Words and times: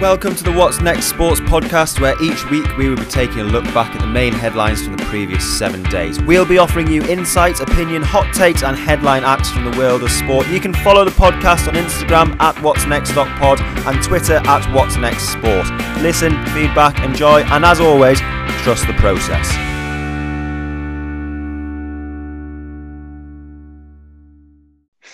Welcome 0.00 0.34
to 0.34 0.44
the 0.44 0.52
What's 0.52 0.80
Next 0.80 1.06
Sports 1.06 1.40
podcast, 1.40 2.00
where 2.00 2.20
each 2.22 2.50
week 2.50 2.76
we 2.76 2.88
will 2.90 2.96
be 2.96 3.04
taking 3.04 3.38
a 3.40 3.44
look 3.44 3.64
back 3.72 3.94
at 3.94 4.00
the 4.00 4.06
main 4.06 4.32
headlines 4.32 4.82
from 4.84 4.96
the 4.96 5.04
previous 5.04 5.42
seven 5.58 5.82
days. 5.84 6.20
We'll 6.20 6.44
be 6.44 6.58
offering 6.58 6.88
you 6.88 7.02
insights, 7.04 7.60
opinion, 7.60 8.02
hot 8.02 8.34
takes, 8.34 8.62
and 8.62 8.76
headline 8.76 9.22
acts 9.24 9.50
from 9.50 9.70
the 9.70 9.78
world 9.78 10.02
of 10.02 10.10
sport. 10.10 10.48
You 10.48 10.60
can 10.60 10.74
follow 10.74 11.04
the 11.04 11.12
podcast 11.12 11.68
on 11.68 11.74
Instagram 11.74 12.38
at 12.40 12.60
What's 12.60 12.84
Next 12.86 13.12
Pod 13.12 13.60
and 13.60 14.02
Twitter 14.02 14.42
at 14.44 14.74
What's 14.74 14.96
Next 14.96 15.28
Sport. 15.28 15.70
Listen, 16.02 16.32
feedback, 16.46 17.00
enjoy, 17.02 17.42
and 17.44 17.64
as 17.64 17.80
always, 17.80 18.18
trust 18.62 18.86
the 18.86 18.94
process. 18.94 19.73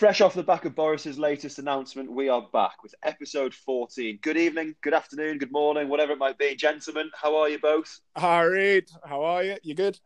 Fresh 0.01 0.23
off 0.23 0.33
the 0.33 0.43
back 0.43 0.65
of 0.65 0.75
Boris's 0.75 1.19
latest 1.19 1.59
announcement, 1.59 2.11
we 2.11 2.31
are 2.31 2.49
back 2.55 2.83
with 2.83 2.95
episode 3.03 3.53
14. 3.53 4.19
Good 4.23 4.39
evening, 4.39 4.75
good 4.81 4.95
afternoon, 4.95 5.37
good 5.37 5.53
morning, 5.53 5.91
whatever 5.91 6.13
it 6.13 6.19
might 6.19 6.39
be. 6.39 6.57
Gentlemen, 6.57 7.11
how 7.15 7.37
are 7.37 7.51
you 7.51 7.59
both? 7.59 8.01
Harry, 8.17 8.83
how 9.05 9.23
are 9.23 9.45
you? 9.45 9.57
You 9.63 9.75
good? 9.75 10.01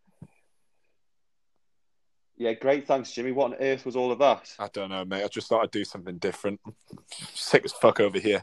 Yeah, 2.36 2.54
great. 2.54 2.88
Thanks, 2.88 3.12
Jimmy. 3.12 3.30
What 3.30 3.52
on 3.52 3.58
earth 3.60 3.86
was 3.86 3.94
all 3.94 4.10
of 4.10 4.18
that? 4.18 4.52
I 4.58 4.66
don't 4.72 4.90
know, 4.90 5.04
mate. 5.04 5.22
I 5.22 5.28
just 5.28 5.46
thought 5.46 5.62
I'd 5.62 5.70
do 5.70 5.84
something 5.84 6.18
different. 6.18 6.58
Sick 7.32 7.64
as 7.64 7.72
fuck 7.72 8.00
over 8.00 8.18
here. 8.18 8.42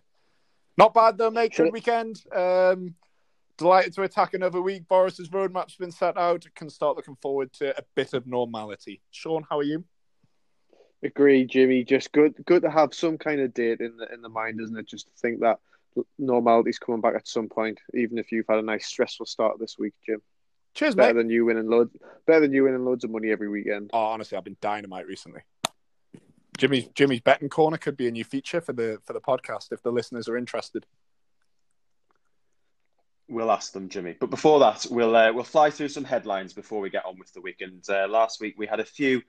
Not 0.77 0.93
bad 0.93 1.17
though, 1.17 1.31
mate. 1.31 1.53
Good 1.53 1.73
weekend. 1.73 2.23
Um, 2.33 2.95
delighted 3.57 3.93
to 3.95 4.03
attack 4.03 4.35
another 4.35 4.61
week. 4.61 4.87
Boris's 4.87 5.27
roadmap's 5.27 5.75
been 5.75 5.91
set 5.91 6.15
out. 6.15 6.45
Can 6.55 6.69
start 6.69 6.95
looking 6.95 7.17
forward 7.21 7.51
to 7.55 7.77
a 7.77 7.83
bit 7.93 8.13
of 8.13 8.25
normality. 8.25 9.01
Sean, 9.11 9.45
how 9.49 9.59
are 9.59 9.63
you? 9.63 9.83
Agree, 11.03 11.45
Jimmy. 11.45 11.83
Just 11.83 12.11
good, 12.11 12.35
good 12.45 12.61
to 12.61 12.69
have 12.69 12.93
some 12.93 13.17
kind 13.17 13.41
of 13.41 13.53
date 13.53 13.81
in 13.81 13.97
the 13.97 14.13
in 14.13 14.21
the 14.21 14.29
mind, 14.29 14.61
isn't 14.61 14.77
it? 14.77 14.87
Just 14.87 15.07
to 15.07 15.13
think 15.19 15.39
that 15.39 15.59
normality's 16.19 16.79
coming 16.79 17.01
back 17.01 17.15
at 17.15 17.27
some 17.27 17.49
point, 17.49 17.79
even 17.93 18.17
if 18.17 18.31
you've 18.31 18.45
had 18.47 18.59
a 18.59 18.63
nice 18.63 18.85
stressful 18.85 19.25
start 19.25 19.59
this 19.59 19.77
week, 19.77 19.93
Jim. 20.05 20.21
Cheers, 20.73 20.95
better 20.95 21.13
mate. 21.13 21.23
than 21.23 21.29
you 21.29 21.45
winning 21.45 21.67
loads. 21.67 21.95
Better 22.25 22.41
than 22.41 22.53
you 22.53 22.63
winning 22.63 22.85
loads 22.85 23.03
of 23.03 23.11
money 23.11 23.29
every 23.29 23.49
weekend. 23.49 23.89
Oh, 23.93 23.99
honestly, 23.99 24.37
I've 24.37 24.43
been 24.43 24.57
dynamite 24.61 25.07
recently. 25.07 25.41
Jimmy's 26.57 26.87
Jimmy's 26.93 27.21
betting 27.21 27.49
corner 27.49 27.77
could 27.77 27.97
be 27.97 28.07
a 28.07 28.11
new 28.11 28.23
feature 28.23 28.61
for 28.61 28.73
the 28.73 28.99
for 29.03 29.13
the 29.13 29.21
podcast 29.21 29.71
if 29.71 29.81
the 29.81 29.91
listeners 29.91 30.29
are 30.29 30.37
interested. 30.37 30.85
We'll 33.27 33.51
ask 33.51 33.71
them, 33.71 33.89
Jimmy. 33.89 34.15
But 34.19 34.29
before 34.29 34.59
that, 34.59 34.85
we'll 34.89 35.15
uh, 35.15 35.33
we'll 35.33 35.43
fly 35.43 35.71
through 35.71 35.87
some 35.89 36.03
headlines 36.03 36.53
before 36.53 36.79
we 36.79 36.89
get 36.89 37.05
on 37.05 37.17
with 37.17 37.33
the 37.33 37.41
week. 37.41 37.61
And 37.61 37.83
uh, 37.89 38.07
last 38.07 38.39
week 38.39 38.55
we 38.57 38.67
had 38.67 38.79
a 38.79 38.85
few 38.85 39.21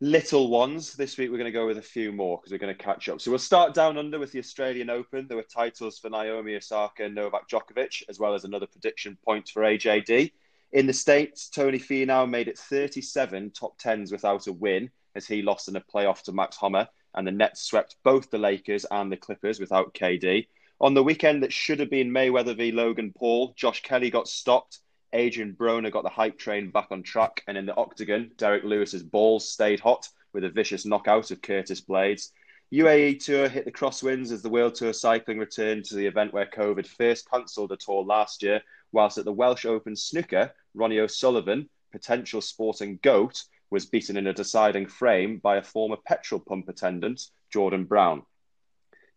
little 0.00 0.48
ones. 0.48 0.94
This 0.94 1.18
week 1.18 1.30
we're 1.30 1.38
going 1.38 1.52
to 1.52 1.58
go 1.58 1.66
with 1.66 1.78
a 1.78 1.82
few 1.82 2.12
more 2.12 2.38
because 2.38 2.52
we're 2.52 2.58
going 2.58 2.76
to 2.76 2.82
catch 2.82 3.08
up. 3.08 3.20
So 3.20 3.30
we'll 3.30 3.38
start 3.38 3.74
down 3.74 3.98
under 3.98 4.18
with 4.18 4.30
the 4.30 4.38
Australian 4.38 4.90
Open. 4.90 5.26
There 5.26 5.36
were 5.36 5.42
titles 5.42 5.98
for 5.98 6.08
Naomi 6.08 6.54
Osaka 6.54 7.04
and 7.04 7.14
Novak 7.14 7.48
Djokovic, 7.48 8.04
as 8.08 8.18
well 8.18 8.34
as 8.34 8.44
another 8.44 8.66
prediction 8.66 9.18
point 9.24 9.48
for 9.48 9.62
AJD. 9.62 10.30
In 10.72 10.86
the 10.86 10.92
States, 10.92 11.48
Tony 11.48 11.78
Finau 11.78 12.28
made 12.28 12.46
it 12.46 12.58
37 12.58 13.50
top 13.52 13.78
tens 13.78 14.12
without 14.12 14.46
a 14.46 14.52
win 14.52 14.90
as 15.16 15.26
he 15.26 15.42
lost 15.42 15.68
in 15.68 15.76
a 15.76 15.80
playoff 15.80 16.22
to 16.22 16.32
Max 16.32 16.56
Homa, 16.56 16.88
and 17.14 17.26
the 17.26 17.32
Nets 17.32 17.62
swept 17.62 17.96
both 18.04 18.30
the 18.30 18.38
Lakers 18.38 18.84
and 18.90 19.10
the 19.10 19.16
Clippers 19.16 19.58
without 19.58 19.94
KD. 19.94 20.46
On 20.80 20.94
the 20.94 21.02
weekend 21.02 21.42
that 21.42 21.52
should 21.52 21.80
have 21.80 21.90
been 21.90 22.10
Mayweather 22.10 22.56
v 22.56 22.70
Logan 22.70 23.12
Paul, 23.16 23.52
Josh 23.56 23.82
Kelly 23.82 24.10
got 24.10 24.28
stopped 24.28 24.78
Adrian 25.12 25.54
Broner 25.54 25.90
got 25.90 26.02
the 26.02 26.10
hype 26.10 26.38
train 26.38 26.70
back 26.70 26.88
on 26.90 27.02
track, 27.02 27.42
and 27.46 27.56
in 27.56 27.66
the 27.66 27.76
octagon, 27.76 28.30
Derrick 28.36 28.64
Lewis's 28.64 29.02
balls 29.02 29.50
stayed 29.50 29.80
hot 29.80 30.08
with 30.32 30.44
a 30.44 30.50
vicious 30.50 30.84
knockout 30.84 31.30
of 31.30 31.40
Curtis 31.40 31.80
Blaydes. 31.80 32.32
UAE 32.72 33.24
Tour 33.24 33.48
hit 33.48 33.64
the 33.64 33.72
crosswinds 33.72 34.30
as 34.30 34.42
the 34.42 34.50
World 34.50 34.74
Tour 34.74 34.92
cycling 34.92 35.38
returned 35.38 35.86
to 35.86 35.94
the 35.94 36.06
event 36.06 36.34
where 36.34 36.44
COVID 36.46 36.86
first 36.86 37.30
cancelled 37.30 37.72
a 37.72 37.76
tour 37.76 38.04
last 38.04 38.42
year, 38.42 38.60
whilst 38.92 39.16
at 39.16 39.24
the 39.24 39.32
Welsh 39.32 39.64
Open 39.64 39.96
snooker, 39.96 40.52
Ronnie 40.74 41.00
O'Sullivan, 41.00 41.70
potential 41.90 42.42
sporting 42.42 42.98
goat, 43.02 43.44
was 43.70 43.86
beaten 43.86 44.18
in 44.18 44.26
a 44.26 44.34
deciding 44.34 44.86
frame 44.86 45.38
by 45.38 45.56
a 45.56 45.62
former 45.62 45.96
petrol 45.96 46.40
pump 46.40 46.68
attendant, 46.68 47.22
Jordan 47.50 47.84
Brown. 47.84 48.22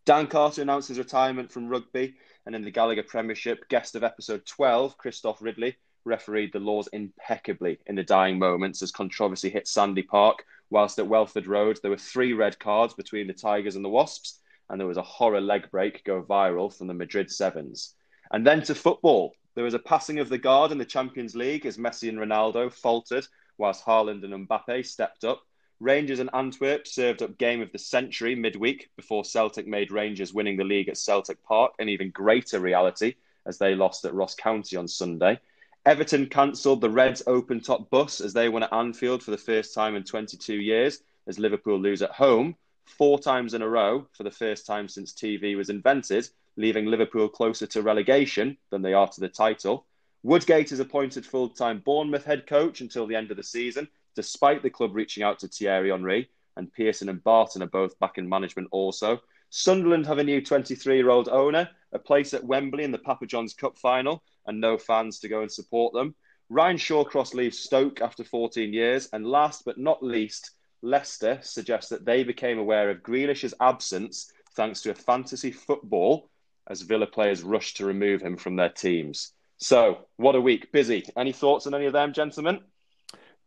Dan 0.04 0.26
Carter 0.26 0.62
announced 0.62 0.88
his 0.88 0.98
retirement 0.98 1.50
from 1.52 1.68
rugby 1.68 2.14
and 2.46 2.54
in 2.54 2.62
the 2.62 2.70
Gallagher 2.70 3.02
Premiership, 3.02 3.68
guest 3.68 3.94
of 3.94 4.02
episode 4.02 4.44
12, 4.46 4.98
Christophe 4.98 5.40
Ridley, 5.40 5.76
refereed 6.04 6.52
the 6.52 6.58
laws 6.58 6.88
impeccably 6.92 7.78
in 7.86 7.94
the 7.94 8.02
dying 8.02 8.38
moments 8.38 8.82
as 8.82 8.90
controversy 8.90 9.48
hit 9.48 9.68
Sandy 9.68 10.02
Park. 10.02 10.44
Whilst 10.70 10.98
at 10.98 11.06
Welford 11.06 11.46
Road, 11.46 11.78
there 11.82 11.90
were 11.90 11.96
three 11.96 12.32
red 12.32 12.58
cards 12.58 12.94
between 12.94 13.26
the 13.26 13.32
Tigers 13.32 13.76
and 13.76 13.84
the 13.84 13.90
Wasps, 13.90 14.40
and 14.68 14.80
there 14.80 14.88
was 14.88 14.96
a 14.96 15.02
horror 15.02 15.40
leg 15.40 15.70
break 15.70 16.02
go 16.04 16.22
viral 16.22 16.76
from 16.76 16.86
the 16.86 16.94
Madrid 16.94 17.30
Sevens. 17.30 17.94
And 18.32 18.46
then 18.46 18.62
to 18.62 18.74
football. 18.74 19.34
There 19.54 19.64
was 19.64 19.74
a 19.74 19.78
passing 19.78 20.18
of 20.18 20.30
the 20.30 20.38
guard 20.38 20.72
in 20.72 20.78
the 20.78 20.84
Champions 20.84 21.36
League 21.36 21.66
as 21.66 21.76
Messi 21.76 22.08
and 22.08 22.18
Ronaldo 22.18 22.72
faltered, 22.72 23.26
whilst 23.58 23.84
Haaland 23.84 24.24
and 24.24 24.48
Mbappe 24.48 24.86
stepped 24.86 25.24
up. 25.24 25.42
Rangers 25.82 26.20
and 26.20 26.30
Antwerp 26.32 26.86
served 26.86 27.22
up 27.22 27.36
game 27.38 27.60
of 27.60 27.72
the 27.72 27.78
century 27.78 28.36
midweek 28.36 28.90
before 28.94 29.24
Celtic 29.24 29.66
made 29.66 29.90
Rangers 29.90 30.32
winning 30.32 30.56
the 30.56 30.62
league 30.62 30.88
at 30.88 30.96
Celtic 30.96 31.42
Park 31.42 31.72
an 31.80 31.88
even 31.88 32.10
greater 32.10 32.60
reality 32.60 33.16
as 33.46 33.58
they 33.58 33.74
lost 33.74 34.04
at 34.04 34.14
Ross 34.14 34.36
County 34.36 34.76
on 34.76 34.86
Sunday. 34.86 35.40
Everton 35.84 36.26
cancelled 36.26 36.82
the 36.82 36.88
Reds 36.88 37.24
open 37.26 37.60
top 37.60 37.90
bus 37.90 38.20
as 38.20 38.32
they 38.32 38.48
won 38.48 38.62
at 38.62 38.72
Anfield 38.72 39.24
for 39.24 39.32
the 39.32 39.36
first 39.36 39.74
time 39.74 39.96
in 39.96 40.04
22 40.04 40.54
years 40.54 41.02
as 41.26 41.40
Liverpool 41.40 41.80
lose 41.80 42.00
at 42.00 42.12
home 42.12 42.54
four 42.86 43.18
times 43.18 43.52
in 43.52 43.60
a 43.62 43.68
row 43.68 44.06
for 44.12 44.22
the 44.22 44.30
first 44.30 44.64
time 44.64 44.86
since 44.86 45.12
TV 45.12 45.56
was 45.56 45.68
invented, 45.68 46.28
leaving 46.56 46.86
Liverpool 46.86 47.28
closer 47.28 47.66
to 47.66 47.82
relegation 47.82 48.56
than 48.70 48.82
they 48.82 48.92
are 48.92 49.08
to 49.08 49.20
the 49.20 49.28
title. 49.28 49.84
Woodgate 50.22 50.70
is 50.70 50.78
appointed 50.78 51.26
full 51.26 51.48
time 51.48 51.82
Bournemouth 51.84 52.24
head 52.24 52.46
coach 52.46 52.80
until 52.80 53.08
the 53.08 53.16
end 53.16 53.32
of 53.32 53.36
the 53.36 53.42
season 53.42 53.88
despite 54.14 54.62
the 54.62 54.70
club 54.70 54.94
reaching 54.94 55.22
out 55.22 55.38
to 55.40 55.48
Thierry 55.48 55.90
Henry, 55.90 56.28
and 56.56 56.72
Pearson 56.72 57.08
and 57.08 57.22
Barton 57.24 57.62
are 57.62 57.66
both 57.66 57.98
back 57.98 58.18
in 58.18 58.28
management 58.28 58.68
also. 58.70 59.20
Sunderland 59.50 60.06
have 60.06 60.18
a 60.18 60.24
new 60.24 60.40
23 60.40 60.96
year 60.96 61.10
old 61.10 61.28
owner, 61.28 61.68
a 61.92 61.98
place 61.98 62.34
at 62.34 62.44
Wembley 62.44 62.84
in 62.84 62.92
the 62.92 62.98
Papa 62.98 63.26
John's 63.26 63.54
Cup 63.54 63.78
final, 63.78 64.22
and 64.46 64.60
no 64.60 64.78
fans 64.78 65.18
to 65.20 65.28
go 65.28 65.42
and 65.42 65.52
support 65.52 65.92
them. 65.92 66.14
Ryan 66.48 66.76
Shawcross 66.76 67.32
leaves 67.32 67.58
Stoke 67.58 68.02
after 68.02 68.24
14 68.24 68.72
years. 68.72 69.08
And 69.12 69.26
last 69.26 69.64
but 69.64 69.78
not 69.78 70.02
least, 70.02 70.50
Leicester 70.82 71.38
suggests 71.42 71.88
that 71.90 72.04
they 72.04 72.24
became 72.24 72.58
aware 72.58 72.90
of 72.90 73.02
Grealish's 73.02 73.54
absence 73.60 74.30
thanks 74.54 74.82
to 74.82 74.90
a 74.90 74.94
fantasy 74.94 75.50
football 75.50 76.28
as 76.68 76.82
Villa 76.82 77.06
players 77.06 77.42
rushed 77.42 77.78
to 77.78 77.86
remove 77.86 78.20
him 78.20 78.36
from 78.36 78.56
their 78.56 78.68
teams. 78.68 79.32
So, 79.56 80.06
what 80.16 80.34
a 80.34 80.40
week. 80.40 80.72
Busy. 80.72 81.04
Any 81.16 81.32
thoughts 81.32 81.66
on 81.66 81.74
any 81.74 81.86
of 81.86 81.92
them, 81.92 82.12
gentlemen? 82.12 82.60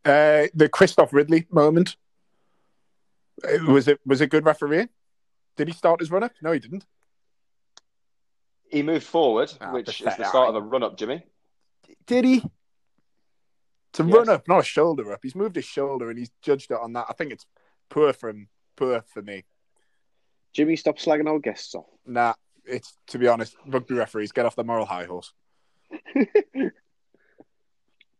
Uh, 0.06 0.46
the 0.54 0.68
Christophe 0.68 1.12
Ridley 1.12 1.46
moment. 1.50 1.96
Uh, 3.42 3.70
was 3.70 3.88
it 3.88 3.98
was 4.06 4.20
it 4.20 4.30
good 4.30 4.44
refereeing? 4.44 4.88
Did 5.56 5.66
he 5.66 5.74
start 5.74 6.00
his 6.00 6.12
run 6.12 6.22
up? 6.22 6.32
No, 6.40 6.52
he 6.52 6.60
didn't. 6.60 6.84
He 8.70 8.82
moved 8.82 9.04
forward, 9.04 9.52
oh, 9.60 9.72
which 9.72 10.00
is 10.00 10.16
the 10.16 10.24
start 10.24 10.50
of 10.50 10.54
a 10.54 10.60
run 10.60 10.82
up, 10.82 10.96
Jimmy. 10.96 11.24
Did 12.06 12.24
he? 12.24 12.40
To 13.94 14.04
yes. 14.04 14.14
run 14.14 14.28
up, 14.28 14.46
not 14.46 14.60
a 14.60 14.64
shoulder 14.64 15.12
up. 15.12 15.20
He's 15.22 15.34
moved 15.34 15.56
his 15.56 15.64
shoulder 15.64 16.10
and 16.10 16.18
he's 16.18 16.30
judged 16.42 16.70
it 16.70 16.78
on 16.80 16.92
that. 16.92 17.06
I 17.08 17.12
think 17.14 17.32
it's 17.32 17.46
poor 17.88 18.12
from 18.12 18.48
poor 18.76 19.02
for 19.12 19.22
me. 19.22 19.44
Jimmy, 20.52 20.76
stop 20.76 20.98
slagging 20.98 21.28
our 21.28 21.38
guests 21.38 21.74
off. 21.74 21.86
Nah, 22.06 22.34
it's 22.64 22.96
to 23.08 23.18
be 23.18 23.26
honest, 23.26 23.56
rugby 23.66 23.94
referees 23.94 24.32
get 24.32 24.46
off 24.46 24.54
the 24.54 24.64
moral 24.64 24.86
high 24.86 25.04
horse. 25.04 25.32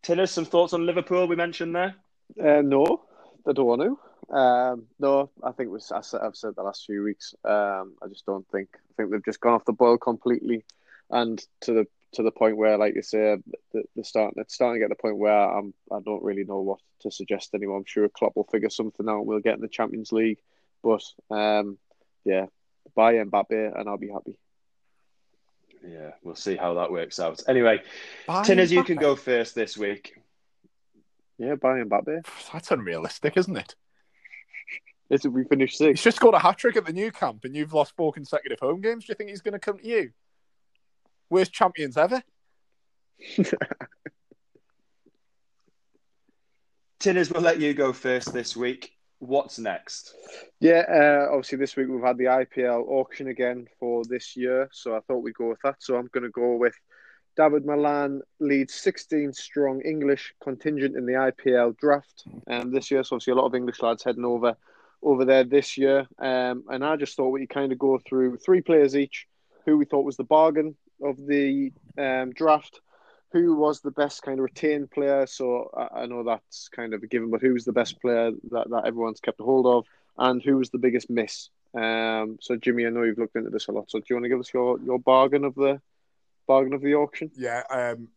Tinners, 0.02 0.30
some 0.30 0.44
thoughts 0.44 0.72
on 0.72 0.86
Liverpool 0.86 1.26
we 1.26 1.36
mentioned 1.36 1.74
there? 1.74 1.94
Uh, 2.40 2.62
no, 2.62 3.02
I 3.46 3.52
don't 3.52 3.66
want 3.66 3.82
to. 3.82 3.98
Um, 4.34 4.86
no, 4.98 5.30
I 5.42 5.52
think 5.52 5.70
was 5.70 5.92
I've 5.92 6.36
said 6.36 6.56
the 6.56 6.62
last 6.62 6.86
few 6.86 7.02
weeks. 7.02 7.34
Um, 7.44 7.94
I 8.02 8.08
just 8.08 8.26
don't 8.26 8.46
think. 8.48 8.68
I 8.74 8.92
think 8.96 9.10
they've 9.10 9.24
just 9.24 9.40
gone 9.40 9.54
off 9.54 9.64
the 9.64 9.72
boil 9.72 9.98
completely, 9.98 10.64
and 11.10 11.42
to 11.62 11.72
the 11.72 11.86
to 12.12 12.22
the 12.22 12.32
point 12.32 12.56
where, 12.56 12.76
like 12.76 12.94
you 12.94 13.02
say, 13.02 13.36
they're 13.72 14.04
starting 14.04 14.40
it's 14.40 14.54
starting 14.54 14.80
to 14.80 14.84
get 14.84 14.88
the 14.88 15.00
point 15.00 15.18
where 15.18 15.32
I'm 15.32 15.74
I 15.92 16.00
don't 16.04 16.24
really 16.24 16.44
know 16.44 16.60
what 16.60 16.80
to 17.00 17.10
suggest 17.10 17.54
anymore. 17.54 17.78
I'm 17.78 17.84
sure 17.84 18.08
Klopp 18.08 18.34
will 18.36 18.44
figure 18.44 18.70
something 18.70 19.08
out. 19.08 19.26
We'll 19.26 19.40
get 19.40 19.54
in 19.54 19.60
the 19.60 19.68
Champions 19.68 20.12
League, 20.12 20.38
but 20.82 21.02
um, 21.30 21.78
yeah, 22.24 22.46
buy 22.94 23.14
Mbappe 23.14 23.78
and 23.78 23.88
I'll 23.88 23.98
be 23.98 24.10
happy. 24.10 24.38
Yeah, 25.82 26.12
we'll 26.22 26.34
see 26.36 26.56
how 26.56 26.74
that 26.74 26.90
works 26.90 27.18
out. 27.18 27.42
Anyway, 27.48 27.82
buy 28.26 28.42
Tinners, 28.42 28.72
you 28.72 28.84
can 28.84 28.96
go 28.96 29.16
first 29.16 29.54
this 29.54 29.76
week. 29.76 30.14
Yeah, 31.38 31.54
buy 31.54 31.82
Mbappe. 31.82 32.26
That's 32.52 32.70
unrealistic, 32.70 33.36
isn't 33.36 33.56
it? 33.56 33.74
Is 35.10 35.24
it 35.24 35.28
we 35.28 35.44
finished 35.44 35.78
six? 35.78 36.00
He's 36.00 36.04
just 36.04 36.16
scored 36.16 36.34
a 36.34 36.38
hat 36.38 36.58
trick 36.58 36.76
at 36.76 36.84
the 36.84 36.92
Nou 36.92 37.10
Camp, 37.10 37.44
and 37.44 37.54
you've 37.54 37.72
lost 37.72 37.94
four 37.96 38.12
consecutive 38.12 38.58
home 38.60 38.80
games. 38.80 39.04
Do 39.04 39.10
you 39.10 39.14
think 39.14 39.30
he's 39.30 39.42
going 39.42 39.52
to 39.52 39.58
come 39.58 39.78
to 39.78 39.86
you? 39.86 40.10
Worst 41.30 41.52
champions 41.52 41.96
ever. 41.96 42.22
Tinners, 46.98 47.30
we'll 47.30 47.42
let 47.42 47.60
you 47.60 47.72
go 47.74 47.92
first 47.92 48.32
this 48.32 48.56
week. 48.56 48.95
What's 49.18 49.58
next? 49.58 50.14
Yeah, 50.60 50.84
uh, 50.88 51.28
obviously 51.30 51.58
this 51.58 51.74
week 51.76 51.88
we've 51.88 52.02
had 52.02 52.18
the 52.18 52.24
IPL 52.24 52.86
auction 52.88 53.28
again 53.28 53.66
for 53.80 54.04
this 54.04 54.36
year, 54.36 54.68
so 54.72 54.94
I 54.94 55.00
thought 55.00 55.22
we'd 55.22 55.34
go 55.34 55.48
with 55.48 55.60
that. 55.64 55.76
So 55.78 55.96
I'm 55.96 56.08
going 56.12 56.24
to 56.24 56.30
go 56.30 56.56
with 56.56 56.74
Dawid 57.38 57.64
Malan 57.64 58.22
leads 58.40 58.74
16 58.74 59.32
strong 59.32 59.80
English 59.82 60.34
contingent 60.42 60.96
in 60.96 61.06
the 61.06 61.12
IPL 61.12 61.76
draft 61.76 62.24
um, 62.48 62.72
this 62.72 62.90
year. 62.90 63.04
So 63.04 63.16
obviously 63.16 63.32
a 63.32 63.36
lot 63.36 63.46
of 63.46 63.54
English 63.54 63.82
lads 63.82 64.04
heading 64.04 64.24
over 64.24 64.56
over 65.02 65.24
there 65.24 65.44
this 65.44 65.76
year. 65.76 66.06
Um, 66.18 66.64
and 66.68 66.84
I 66.84 66.96
just 66.96 67.16
thought 67.16 67.28
we 67.28 67.46
kind 67.46 67.72
of 67.72 67.78
go 67.78 67.98
through 67.98 68.38
three 68.38 68.62
players 68.62 68.96
each, 68.96 69.26
who 69.64 69.76
we 69.76 69.84
thought 69.84 70.04
was 70.04 70.16
the 70.16 70.24
bargain 70.24 70.74
of 71.02 71.16
the 71.18 71.72
um, 71.98 72.32
draft, 72.32 72.80
who 73.36 73.54
was 73.54 73.80
the 73.80 73.90
best 73.90 74.22
kind 74.22 74.38
of 74.38 74.44
retained 74.44 74.90
player. 74.90 75.26
So 75.26 75.70
I, 75.76 76.02
I, 76.02 76.06
know 76.06 76.22
that's 76.22 76.68
kind 76.68 76.94
of 76.94 77.02
a 77.02 77.06
given, 77.06 77.30
but 77.30 77.42
who 77.42 77.52
was 77.52 77.64
the 77.64 77.72
best 77.72 78.00
player 78.00 78.30
that, 78.50 78.70
that 78.70 78.84
everyone's 78.86 79.20
kept 79.20 79.40
a 79.40 79.44
hold 79.44 79.66
of, 79.66 79.86
and 80.18 80.42
who 80.42 80.56
was 80.56 80.70
the 80.70 80.78
biggest 80.78 81.10
miss. 81.10 81.50
Um, 81.74 82.38
so 82.40 82.56
Jimmy, 82.56 82.86
I 82.86 82.90
know 82.90 83.02
you've 83.02 83.18
looked 83.18 83.36
into 83.36 83.50
this 83.50 83.68
a 83.68 83.72
lot. 83.72 83.90
So 83.90 83.98
do 83.98 84.06
you 84.08 84.16
want 84.16 84.24
to 84.24 84.28
give 84.30 84.40
us 84.40 84.52
your, 84.52 84.80
your 84.80 84.98
bargain 84.98 85.44
of 85.44 85.54
the 85.54 85.80
bargain 86.46 86.72
of 86.72 86.80
the 86.80 86.94
auction? 86.94 87.30
Yeah. 87.36 87.62
Um, 87.70 88.08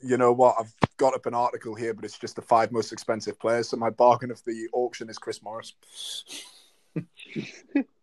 you 0.00 0.18
know 0.18 0.32
what? 0.32 0.56
I've 0.60 0.74
got 0.98 1.14
up 1.14 1.24
an 1.26 1.34
article 1.34 1.74
here, 1.74 1.94
but 1.94 2.04
it's 2.04 2.18
just 2.18 2.36
the 2.36 2.42
five 2.42 2.70
most 2.70 2.92
expensive 2.92 3.40
players. 3.40 3.70
So 3.70 3.78
my 3.78 3.90
bargain 3.90 4.30
of 4.30 4.44
the 4.44 4.68
auction 4.72 5.08
is 5.08 5.16
Chris 5.18 5.42
Morris. 5.42 5.72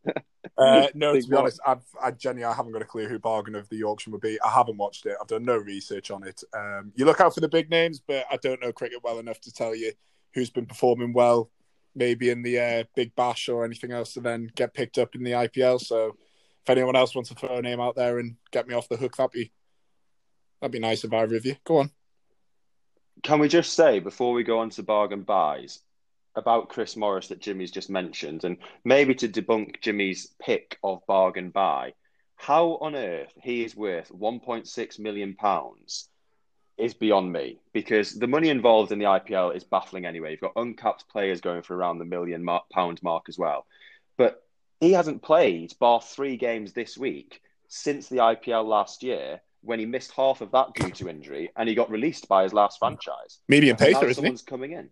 uh, 0.58 0.88
no, 0.94 1.20
to 1.20 1.28
be 1.28 1.36
honest, 1.36 1.60
I've, 1.66 1.84
I 2.02 2.12
Jenny, 2.12 2.44
I 2.44 2.54
haven't 2.54 2.74
got 2.74 2.82
a 2.82 2.86
clue 2.86 3.08
who 3.08 3.20
bargain 3.20 3.56
of 3.56 3.68
the 3.70 3.84
auction 3.84 4.12
would 4.12 4.22
be. 4.22 4.40
I 4.42 4.50
haven't 4.50 4.78
watched 4.78 5.06
it. 5.06 5.16
I've 5.20 5.28
done 5.28 5.46
no 5.46 5.58
research 5.58 6.12
on 6.12 6.24
it. 6.24 6.44
Um, 6.54 6.92
you 6.96 7.06
look 7.06 7.20
out 7.20 7.34
for 7.34 7.42
the 7.42 7.50
big 7.50 7.70
names, 7.70 8.02
but 8.06 8.26
I 8.32 8.38
don't 8.38 8.62
know 8.62 8.72
cricket 8.72 9.04
well 9.04 9.20
enough 9.20 9.40
to 9.42 9.52
tell 9.52 9.76
you 9.76 9.94
who's 10.34 10.50
been 10.50 10.66
performing 10.66 11.14
well, 11.14 11.50
maybe 11.96 12.30
in 12.30 12.42
the 12.42 12.60
uh, 12.60 12.84
Big 12.96 13.16
Bash 13.16 13.50
or 13.50 13.66
anything 13.66 13.92
else, 13.92 14.14
to 14.14 14.22
then 14.22 14.52
get 14.56 14.74
picked 14.74 14.98
up 14.98 15.16
in 15.16 15.24
the 15.24 15.32
IPL. 15.32 15.82
So, 15.82 16.18
if 16.64 16.70
anyone 16.70 16.96
else 16.96 17.14
wants 17.14 17.30
to 17.30 17.36
throw 17.36 17.58
a 17.58 17.62
name 17.62 17.82
out 17.82 17.96
there 17.96 18.20
and 18.20 18.36
get 18.52 18.68
me 18.68 18.74
off 18.74 18.90
the 18.90 18.98
hook, 18.98 19.18
that'd 19.18 19.32
be 19.32 19.52
that'd 20.62 20.72
be 20.72 20.80
nice 20.80 21.04
of 21.04 21.14
either 21.14 21.36
of 21.36 21.46
you. 21.46 21.56
Go 21.66 21.78
on. 21.78 21.92
Can 23.22 23.40
we 23.40 23.48
just 23.48 23.74
say 23.74 24.00
before 24.00 24.34
we 24.34 24.44
go 24.44 24.60
on 24.60 24.70
to 24.72 24.84
bargain 24.84 25.22
buys 25.22 25.80
about 26.36 26.70
Chris 26.70 26.96
Morris 26.96 27.28
that 27.28 27.42
Jimmy's 27.42 27.72
just 27.72 27.90
mentioned, 27.90 28.44
and 28.44 28.58
maybe 28.84 29.16
to 29.16 29.28
debunk 29.28 29.82
Jimmy's 29.82 30.34
pick 30.40 30.78
of 30.84 31.06
bargain 31.08 31.50
buy, 31.50 31.94
how 32.36 32.78
on 32.82 32.96
earth 32.96 33.34
he 33.42 33.64
is 33.64 33.76
worth 33.76 34.10
1.6 34.10 35.00
million 35.00 35.36
pounds 35.36 36.10
is 36.78 36.94
beyond 36.94 37.32
me 37.32 37.60
because 37.72 38.14
the 38.14 38.28
money 38.28 38.50
involved 38.50 38.92
in 38.92 39.00
the 39.00 39.06
IPL 39.06 39.56
is 39.56 39.64
baffling 39.64 40.06
anyway. 40.06 40.32
You've 40.32 40.42
got 40.42 40.54
uncapped 40.56 41.08
players 41.08 41.40
going 41.40 41.62
for 41.62 41.76
around 41.76 42.00
the 42.00 42.06
million 42.06 42.46
pound 42.72 43.02
mark 43.04 43.26
as 43.30 43.38
well, 43.38 43.66
but 44.18 44.44
he 44.80 44.92
hasn't 44.92 45.22
played 45.22 45.74
bar 45.80 46.02
three 46.02 46.36
games 46.36 46.74
this 46.74 46.98
week 46.98 47.42
since 47.68 48.10
the 48.10 48.18
IPL 48.18 48.66
last 48.66 49.04
year 49.04 49.40
when 49.62 49.80
he 49.80 49.86
missed 49.86 50.12
half 50.12 50.42
of 50.42 50.52
that 50.52 50.74
due 50.76 50.92
to 50.92 51.10
injury 51.10 51.50
and 51.56 51.70
he 51.70 51.76
got 51.76 51.90
released 51.90 52.28
by 52.28 52.44
his 52.44 52.54
last 52.54 52.80
franchise. 52.80 53.40
Maybe 53.48 53.68
Medium 53.68 53.78
pacer, 53.78 54.08
isn't 54.08 54.16
someone's 54.16 54.42
he? 54.42 54.46
coming 54.46 54.72
in. 54.74 54.90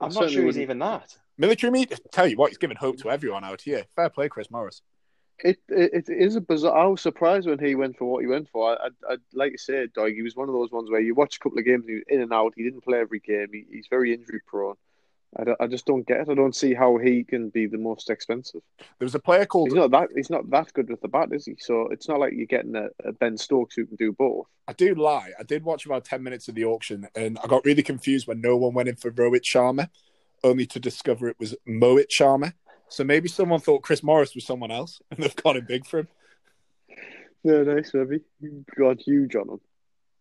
I'm 0.00 0.12
not 0.12 0.30
sure 0.30 0.44
he's 0.44 0.58
even 0.58 0.78
that. 0.80 1.16
Military 1.36 1.70
meat. 1.70 1.98
Tell 2.12 2.26
you 2.26 2.36
what, 2.36 2.50
he's 2.50 2.58
giving 2.58 2.76
hope 2.76 2.98
to 2.98 3.10
everyone 3.10 3.44
out 3.44 3.60
here. 3.60 3.84
Fair 3.96 4.08
play, 4.10 4.28
Chris 4.28 4.50
Morris. 4.50 4.82
It, 5.40 5.58
it, 5.68 6.08
it 6.08 6.08
is 6.08 6.36
a 6.36 6.40
bizarre. 6.40 6.76
I 6.76 6.86
was 6.86 7.00
surprised 7.00 7.48
when 7.48 7.58
he 7.58 7.74
went 7.74 7.98
for 7.98 8.04
what 8.04 8.20
he 8.20 8.28
went 8.28 8.48
for. 8.50 8.70
I, 8.70 8.86
I, 8.86 9.14
I 9.14 9.16
like 9.32 9.52
you 9.52 9.58
said, 9.58 9.92
Doug. 9.92 10.12
He 10.12 10.22
was 10.22 10.36
one 10.36 10.48
of 10.48 10.54
those 10.54 10.70
ones 10.70 10.90
where 10.90 11.00
you 11.00 11.14
watch 11.14 11.36
a 11.36 11.38
couple 11.40 11.58
of 11.58 11.64
games, 11.64 11.86
he 11.86 11.94
was 11.94 12.04
in 12.08 12.20
and 12.20 12.32
out. 12.32 12.54
He 12.56 12.62
didn't 12.62 12.84
play 12.84 13.00
every 13.00 13.18
game. 13.18 13.48
He, 13.52 13.64
he's 13.68 13.88
very 13.90 14.14
injury 14.14 14.40
prone. 14.46 14.76
I, 15.36 15.64
I 15.64 15.66
just 15.66 15.86
don't 15.86 16.06
get 16.06 16.20
it. 16.20 16.28
I 16.28 16.34
don't 16.34 16.54
see 16.54 16.74
how 16.74 16.96
he 16.96 17.24
can 17.24 17.48
be 17.50 17.66
the 17.66 17.78
most 17.78 18.10
expensive. 18.10 18.60
There 18.78 19.06
was 19.06 19.14
a 19.14 19.20
player 19.20 19.46
called. 19.46 19.68
He's 19.68 19.76
not 19.76 19.90
that. 19.90 20.08
He's 20.14 20.30
not 20.30 20.48
that 20.50 20.72
good 20.72 20.88
with 20.90 21.00
the 21.00 21.08
bat, 21.08 21.30
is 21.32 21.46
he? 21.46 21.56
So 21.58 21.88
it's 21.88 22.08
not 22.08 22.20
like 22.20 22.32
you're 22.34 22.46
getting 22.46 22.76
a, 22.76 22.88
a 23.04 23.12
Ben 23.12 23.36
Stokes 23.36 23.74
who 23.74 23.86
can 23.86 23.96
do 23.96 24.12
both. 24.12 24.46
I 24.68 24.72
do 24.72 24.94
lie. 24.94 25.32
I 25.38 25.42
did 25.42 25.64
watch 25.64 25.86
about 25.86 26.04
ten 26.04 26.22
minutes 26.22 26.48
of 26.48 26.54
the 26.54 26.64
auction, 26.64 27.08
and 27.14 27.38
I 27.42 27.46
got 27.46 27.64
really 27.64 27.82
confused 27.82 28.26
when 28.26 28.40
no 28.40 28.56
one 28.56 28.74
went 28.74 28.88
in 28.88 28.96
for 28.96 29.10
Rohit 29.10 29.42
Sharma, 29.42 29.88
only 30.42 30.66
to 30.66 30.80
discover 30.80 31.28
it 31.28 31.38
was 31.38 31.54
Mohit 31.68 32.08
Sharma. 32.08 32.52
So 32.88 33.02
maybe 33.02 33.28
someone 33.28 33.60
thought 33.60 33.82
Chris 33.82 34.02
Morris 34.02 34.34
was 34.34 34.46
someone 34.46 34.70
else, 34.70 35.00
and 35.10 35.22
they've 35.22 35.36
got 35.36 35.56
him 35.56 35.66
big 35.66 35.86
for 35.86 36.00
him. 36.00 36.08
Yeah, 37.42 37.62
nice, 37.62 37.92
maybe. 37.92 38.20
Got 38.78 39.00
huge 39.00 39.36
on 39.36 39.48
him 39.48 39.60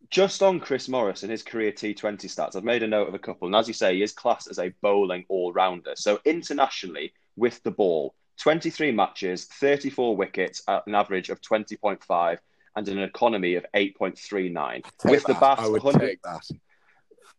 just 0.09 0.43
on 0.43 0.59
Chris 0.59 0.87
Morris 0.87 1.23
and 1.23 1.31
his 1.31 1.43
career 1.43 1.71
T20 1.71 2.25
stats, 2.25 2.55
I've 2.55 2.63
made 2.63 2.83
a 2.83 2.87
note 2.87 3.07
of 3.07 3.13
a 3.13 3.19
couple. 3.19 3.47
And 3.47 3.55
as 3.55 3.67
you 3.67 3.73
say, 3.73 3.95
he 3.95 4.03
is 4.03 4.11
classed 4.11 4.49
as 4.49 4.59
a 4.59 4.73
bowling 4.81 5.25
all 5.29 5.53
rounder. 5.53 5.93
So 5.95 6.19
internationally, 6.25 7.13
with 7.35 7.61
the 7.63 7.71
ball, 7.71 8.13
23 8.39 8.91
matches, 8.91 9.45
34 9.45 10.15
wickets 10.15 10.63
at 10.67 10.85
an 10.87 10.95
average 10.95 11.29
of 11.29 11.41
20.5 11.41 12.37
and 12.75 12.87
an 12.87 12.99
economy 12.99 13.55
of 13.55 13.65
8.39. 13.75 14.85
With 15.05 15.23
that. 15.23 15.27
the 15.27 15.39
bat, 15.39 15.59
I 15.59 15.67
would 15.67 15.83
100... 15.83 16.07
take 16.07 16.21
that. 16.23 16.47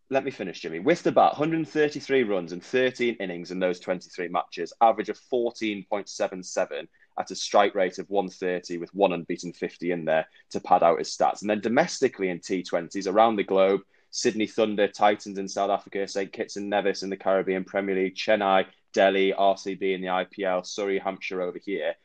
Let 0.09 0.23
me 0.23 0.31
finish, 0.31 0.59
Jimmy. 0.59 0.79
With 0.79 1.01
the 1.03 1.11
bat, 1.11 1.33
133 1.33 2.23
runs 2.23 2.51
and 2.51 2.63
13 2.63 3.15
innings 3.19 3.51
in 3.51 3.59
those 3.59 3.79
23 3.79 4.27
matches, 4.27 4.71
average 4.81 5.09
of 5.09 5.19
14.77 5.31 6.87
at 7.17 7.31
a 7.31 7.35
strike 7.35 7.75
rate 7.75 7.99
of 7.99 8.09
130 8.09 8.77
with 8.77 8.93
one 8.93 9.13
unbeaten 9.13 9.53
50 9.53 9.91
in 9.91 10.05
there 10.05 10.27
to 10.51 10.59
pad 10.59 10.83
out 10.83 10.99
his 10.99 11.09
stats. 11.09 11.41
And 11.41 11.49
then 11.49 11.61
domestically 11.61 12.29
in 12.29 12.39
T20s 12.39 13.07
around 13.07 13.35
the 13.35 13.43
globe, 13.43 13.81
Sydney 14.11 14.47
Thunder, 14.47 14.87
Titans 14.87 15.37
in 15.37 15.47
South 15.47 15.69
Africa, 15.69 16.07
St. 16.07 16.31
Kitts 16.31 16.55
and 16.55 16.69
Nevis 16.69 17.03
in 17.03 17.09
the 17.09 17.17
Caribbean 17.17 17.63
Premier 17.63 17.95
League, 17.95 18.15
Chennai, 18.15 18.65
Delhi, 18.93 19.33
RCB 19.37 19.93
in 19.93 20.01
the 20.01 20.07
IPL, 20.07 20.65
Surrey, 20.65 20.99
Hampshire 20.99 21.41
over 21.41 21.59
here. 21.59 21.95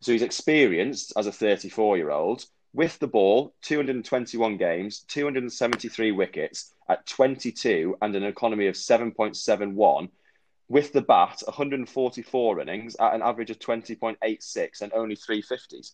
So 0.00 0.12
he's 0.12 0.22
experienced 0.22 1.12
as 1.16 1.26
a 1.26 1.32
34 1.32 1.96
year 1.96 2.10
old 2.10 2.44
with 2.72 2.98
the 2.98 3.06
ball, 3.06 3.54
221 3.62 4.56
games, 4.56 5.00
273 5.08 6.12
wickets 6.12 6.72
at 6.88 7.06
22 7.06 7.96
and 8.00 8.14
an 8.14 8.24
economy 8.24 8.66
of 8.68 8.76
7.71 8.76 10.08
with 10.70 10.92
the 10.92 11.02
bat, 11.02 11.42
144 11.46 12.60
innings 12.60 12.94
at 13.00 13.12
an 13.12 13.22
average 13.22 13.50
of 13.50 13.58
20.86 13.58 14.80
and 14.80 14.92
only 14.92 15.16
350s. 15.16 15.90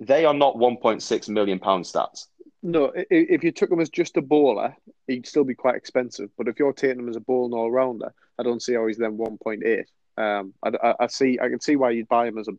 They 0.00 0.24
are 0.24 0.34
not 0.34 0.56
1.6 0.56 1.28
million 1.28 1.60
pound 1.60 1.84
stats. 1.84 2.26
No, 2.60 2.92
if 2.94 3.44
you 3.44 3.52
took 3.52 3.70
him 3.70 3.80
as 3.80 3.88
just 3.88 4.16
a 4.16 4.22
bowler, 4.22 4.76
he'd 5.06 5.24
still 5.24 5.44
be 5.44 5.54
quite 5.54 5.76
expensive. 5.76 6.30
But 6.36 6.48
if 6.48 6.58
you're 6.58 6.72
taking 6.72 6.98
him 6.98 7.08
as 7.08 7.14
a 7.14 7.20
bowling 7.20 7.52
all 7.52 7.70
rounder, 7.70 8.12
I 8.36 8.42
don't 8.42 8.60
see 8.60 8.74
how 8.74 8.88
he's 8.88 8.98
then 8.98 9.16
1.8. 9.16 9.84
Um, 10.16 10.52
I, 10.64 10.70
I, 10.82 10.94
I, 10.98 11.06
see, 11.06 11.38
I 11.40 11.48
can 11.48 11.60
see 11.60 11.76
why 11.76 11.90
you'd 11.90 12.08
buy 12.08 12.26
him 12.26 12.38
as 12.38 12.48
a 12.48 12.52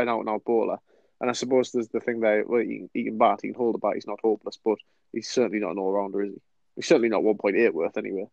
an 0.00 0.08
out 0.08 0.20
and 0.20 0.28
out 0.28 0.44
bowler. 0.44 0.78
And 1.20 1.28
I 1.28 1.32
suppose 1.32 1.72
there's 1.72 1.88
the 1.88 2.00
thing 2.00 2.20
there, 2.20 2.44
well, 2.46 2.60
he, 2.60 2.86
he 2.94 3.02
can 3.02 3.18
bat, 3.18 3.40
he 3.42 3.48
can 3.48 3.56
hold 3.56 3.74
a 3.74 3.78
bat, 3.78 3.94
he's 3.94 4.06
not 4.06 4.20
hopeless, 4.22 4.58
but 4.64 4.78
he's 5.12 5.28
certainly 5.28 5.58
not 5.58 5.72
an 5.72 5.78
all 5.78 5.92
rounder, 5.92 6.22
is 6.22 6.34
he? 6.34 6.40
He's 6.76 6.86
certainly 6.86 7.08
not 7.08 7.22
1.8 7.22 7.72
worth 7.72 7.96
anyway 7.96 8.26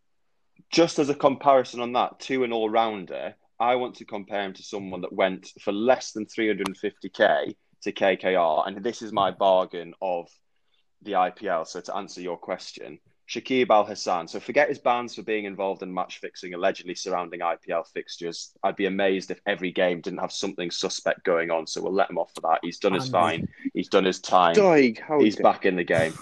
just 0.71 0.99
as 0.99 1.09
a 1.09 1.15
comparison 1.15 1.81
on 1.81 1.93
that 1.93 2.19
to 2.21 2.43
an 2.43 2.53
all 2.53 2.69
rounder, 2.69 3.35
I 3.59 3.75
want 3.75 3.95
to 3.95 4.05
compare 4.05 4.43
him 4.43 4.53
to 4.53 4.63
someone 4.63 5.01
that 5.01 5.13
went 5.13 5.51
for 5.61 5.71
less 5.71 6.13
than 6.13 6.25
350k 6.25 7.55
to 7.83 7.91
KKR, 7.91 8.67
and 8.67 8.83
this 8.83 9.01
is 9.01 9.11
my 9.11 9.31
bargain 9.31 9.93
of 10.01 10.29
the 11.01 11.13
IPL. 11.13 11.67
So 11.67 11.81
to 11.81 11.95
answer 11.95 12.21
your 12.21 12.37
question, 12.37 12.99
Shakib 13.27 13.69
Al 13.69 13.85
Hasan. 13.85 14.27
So 14.27 14.39
forget 14.39 14.69
his 14.69 14.79
bans 14.79 15.15
for 15.15 15.23
being 15.23 15.45
involved 15.45 15.83
in 15.83 15.93
match 15.93 16.19
fixing 16.19 16.53
allegedly 16.53 16.95
surrounding 16.95 17.39
IPL 17.39 17.87
fixtures. 17.93 18.51
I'd 18.63 18.75
be 18.75 18.87
amazed 18.87 19.31
if 19.31 19.39
every 19.45 19.71
game 19.71 20.01
didn't 20.01 20.19
have 20.19 20.31
something 20.31 20.69
suspect 20.69 21.23
going 21.23 21.49
on. 21.49 21.65
So 21.65 21.81
we'll 21.81 21.93
let 21.93 22.09
him 22.09 22.17
off 22.17 22.33
for 22.35 22.41
that. 22.41 22.59
He's 22.61 22.77
done 22.77 22.93
his 22.93 23.09
fine. 23.09 23.47
He's 23.73 23.87
done 23.87 24.05
his 24.05 24.19
time. 24.19 24.53
He's 25.21 25.37
back 25.37 25.65
in 25.65 25.75
the 25.75 25.83
game. 25.83 26.13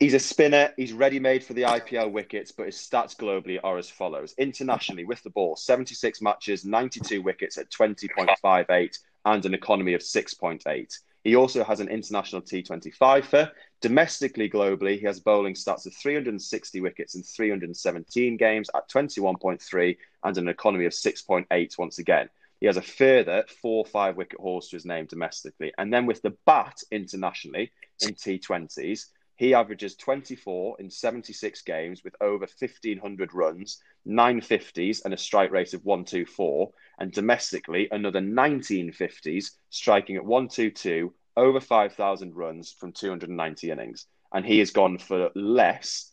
He's 0.00 0.14
a 0.14 0.18
spinner. 0.18 0.72
He's 0.78 0.94
ready 0.94 1.20
made 1.20 1.44
for 1.44 1.52
the 1.52 1.64
IPL 1.64 2.10
wickets, 2.10 2.52
but 2.52 2.64
his 2.64 2.76
stats 2.76 3.14
globally 3.14 3.60
are 3.62 3.76
as 3.76 3.90
follows. 3.90 4.34
Internationally, 4.38 5.04
with 5.04 5.22
the 5.22 5.28
ball, 5.28 5.56
76 5.56 6.22
matches, 6.22 6.64
92 6.64 7.20
wickets 7.20 7.58
at 7.58 7.70
20.58 7.70 8.98
and 9.26 9.44
an 9.44 9.52
economy 9.52 9.92
of 9.92 10.00
6.8. 10.00 10.98
He 11.22 11.36
also 11.36 11.62
has 11.62 11.80
an 11.80 11.88
international 11.88 12.40
T25 12.40 13.24
for. 13.26 13.52
Domestically, 13.82 14.48
globally, 14.48 14.98
he 14.98 15.04
has 15.04 15.20
bowling 15.20 15.52
stats 15.52 15.84
of 15.84 15.92
360 15.92 16.80
wickets 16.80 17.14
in 17.14 17.22
317 17.22 18.38
games 18.38 18.70
at 18.74 18.88
21.3 18.88 19.96
and 20.24 20.38
an 20.38 20.48
economy 20.48 20.86
of 20.86 20.92
6.8 20.92 21.78
once 21.78 21.98
again. 21.98 22.30
He 22.60 22.66
has 22.66 22.78
a 22.78 22.82
further 22.82 23.44
four 23.60 23.84
five 23.84 24.16
wicket 24.16 24.40
hauls 24.40 24.70
to 24.70 24.76
his 24.76 24.86
name 24.86 25.04
domestically. 25.04 25.74
And 25.76 25.92
then 25.92 26.06
with 26.06 26.22
the 26.22 26.36
bat 26.46 26.78
internationally 26.90 27.72
in 28.00 28.14
T20s, 28.14 29.06
he 29.40 29.54
averages 29.54 29.96
24 29.96 30.76
in 30.80 30.90
76 30.90 31.62
games 31.62 32.04
with 32.04 32.14
over 32.20 32.46
1,500 32.58 33.32
runs, 33.32 33.82
950s, 34.06 35.02
and 35.02 35.14
a 35.14 35.16
strike 35.16 35.50
rate 35.50 35.72
of 35.72 35.82
124. 35.82 36.70
And 36.98 37.10
domestically, 37.10 37.88
another 37.90 38.20
1950s, 38.20 39.52
striking 39.70 40.16
at 40.16 40.26
122, 40.26 41.14
over 41.38 41.58
5,000 41.58 42.36
runs 42.36 42.70
from 42.70 42.92
290 42.92 43.70
innings. 43.70 44.04
And 44.30 44.44
he 44.44 44.58
has 44.58 44.72
gone 44.72 44.98
for 44.98 45.30
less 45.34 46.12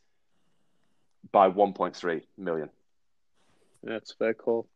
by 1.33 1.49
1.3 1.49 2.21
million. 2.37 2.69
A 3.85 3.99
fair 4.17 4.35
call. 4.35 4.69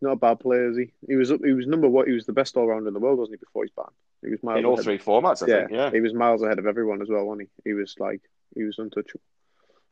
Not 0.00 0.12
a 0.12 0.16
bad 0.16 0.40
player, 0.40 0.70
is 0.70 0.78
he? 0.78 0.92
He 1.06 1.16
was 1.16 1.30
up. 1.30 1.40
He 1.44 1.52
was 1.52 1.66
number 1.66 1.90
what? 1.90 2.08
He 2.08 2.14
was 2.14 2.24
the 2.24 2.32
best 2.32 2.56
all 2.56 2.68
rounder 2.68 2.88
in 2.88 2.94
the 2.94 3.00
world, 3.00 3.18
wasn't 3.18 3.38
he? 3.38 3.44
Before 3.44 3.64
his 3.64 3.72
ban, 3.76 3.84
he 4.22 4.30
was 4.30 4.42
miles 4.42 4.58
in 4.58 4.64
all 4.64 4.74
ahead. 4.74 4.84
three 4.84 4.98
formats. 4.98 5.42
I 5.42 5.46
yeah, 5.50 5.58
think. 5.66 5.70
Yeah, 5.72 5.90
he 5.90 6.00
was 6.00 6.14
miles 6.14 6.42
ahead 6.42 6.58
of 6.58 6.66
everyone 6.66 7.02
as 7.02 7.08
well, 7.08 7.24
wasn't 7.24 7.48
he? 7.64 7.70
He 7.70 7.74
was 7.74 7.94
like 7.98 8.20
he 8.54 8.64
was 8.64 8.78
untouchable. 8.78 9.20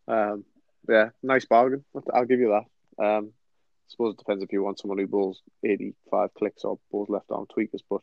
Um, 0.08 0.44
yeah, 0.88 1.10
nice 1.22 1.44
bargain. 1.44 1.84
I'll 2.12 2.24
give 2.24 2.40
you 2.40 2.60
that. 2.98 3.04
Um, 3.04 3.32
I 3.32 3.88
suppose 3.88 4.14
it 4.14 4.18
depends 4.18 4.42
if 4.42 4.52
you 4.52 4.62
want 4.62 4.80
someone 4.80 4.98
who 4.98 5.06
bowls 5.06 5.42
eighty-five 5.64 6.34
clicks 6.34 6.64
or 6.64 6.78
bowls 6.90 7.08
left 7.08 7.30
arm 7.30 7.46
tweakers, 7.46 7.82
but 7.88 8.00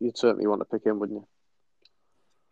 you'd 0.00 0.18
certainly 0.18 0.46
want 0.46 0.60
to 0.60 0.64
pick 0.64 0.84
him, 0.84 0.98
wouldn't 0.98 1.20
you? 1.20 1.28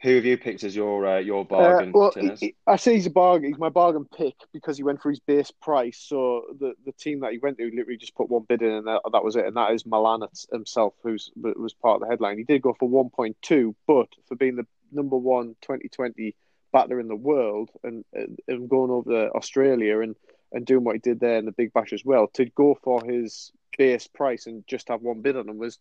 Who 0.05 0.17
have 0.17 0.27
you 0.27 0.37
picked 0.37 0.65
as 0.65 0.77
your 0.77 1.07
uh, 1.07 1.19
your 1.19 1.41
Uh, 1.41 1.45
bargain? 1.45 1.93
well, 1.93 2.13
he- 2.13 2.55
I 2.67 2.77
say 2.77 2.93
he's 2.93 3.07
a 3.07 3.11
bargain. 3.11 3.49
He's 3.49 3.59
my 3.59 3.71
bargain 3.71 4.05
pick 4.05 4.35
because 4.53 4.77
he 4.77 4.83
went 4.83 5.01
for 5.01 5.09
his 5.09 5.19
base 5.21 5.51
price. 5.51 5.97
So 5.99 6.43
the, 6.61 6.75
the 6.85 6.93
team 6.93 7.21
that 7.21 7.33
he 7.33 7.39
went 7.39 7.57
to 7.57 7.65
literally 7.65 7.97
just 7.97 8.15
put 8.15 8.29
one 8.29 8.45
bid 8.47 8.61
in, 8.61 8.71
and 8.71 8.87
that, 8.87 9.01
that 9.11 9.25
was 9.25 9.35
it. 9.37 9.47
And 9.47 9.57
that 9.57 9.73
is 9.73 9.87
Malan 9.87 10.29
himself, 10.53 10.93
who's 11.03 11.31
was 11.37 11.73
part 11.73 11.97
of 11.97 12.01
the 12.03 12.09
headline. 12.13 12.37
He 12.37 12.45
did 12.45 12.61
go 12.61 12.75
for 12.79 12.87
one 12.87 13.09
point 13.09 13.39
two, 13.41 13.75
but 13.87 14.09
for 14.29 14.35
being 14.37 14.57
the 14.57 14.67
number 14.93 15.17
one 15.17 15.57
2020 15.63 16.37
batter 16.71 17.01
in 17.01 17.09
the 17.09 17.17
world 17.17 17.71
and 17.83 18.05
and 18.47 18.69
going 18.69 18.91
over 18.91 19.11
to 19.11 19.33
Australia 19.33 20.01
and 20.01 20.17
and 20.53 20.67
doing 20.67 20.85
what 20.85 20.97
he 20.97 21.01
did 21.01 21.19
there 21.19 21.39
in 21.39 21.47
the 21.47 21.53
Big 21.53 21.73
Bash 21.73 21.95
as 21.95 22.05
well, 22.05 22.27
to 22.35 22.45
go 22.45 22.79
for 22.85 23.03
his 23.07 23.53
base 23.79 24.07
price 24.07 24.47
and 24.47 24.67
just 24.67 24.89
have 24.89 25.01
one 25.01 25.23
bid 25.23 25.37
on 25.37 25.49
him 25.49 25.57
was 25.57 25.79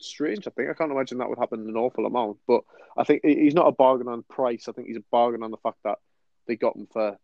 strange. 0.00 0.46
I 0.46 0.50
think 0.50 0.70
I 0.70 0.74
can't 0.74 0.92
imagine 0.92 1.18
that 1.18 1.28
would 1.28 1.38
happen 1.38 1.68
an 1.68 1.76
awful 1.76 2.06
amount, 2.06 2.38
but 2.46 2.62
I 2.96 3.04
think 3.04 3.22
he's 3.24 3.54
not 3.54 3.68
a 3.68 3.72
bargain 3.72 4.08
on 4.08 4.22
price. 4.22 4.68
I 4.68 4.72
think 4.72 4.88
he's 4.88 4.96
a 4.96 5.04
bargain 5.10 5.42
on 5.42 5.50
the 5.50 5.56
fact 5.58 5.78
that 5.84 5.98
they 6.46 6.56
got 6.56 6.76
him 6.76 6.88
for 6.92 7.18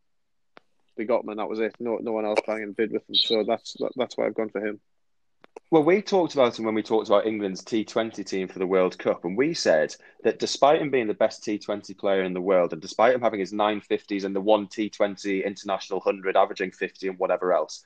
they 0.97 1.05
got 1.05 1.25
him 1.25 1.31
and 1.31 1.41
that 1.41 1.49
was 1.49 1.61
it. 1.61 1.75
No, 1.81 1.99
no 2.01 2.13
one 2.13 2.25
else 2.25 2.41
banging 2.47 2.73
bid 2.73 2.93
with 2.93 3.09
him. 3.09 3.15
So 3.15 3.45
that's 3.45 3.77
that's 3.97 4.17
why 4.17 4.27
I've 4.27 4.35
gone 4.35 4.51
for 4.51 4.65
him. 4.65 4.81
Well, 5.71 5.83
we 5.83 6.03
talked 6.03 6.35
about 6.35 6.59
him 6.59 6.65
when 6.65 6.75
we 6.75 6.83
talked 6.83 7.09
about 7.09 7.27
England's 7.27 7.63
T20 7.63 8.25
team 8.27 8.49
for 8.49 8.59
the 8.59 8.67
World 8.67 8.99
Cup, 8.99 9.25
and 9.25 9.37
we 9.37 9.55
said 9.55 9.95
that 10.23 10.39
despite 10.39 10.81
him 10.81 10.91
being 10.91 11.07
the 11.07 11.15
best 11.15 11.45
T20 11.45 11.97
player 11.99 12.23
in 12.23 12.35
the 12.35 12.41
world, 12.41 12.73
and 12.73 12.83
despite 12.83 13.15
him 13.15 13.21
having 13.21 13.41
his 13.41 13.53
950s 13.53 14.25
and 14.25 14.37
the 14.37 14.41
one 14.41 14.67
T20 14.67 15.45
international 15.45 16.01
100, 16.01 16.37
averaging 16.37 16.71
50 16.71 17.09
and 17.09 17.19
whatever 17.19 17.53
else, 17.53 17.83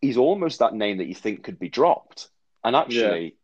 he's 0.00 0.16
almost 0.16 0.58
that 0.60 0.74
name 0.74 0.98
that 0.98 1.06
you 1.06 1.14
think 1.14 1.42
could 1.42 1.58
be 1.58 1.68
dropped. 1.68 2.28
And 2.62 2.76
actually, 2.76 3.36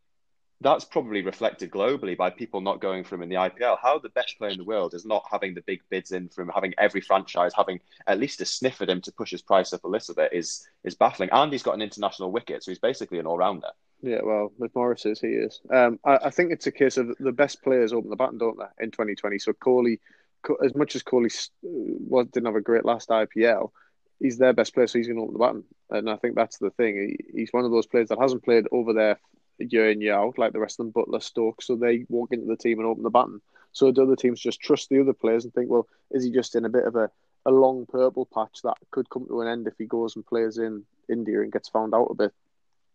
that's 0.60 0.84
probably 0.84 1.22
reflected 1.22 1.70
globally 1.70 2.16
by 2.16 2.28
people 2.28 2.60
not 2.60 2.80
going 2.80 3.02
for 3.02 3.14
him 3.14 3.22
in 3.22 3.30
the 3.30 3.36
IPL. 3.36 3.78
How 3.80 3.98
the 3.98 4.10
best 4.10 4.36
player 4.36 4.50
in 4.50 4.58
the 4.58 4.64
world 4.64 4.92
is 4.92 5.06
not 5.06 5.24
having 5.30 5.54
the 5.54 5.62
big 5.62 5.80
bids 5.88 6.12
in 6.12 6.28
from 6.28 6.50
having 6.54 6.74
every 6.76 7.00
franchise 7.00 7.52
having 7.56 7.80
at 8.06 8.18
least 8.18 8.42
a 8.42 8.44
sniff 8.44 8.82
at 8.82 8.90
him 8.90 9.00
to 9.02 9.12
push 9.12 9.30
his 9.30 9.40
price 9.40 9.72
up 9.72 9.84
a 9.84 9.88
little 9.88 10.14
bit 10.14 10.32
is 10.32 10.66
is 10.84 10.94
baffling. 10.94 11.30
And 11.32 11.50
he's 11.50 11.62
got 11.62 11.74
an 11.74 11.82
international 11.82 12.30
wicket, 12.30 12.62
so 12.62 12.70
he's 12.70 12.78
basically 12.78 13.18
an 13.18 13.26
all 13.26 13.38
rounder. 13.38 13.70
Yeah, 14.02 14.20
well, 14.22 14.52
with 14.58 14.74
Morris 14.74 15.06
is 15.06 15.20
he 15.20 15.28
is. 15.28 15.60
Um, 15.70 15.98
I, 16.04 16.18
I 16.24 16.30
think 16.30 16.52
it's 16.52 16.66
a 16.66 16.72
case 16.72 16.96
of 16.98 17.16
the 17.18 17.32
best 17.32 17.62
players 17.62 17.92
open 17.92 18.10
the 18.10 18.16
baton, 18.16 18.38
don't 18.38 18.58
they, 18.58 18.84
in 18.84 18.90
2020. 18.90 19.38
So 19.38 19.52
Kohli, 19.52 19.98
Co- 20.42 20.56
as 20.56 20.74
much 20.74 20.96
as 20.96 21.02
was 21.12 22.26
didn't 22.32 22.46
have 22.46 22.56
a 22.56 22.62
great 22.62 22.84
last 22.84 23.10
IPL, 23.10 23.70
he's 24.18 24.38
their 24.38 24.54
best 24.54 24.74
player, 24.74 24.86
so 24.86 24.98
he's 24.98 25.06
going 25.06 25.18
to 25.18 25.22
open 25.22 25.34
the 25.34 25.38
baton. 25.38 25.64
And 25.90 26.10
I 26.10 26.16
think 26.16 26.34
that's 26.34 26.58
the 26.58 26.70
thing. 26.70 26.96
He, 26.96 27.40
he's 27.40 27.52
one 27.52 27.64
of 27.64 27.70
those 27.70 27.86
players 27.86 28.08
that 28.08 28.20
hasn't 28.20 28.44
played 28.44 28.66
over 28.72 28.92
there 28.94 29.18
year 29.64 29.90
in 29.90 30.00
year 30.00 30.14
out 30.14 30.38
like 30.38 30.52
the 30.52 30.60
rest 30.60 30.78
of 30.80 30.86
them, 30.86 30.92
Buttler, 30.92 31.22
Stokes. 31.22 31.66
So 31.66 31.76
they 31.76 32.06
walk 32.08 32.32
into 32.32 32.46
the 32.46 32.56
team 32.56 32.78
and 32.78 32.88
open 32.88 33.02
the 33.02 33.10
baton. 33.10 33.40
So 33.72 33.92
the 33.92 34.02
other 34.02 34.16
teams 34.16 34.40
just 34.40 34.60
trust 34.60 34.88
the 34.88 35.00
other 35.00 35.12
players 35.12 35.44
and 35.44 35.54
think, 35.54 35.70
well, 35.70 35.86
is 36.10 36.24
he 36.24 36.30
just 36.30 36.56
in 36.56 36.64
a 36.64 36.70
bit 36.70 36.84
of 36.84 36.96
a, 36.96 37.10
a 37.46 37.50
long 37.50 37.86
purple 37.86 38.26
patch 38.26 38.60
that 38.64 38.76
could 38.90 39.08
come 39.10 39.26
to 39.28 39.40
an 39.40 39.48
end 39.48 39.66
if 39.66 39.74
he 39.78 39.86
goes 39.86 40.16
and 40.16 40.26
plays 40.26 40.58
in 40.58 40.84
India 41.08 41.40
and 41.40 41.52
gets 41.52 41.68
found 41.68 41.94
out 41.94 42.08
a 42.10 42.14
bit? 42.14 42.32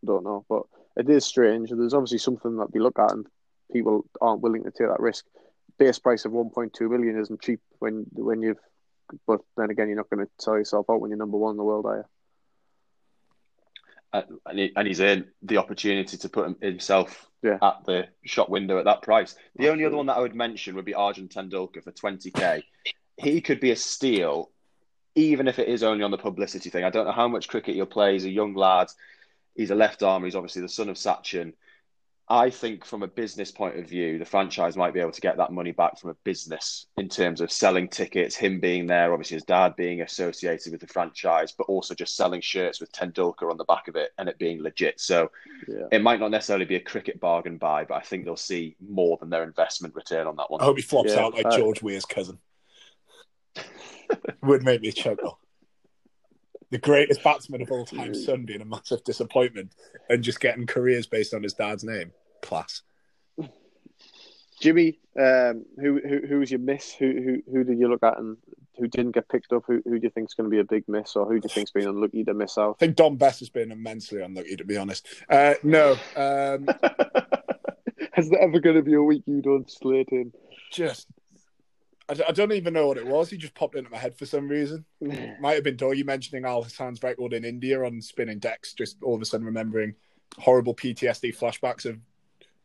I 0.03 0.07
Don't 0.07 0.23
know, 0.23 0.45
but 0.49 0.63
it 0.97 1.09
is 1.09 1.25
strange. 1.25 1.69
There's 1.69 1.93
obviously 1.93 2.17
something 2.17 2.57
that 2.57 2.71
they 2.73 2.79
look 2.79 2.99
at 2.99 3.11
and 3.11 3.25
people 3.71 4.05
aren't 4.21 4.41
willing 4.41 4.63
to 4.63 4.71
take 4.71 4.87
that 4.87 4.99
risk. 4.99 5.25
Base 5.77 5.99
price 5.99 6.25
of 6.25 6.31
1.2 6.31 6.89
million 6.89 7.19
isn't 7.19 7.41
cheap 7.41 7.59
when 7.79 8.05
when 8.13 8.41
you've, 8.41 8.59
but 9.27 9.41
then 9.57 9.69
again, 9.69 9.87
you're 9.87 9.97
not 9.97 10.09
going 10.09 10.25
to 10.25 10.31
sell 10.39 10.57
yourself 10.57 10.89
out 10.89 11.01
when 11.01 11.09
you're 11.11 11.17
number 11.17 11.37
one 11.37 11.51
in 11.51 11.57
the 11.57 11.63
world, 11.63 11.85
are 11.85 11.97
you? 11.97 12.05
And, 14.13 14.39
he, 14.59 14.71
and 14.75 14.87
he's 14.87 14.99
in 15.01 15.25
the 15.41 15.57
opportunity 15.57 16.15
to 16.17 16.29
put 16.29 16.61
himself 16.61 17.27
Yeah. 17.43 17.57
at 17.61 17.83
the 17.85 18.07
shop 18.23 18.49
window 18.49 18.77
at 18.79 18.85
that 18.85 19.01
price. 19.01 19.35
The 19.57 19.69
only 19.69 19.83
other 19.85 19.97
one 19.97 20.05
that 20.05 20.17
I 20.17 20.21
would 20.21 20.35
mention 20.35 20.75
would 20.75 20.85
be 20.85 20.93
Arjun 20.93 21.27
Tendulkar 21.27 21.83
for 21.83 21.91
20k. 21.91 22.63
He 23.17 23.41
could 23.41 23.59
be 23.59 23.71
a 23.71 23.75
steal, 23.75 24.51
even 25.15 25.47
if 25.47 25.59
it 25.59 25.67
is 25.67 25.83
only 25.83 26.03
on 26.03 26.11
the 26.11 26.17
publicity 26.17 26.69
thing. 26.69 26.83
I 26.85 26.89
don't 26.89 27.05
know 27.05 27.11
how 27.11 27.27
much 27.27 27.47
cricket 27.47 27.75
he'll 27.75 27.85
play. 27.85 28.13
He's 28.13 28.25
a 28.25 28.29
young 28.29 28.53
lad. 28.55 28.87
He's 29.55 29.71
a 29.71 29.75
left 29.75 30.03
arm. 30.03 30.23
He's 30.23 30.35
obviously 30.35 30.61
the 30.61 30.69
son 30.69 30.89
of 30.89 30.95
Sachin. 30.97 31.53
I 32.27 32.49
think 32.49 32.85
from 32.85 33.03
a 33.03 33.07
business 33.07 33.51
point 33.51 33.77
of 33.77 33.87
view, 33.87 34.17
the 34.17 34.25
franchise 34.25 34.75
might 34.75 34.95
be 34.95 34.99
able 34.99 35.11
to 35.11 35.21
get 35.21 35.37
that 35.37 35.51
money 35.51 35.71
back 35.71 35.99
from 35.99 36.09
a 36.09 36.15
business 36.23 36.87
in 36.97 37.07
terms 37.07 37.39
of 37.39 37.51
selling 37.51 37.87
tickets, 37.87 38.35
him 38.35 38.59
being 38.59 38.87
there, 38.87 39.13
obviously 39.13 39.35
his 39.35 39.43
dad 39.43 39.75
being 39.75 40.01
associated 40.01 40.71
with 40.71 40.81
the 40.81 40.87
franchise, 40.87 41.51
but 41.51 41.65
also 41.65 41.93
just 41.93 42.15
selling 42.15 42.41
shirts 42.41 42.81
with 42.81 42.91
Tendulkar 42.91 43.51
on 43.51 43.57
the 43.57 43.63
back 43.65 43.87
of 43.87 43.95
it 43.95 44.11
and 44.17 44.27
it 44.27 44.39
being 44.39 44.61
legit. 44.61 44.99
So 44.99 45.29
Yeah. 45.67 45.87
it 45.91 46.01
might 46.01 46.19
not 46.19 46.31
necessarily 46.31 46.65
be 46.65 46.77
a 46.77 46.79
cricket 46.79 47.19
bargain 47.19 47.57
buy, 47.59 47.85
but 47.85 47.95
I 47.95 48.01
think 48.01 48.25
they'll 48.25 48.35
see 48.35 48.75
more 48.79 49.17
than 49.17 49.29
their 49.29 49.43
investment 49.43 49.93
return 49.93 50.25
on 50.25 50.35
that 50.37 50.49
one. 50.49 50.61
I 50.61 50.65
hope 50.65 50.77
he 50.77 50.81
flops 50.81 51.11
Yeah, 51.11 51.25
out 51.25 51.35
like 51.35 51.45
uh, 51.45 51.57
George 51.57 51.83
Weir's 51.83 52.05
cousin. 52.05 52.39
Would 54.41 54.63
make 54.63 54.81
me 54.81 54.91
chuckle. 54.91 55.39
The 56.71 56.77
greatest 56.77 57.23
batsman 57.23 57.61
of 57.61 57.71
all 57.71 57.85
time, 57.85 58.13
son 58.13 58.45
being 58.45 58.61
a 58.61 58.65
massive 58.65 59.03
disappointment 59.03 59.71
and 60.09 60.23
just 60.23 60.39
getting 60.39 60.65
careers 60.65 61.07
based 61.07 61.33
on 61.33 61.43
his 61.43 61.53
dad's 61.53 61.83
name. 61.83 62.11
Class. 62.41 62.81
Jimmy, 64.61 64.99
um, 65.19 65.65
who 65.77 65.99
who 65.99 66.27
who 66.27 66.39
was 66.39 66.49
your 66.49 66.59
miss? 66.59 66.93
Who 66.93 67.11
who 67.11 67.51
who 67.51 67.63
did 67.63 67.77
you 67.77 67.89
look 67.89 68.03
at 68.03 68.17
and 68.17 68.37
who 68.77 68.87
didn't 68.87 69.11
get 69.11 69.29
picked 69.29 69.51
up? 69.51 69.63
Who 69.67 69.81
who 69.83 69.99
do 69.99 70.03
you 70.03 70.09
think 70.09 70.29
is 70.29 70.33
going 70.33 70.49
to 70.49 70.53
be 70.53 70.59
a 70.59 70.63
big 70.63 70.85
miss, 70.87 71.15
or 71.15 71.25
who 71.25 71.39
do 71.39 71.45
you 71.45 71.53
think's 71.53 71.71
been 71.71 71.87
unlucky 71.87 72.23
to 72.23 72.33
miss 72.33 72.57
out? 72.57 72.77
I 72.79 72.85
think 72.85 72.95
Don 72.95 73.17
Best 73.17 73.39
has 73.39 73.49
been 73.49 73.71
immensely 73.71 74.21
unlucky, 74.21 74.55
to 74.55 74.63
be 74.63 74.77
honest. 74.77 75.07
Uh, 75.29 75.55
no, 75.63 75.97
um, 76.15 76.67
Is 78.17 78.29
there 78.29 78.39
ever 78.39 78.59
going 78.59 78.77
to 78.77 78.81
be 78.81 78.93
a 78.93 79.01
week 79.01 79.23
you 79.25 79.41
don't 79.41 79.69
slate 79.69 80.09
him? 80.09 80.31
just 80.71 81.07
I, 82.09 82.15
I 82.27 82.31
don't 82.31 82.51
even 82.51 82.73
know 82.73 82.87
what 82.87 82.97
it 82.97 83.05
was. 83.05 83.29
He 83.29 83.37
just 83.37 83.55
popped 83.55 83.75
into 83.75 83.89
my 83.89 83.97
head 83.97 84.17
for 84.17 84.25
some 84.25 84.47
reason. 84.47 84.85
Might 85.39 85.55
have 85.55 85.63
been 85.63 85.77
Dougie 85.77 86.05
mentioning 86.05 86.45
Al 86.45 86.63
Hasan's 86.63 87.01
record 87.03 87.33
in 87.33 87.45
India 87.45 87.83
on 87.83 88.01
spinning 88.01 88.39
decks. 88.39 88.73
Just 88.73 88.97
all 89.03 89.15
of 89.15 89.21
a 89.21 89.25
sudden 89.25 89.45
remembering 89.45 89.95
horrible 90.37 90.75
PTSD 90.75 91.37
flashbacks 91.37 91.85
of 91.85 91.99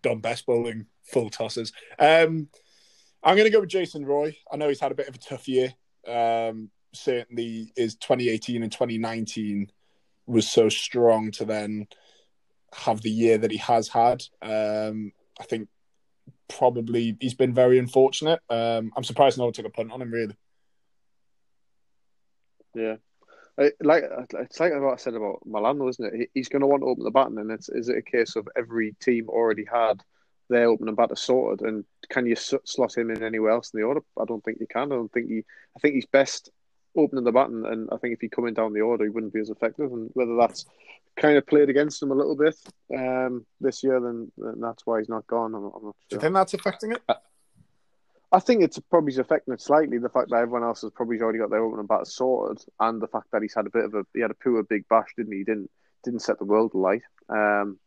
Don 0.02 0.20
Best 0.20 0.46
bowling 0.46 0.86
full 1.02 1.30
tosses. 1.30 1.72
Um, 1.98 2.48
I'm 3.22 3.36
going 3.36 3.46
to 3.46 3.50
go 3.50 3.60
with 3.60 3.68
Jason 3.68 4.04
Roy. 4.04 4.36
I 4.50 4.56
know 4.56 4.68
he's 4.68 4.80
had 4.80 4.92
a 4.92 4.96
bit 4.96 5.08
of 5.08 5.14
a 5.14 5.18
tough 5.18 5.46
year. 5.46 5.74
Um, 6.06 6.70
certainly, 6.92 7.72
his 7.76 7.96
2018 7.96 8.62
and 8.62 8.72
2019 8.72 9.70
was 10.26 10.48
so 10.48 10.68
strong 10.68 11.30
to 11.32 11.44
then 11.44 11.86
have 12.72 13.02
the 13.02 13.10
year 13.10 13.36
that 13.38 13.50
he 13.50 13.58
has 13.58 13.88
had. 13.88 14.22
Um, 14.42 15.12
I 15.40 15.44
think 15.44 15.68
probably 16.50 17.16
he's 17.20 17.34
been 17.34 17.54
very 17.54 17.78
unfortunate. 17.78 18.40
Um, 18.50 18.92
I'm 18.96 19.04
surprised 19.04 19.38
no 19.38 19.44
one 19.44 19.52
took 19.52 19.66
a 19.66 19.70
punt 19.70 19.92
on 19.92 20.02
him, 20.02 20.10
really. 20.10 20.36
Yeah. 22.74 22.96
Like 23.82 24.04
it's 24.34 24.60
like 24.60 24.72
what 24.74 24.94
I 24.94 24.96
said 24.96 25.14
about 25.14 25.40
Malan, 25.44 25.86
isn't 25.86 26.14
it? 26.14 26.30
He's 26.34 26.48
going 26.48 26.60
to 26.60 26.66
want 26.66 26.82
to 26.82 26.86
open 26.86 27.04
the 27.04 27.10
baton, 27.10 27.38
and 27.38 27.50
it's 27.50 27.68
is 27.68 27.88
it 27.88 27.98
a 27.98 28.02
case 28.02 28.36
of 28.36 28.48
every 28.56 28.96
team 29.00 29.28
already 29.28 29.66
had 29.70 30.02
their 30.48 30.68
opening 30.68 30.94
batter 30.94 31.16
sorted, 31.16 31.66
and 31.66 31.84
can 32.08 32.26
you 32.26 32.36
slot 32.36 32.96
him 32.96 33.10
in 33.10 33.22
anywhere 33.22 33.52
else 33.52 33.70
in 33.72 33.80
the 33.80 33.86
order? 33.86 34.00
I 34.18 34.24
don't 34.24 34.42
think 34.42 34.58
you 34.60 34.66
can. 34.66 34.92
I 34.92 34.96
don't 34.96 35.12
think 35.12 35.28
he. 35.28 35.44
I 35.76 35.80
think 35.80 35.94
he's 35.94 36.06
best 36.06 36.50
opening 36.96 37.24
the 37.24 37.32
baton, 37.32 37.66
and 37.66 37.88
I 37.92 37.96
think 37.96 38.14
if 38.14 38.20
he 38.20 38.28
coming 38.28 38.54
down 38.54 38.72
the 38.72 38.80
order, 38.80 39.04
he 39.04 39.10
wouldn't 39.10 39.32
be 39.32 39.40
as 39.40 39.50
effective. 39.50 39.92
And 39.92 40.10
whether 40.14 40.36
that's 40.36 40.66
kind 41.16 41.36
of 41.36 41.46
played 41.46 41.68
against 41.68 42.02
him 42.02 42.10
a 42.10 42.14
little 42.14 42.36
bit 42.36 42.56
um, 42.96 43.44
this 43.60 43.82
year, 43.82 44.00
then, 44.00 44.30
then 44.36 44.60
that's 44.60 44.86
why 44.86 44.98
he's 44.98 45.08
not 45.08 45.26
gone. 45.26 45.54
I'm, 45.54 45.64
I'm 45.64 45.84
not 45.84 45.96
Do 46.08 46.16
you 46.16 46.20
think 46.20 46.34
that's 46.34 46.54
affecting 46.54 46.92
it? 46.92 47.02
I 48.32 48.38
think 48.38 48.62
it's 48.62 48.78
probably 48.78 49.16
affecting 49.16 49.54
it 49.54 49.60
slightly. 49.60 49.98
The 49.98 50.08
fact 50.08 50.30
that 50.30 50.36
everyone 50.36 50.62
else 50.62 50.82
has 50.82 50.92
probably 50.92 51.20
already 51.20 51.40
got 51.40 51.50
their 51.50 51.64
opening 51.64 51.86
batter 51.86 52.04
sorted, 52.04 52.64
and 52.78 53.00
the 53.00 53.08
fact 53.08 53.26
that 53.32 53.42
he's 53.42 53.54
had 53.54 53.66
a 53.66 53.70
bit 53.70 53.84
of 53.84 53.94
a 53.94 54.04
he 54.14 54.20
had 54.20 54.30
a 54.30 54.34
poor 54.34 54.62
big 54.62 54.88
bash, 54.88 55.08
didn't 55.16 55.32
he? 55.32 55.38
He 55.38 55.44
didn't 55.44 55.70
didn't 56.04 56.20
set 56.20 56.38
the 56.38 56.44
world 56.44 56.72
alight. 56.74 57.02
Um, 57.28 57.78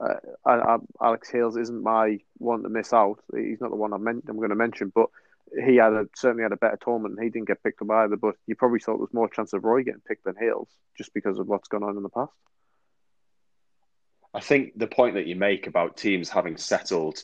uh, 0.00 0.14
I, 0.44 0.54
I, 0.54 0.76
Alex 1.00 1.30
Hales 1.30 1.56
isn't 1.56 1.82
my 1.82 2.18
one 2.38 2.64
to 2.64 2.68
miss 2.68 2.92
out. 2.92 3.20
He's 3.34 3.60
not 3.60 3.70
the 3.70 3.76
one 3.76 3.92
I'm, 3.92 4.02
men- 4.02 4.22
I'm 4.28 4.36
going 4.36 4.50
to 4.50 4.56
mention, 4.56 4.90
but 4.92 5.08
he 5.66 5.76
had 5.76 5.92
a, 5.92 6.06
certainly 6.16 6.42
had 6.42 6.52
a 6.52 6.56
better 6.56 6.78
tournament. 6.82 7.14
and 7.16 7.24
He 7.24 7.30
didn't 7.30 7.48
get 7.48 7.62
picked 7.62 7.82
up 7.82 7.90
either, 7.90 8.16
but 8.16 8.34
you 8.46 8.54
probably 8.56 8.80
thought 8.80 8.94
there 8.94 9.06
was 9.06 9.14
more 9.14 9.28
chance 9.28 9.52
of 9.52 9.64
Roy 9.64 9.82
getting 9.82 10.00
picked 10.06 10.24
than 10.24 10.36
Hales 10.36 10.68
just 10.96 11.14
because 11.14 11.38
of 11.38 11.46
what's 11.46 11.68
gone 11.68 11.82
on 11.82 11.96
in 11.96 12.02
the 12.02 12.08
past. 12.08 12.32
I 14.32 14.40
think 14.40 14.72
the 14.76 14.88
point 14.88 15.14
that 15.14 15.26
you 15.26 15.36
make 15.36 15.66
about 15.66 15.96
teams 15.96 16.28
having 16.28 16.56
settled 16.56 17.22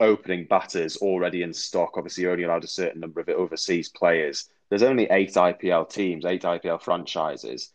opening 0.00 0.46
batters 0.48 0.96
already 0.98 1.42
in 1.42 1.52
stock, 1.52 1.96
obviously 1.96 2.26
only 2.26 2.44
allowed 2.44 2.64
a 2.64 2.68
certain 2.68 3.00
number 3.00 3.20
of 3.20 3.28
overseas 3.28 3.88
players. 3.88 4.48
There's 4.68 4.82
only 4.82 5.08
eight 5.10 5.34
IPL 5.34 5.90
teams, 5.90 6.24
eight 6.24 6.42
IPL 6.42 6.82
franchises. 6.82 7.70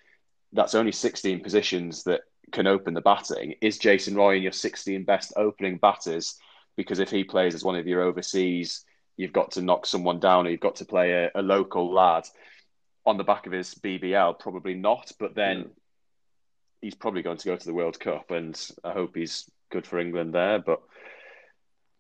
that's 0.52 0.76
only 0.76 0.92
16 0.92 1.42
positions 1.42 2.04
that 2.04 2.22
can 2.52 2.66
open 2.66 2.94
the 2.94 3.02
batting. 3.02 3.54
Is 3.62 3.78
Jason 3.78 4.16
Roy 4.16 4.38
in 4.38 4.44
your 4.44 4.52
16 4.52 5.04
best 5.04 5.34
opening 5.36 5.78
batters? 5.78 6.38
Because 6.76 7.00
if 7.00 7.12
he 7.12 7.24
plays 7.24 7.54
as 7.54 7.64
one 7.64 7.76
of 7.76 7.86
your 7.86 8.02
overseas, 8.02 8.84
you've 9.20 9.34
got 9.34 9.52
to 9.52 9.62
knock 9.62 9.86
someone 9.86 10.18
down 10.18 10.48
or 10.48 10.50
you've 10.50 10.62
got 10.62 10.78
to 10.78 10.86
play 10.86 11.12
a, 11.12 11.32
a 11.36 11.42
local 11.42 11.94
lad 11.94 12.24
on 13.06 13.18
the 13.18 13.24
back 13.26 13.46
of 13.46 13.52
his 13.52 13.76
BBL. 13.76 14.40
Probably 14.40 14.74
not, 14.74 15.12
but 15.20 15.36
then 15.36 15.58
yeah. 15.58 15.66
he's 16.82 16.96
probably 16.96 17.22
going 17.22 17.36
to 17.36 17.46
go 17.46 17.58
to 17.58 17.66
the 17.66 17.74
World 17.74 18.00
Cup, 18.00 18.32
and 18.32 18.58
I 18.82 18.94
hope 18.94 19.18
he's 19.18 19.52
good 19.72 19.86
for 19.86 20.00
England 20.00 20.34
there. 20.34 20.60
But 20.60 20.82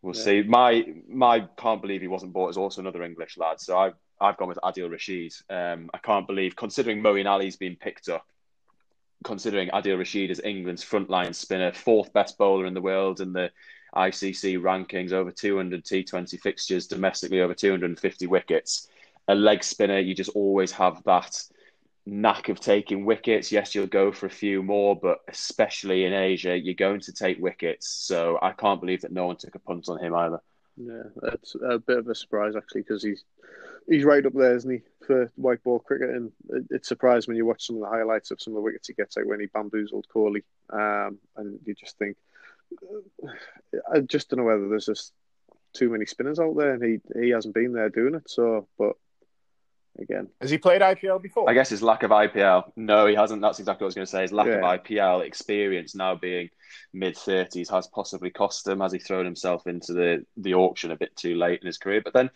we'll 0.02 0.16
yeah. 0.16 0.24
see. 0.24 0.44
My 0.44 0.86
my 1.10 1.42
can't 1.58 1.82
believe 1.82 2.00
he 2.00 2.08
wasn't 2.08 2.32
bought 2.32 2.52
is 2.52 2.58
also 2.58 2.80
another 2.80 3.04
English 3.04 3.38
lad. 3.38 3.60
So 3.60 3.78
I've 3.78 3.96
I've 4.22 4.38
gone 4.38 4.48
with 4.48 4.60
Adil 4.64 4.90
Rashid. 4.90 5.34
Um, 5.50 5.90
I 5.94 5.98
can't 5.98 6.26
believe, 6.26 6.56
considering 6.56 7.04
Moeen 7.04 7.30
Ali's 7.30 7.58
been 7.58 7.76
picked 7.76 8.08
up, 8.08 8.26
considering 9.26 9.68
Adil 9.72 9.98
Rashid 9.98 10.32
is 10.32 10.40
England's 10.42 10.86
frontline 10.86 11.36
spinner, 11.36 11.74
fourth 11.74 12.14
best 12.14 12.38
bowler 12.38 12.66
in 12.66 12.74
the 12.74 12.82
world 12.82 13.20
in 13.20 13.34
the 13.34 13.52
ICC 13.96 14.60
rankings, 14.60 15.12
over 15.12 15.32
200 15.32 15.84
T20 15.84 16.40
fixtures 16.40 16.88
domestically, 16.88 17.42
over 17.42 17.54
250 17.54 18.28
wickets. 18.28 18.88
A 19.28 19.36
leg 19.36 19.64
spinner, 19.64 20.00
you 20.00 20.16
just 20.16 20.32
always 20.32 20.72
have 20.72 21.04
that 21.04 21.42
knack 22.06 22.50
of 22.50 22.60
taking 22.60 23.06
wickets. 23.06 23.52
Yes, 23.52 23.76
you'll 23.76 23.88
go 23.88 24.12
for 24.12 24.26
a 24.26 24.32
few 24.32 24.64
more, 24.64 24.96
but 24.96 25.20
especially 25.28 26.06
in 26.06 26.14
Asia, 26.14 26.58
you're 26.58 26.74
going 26.74 27.00
to 27.02 27.14
take 27.14 27.40
wickets. 27.40 27.88
So 27.88 28.40
I 28.42 28.52
can't 28.52 28.82
believe 28.82 29.02
that 29.02 29.12
no 29.12 29.28
one 29.28 29.38
took 29.38 29.56
a 29.56 29.60
punt 29.60 29.90
on 29.90 30.04
him 30.04 30.16
either. 30.16 30.42
Yeah, 30.78 31.04
that's 31.22 31.56
a 31.56 31.78
bit 31.78 31.98
of 31.98 32.08
a 32.08 32.16
surprise 32.16 32.56
actually 32.56 32.82
because 32.82 33.04
he's 33.04 33.26
he's 33.90 34.06
right 34.06 34.26
up 34.26 34.34
there, 34.34 34.56
isn't 34.56 34.72
he, 34.72 34.82
for 35.06 35.32
white 35.36 35.62
ball 35.64 35.80
cricket? 35.80 36.12
And 36.12 36.32
it, 36.50 36.64
it 36.70 36.86
surprised 36.86 37.28
when 37.28 37.36
you 37.36 37.46
watch 37.46 37.66
some 37.66 37.76
of 37.76 37.82
the 37.82 37.90
highlights 37.90 38.32
of 38.32 38.42
some 38.42 38.54
of 38.54 38.56
the 38.56 38.62
wickets 38.62 38.88
he 38.88 38.94
gets, 38.94 39.18
like 39.18 39.26
when 39.26 39.40
he 39.40 39.48
bamboozled 39.48 40.08
Kohli, 40.14 40.44
um, 40.72 41.18
and 41.36 41.60
you 41.66 41.74
just 41.74 41.98
think, 41.98 42.16
I 43.94 44.00
just 44.02 44.30
don't 44.30 44.40
know 44.40 44.46
whether 44.46 44.68
there's 44.68 44.86
just 44.86 45.14
too 45.74 45.90
many 45.90 46.06
spinners 46.06 46.40
out 46.40 46.56
there, 46.58 46.74
and 46.74 46.84
he 46.84 47.20
he 47.22 47.30
hasn't 47.30 47.54
been 47.54 47.74
there 47.74 47.90
doing 47.90 48.16
it. 48.16 48.30
So, 48.30 48.68
but 48.78 48.94
again, 50.00 50.28
has 50.42 50.50
he 50.50 50.58
played 50.58 50.82
IPL 50.82 51.22
before? 51.22 51.50
I 51.50 51.54
guess 51.54 51.70
his 51.70 51.84
lack 51.84 52.04
of 52.04 52.12
IPL. 52.12 52.72
No, 52.76 53.06
he 53.06 53.16
hasn't. 53.16 53.42
That's 53.42 53.60
exactly 53.60 53.86
what 53.86 53.88
I 53.88 53.90
was 53.90 53.96
going 53.96 54.06
to 54.06 54.12
say. 54.12 54.22
His 54.22 54.32
lack 54.32 54.48
yeah. 54.48 54.54
of 54.56 54.84
IPL 54.84 55.26
experience, 55.26 55.96
now 55.96 56.16
being 56.16 56.50
mid 56.94 57.18
thirties, 57.18 57.70
has 57.70 57.88
possibly 57.88 58.30
cost 58.30 58.68
him. 58.68 58.80
Has 58.80 58.92
he 58.92 59.00
thrown 59.00 59.26
himself 59.26 59.68
into 59.68 59.94
the 59.94 60.26
the 60.38 60.56
auction 60.56 60.92
a 60.92 60.98
bit 60.98 61.16
too 61.16 61.36
late 61.36 61.62
in 61.62 61.68
his 61.68 61.78
career? 61.78 62.02
But 62.04 62.14
then 62.14 62.30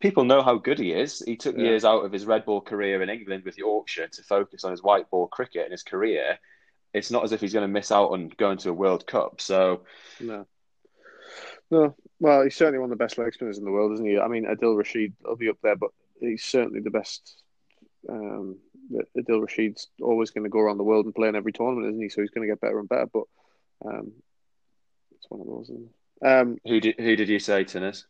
people 0.00 0.24
know 0.24 0.42
how 0.42 0.56
good 0.56 0.78
he 0.78 0.92
is. 0.92 1.22
He 1.24 1.36
took 1.36 1.56
yeah. 1.56 1.64
years 1.64 1.84
out 1.84 2.04
of 2.04 2.12
his 2.12 2.26
red 2.26 2.44
ball 2.44 2.60
career 2.60 3.02
in 3.02 3.08
England 3.08 3.44
with 3.44 3.58
Yorkshire 3.58 4.08
to 4.08 4.22
focus 4.22 4.64
on 4.64 4.72
his 4.72 4.82
white 4.82 5.08
ball 5.10 5.28
cricket 5.28 5.66
in 5.66 5.72
his 5.72 5.84
career. 5.84 6.38
It's 6.94 7.10
not 7.10 7.24
as 7.24 7.32
if 7.32 7.40
he's 7.40 7.52
going 7.52 7.66
to 7.66 7.72
miss 7.72 7.90
out 7.90 8.10
on 8.10 8.30
going 8.36 8.58
to 8.58 8.70
a 8.70 8.74
World 8.74 9.06
Cup. 9.06 9.40
So, 9.40 9.82
no, 10.20 10.46
no. 11.70 11.96
Well, 12.20 12.42
he's 12.42 12.56
certainly 12.56 12.78
one 12.78 12.92
of 12.92 12.98
the 12.98 13.02
best 13.02 13.18
leg 13.18 13.32
spinners 13.34 13.58
in 13.58 13.64
the 13.64 13.70
world, 13.70 13.92
isn't 13.92 14.06
he? 14.06 14.18
I 14.18 14.28
mean, 14.28 14.44
Adil 14.44 14.76
Rashid 14.76 15.14
will 15.24 15.36
be 15.36 15.48
up 15.48 15.58
there, 15.62 15.76
but 15.76 15.90
he's 16.20 16.44
certainly 16.44 16.80
the 16.80 16.90
best. 16.90 17.42
Um, 18.08 18.58
Adil 19.16 19.40
Rashid's 19.40 19.88
always 20.00 20.30
going 20.30 20.44
to 20.44 20.50
go 20.50 20.58
around 20.58 20.78
the 20.78 20.84
world 20.84 21.06
and 21.06 21.14
play 21.14 21.28
in 21.28 21.36
every 21.36 21.52
tournament, 21.52 21.88
isn't 21.88 22.02
he? 22.02 22.08
So 22.08 22.20
he's 22.20 22.30
going 22.30 22.46
to 22.46 22.52
get 22.52 22.60
better 22.60 22.78
and 22.78 22.88
better. 22.88 23.06
But 23.12 23.24
um, 23.84 24.12
it's 25.16 25.26
one 25.28 25.40
of 25.40 25.46
those. 25.46 25.70
Um, 26.24 26.58
who 26.66 26.78
did 26.80 26.96
who 26.98 27.16
did 27.16 27.28
you 27.28 27.38
say, 27.38 27.64
Tinners? 27.64 28.06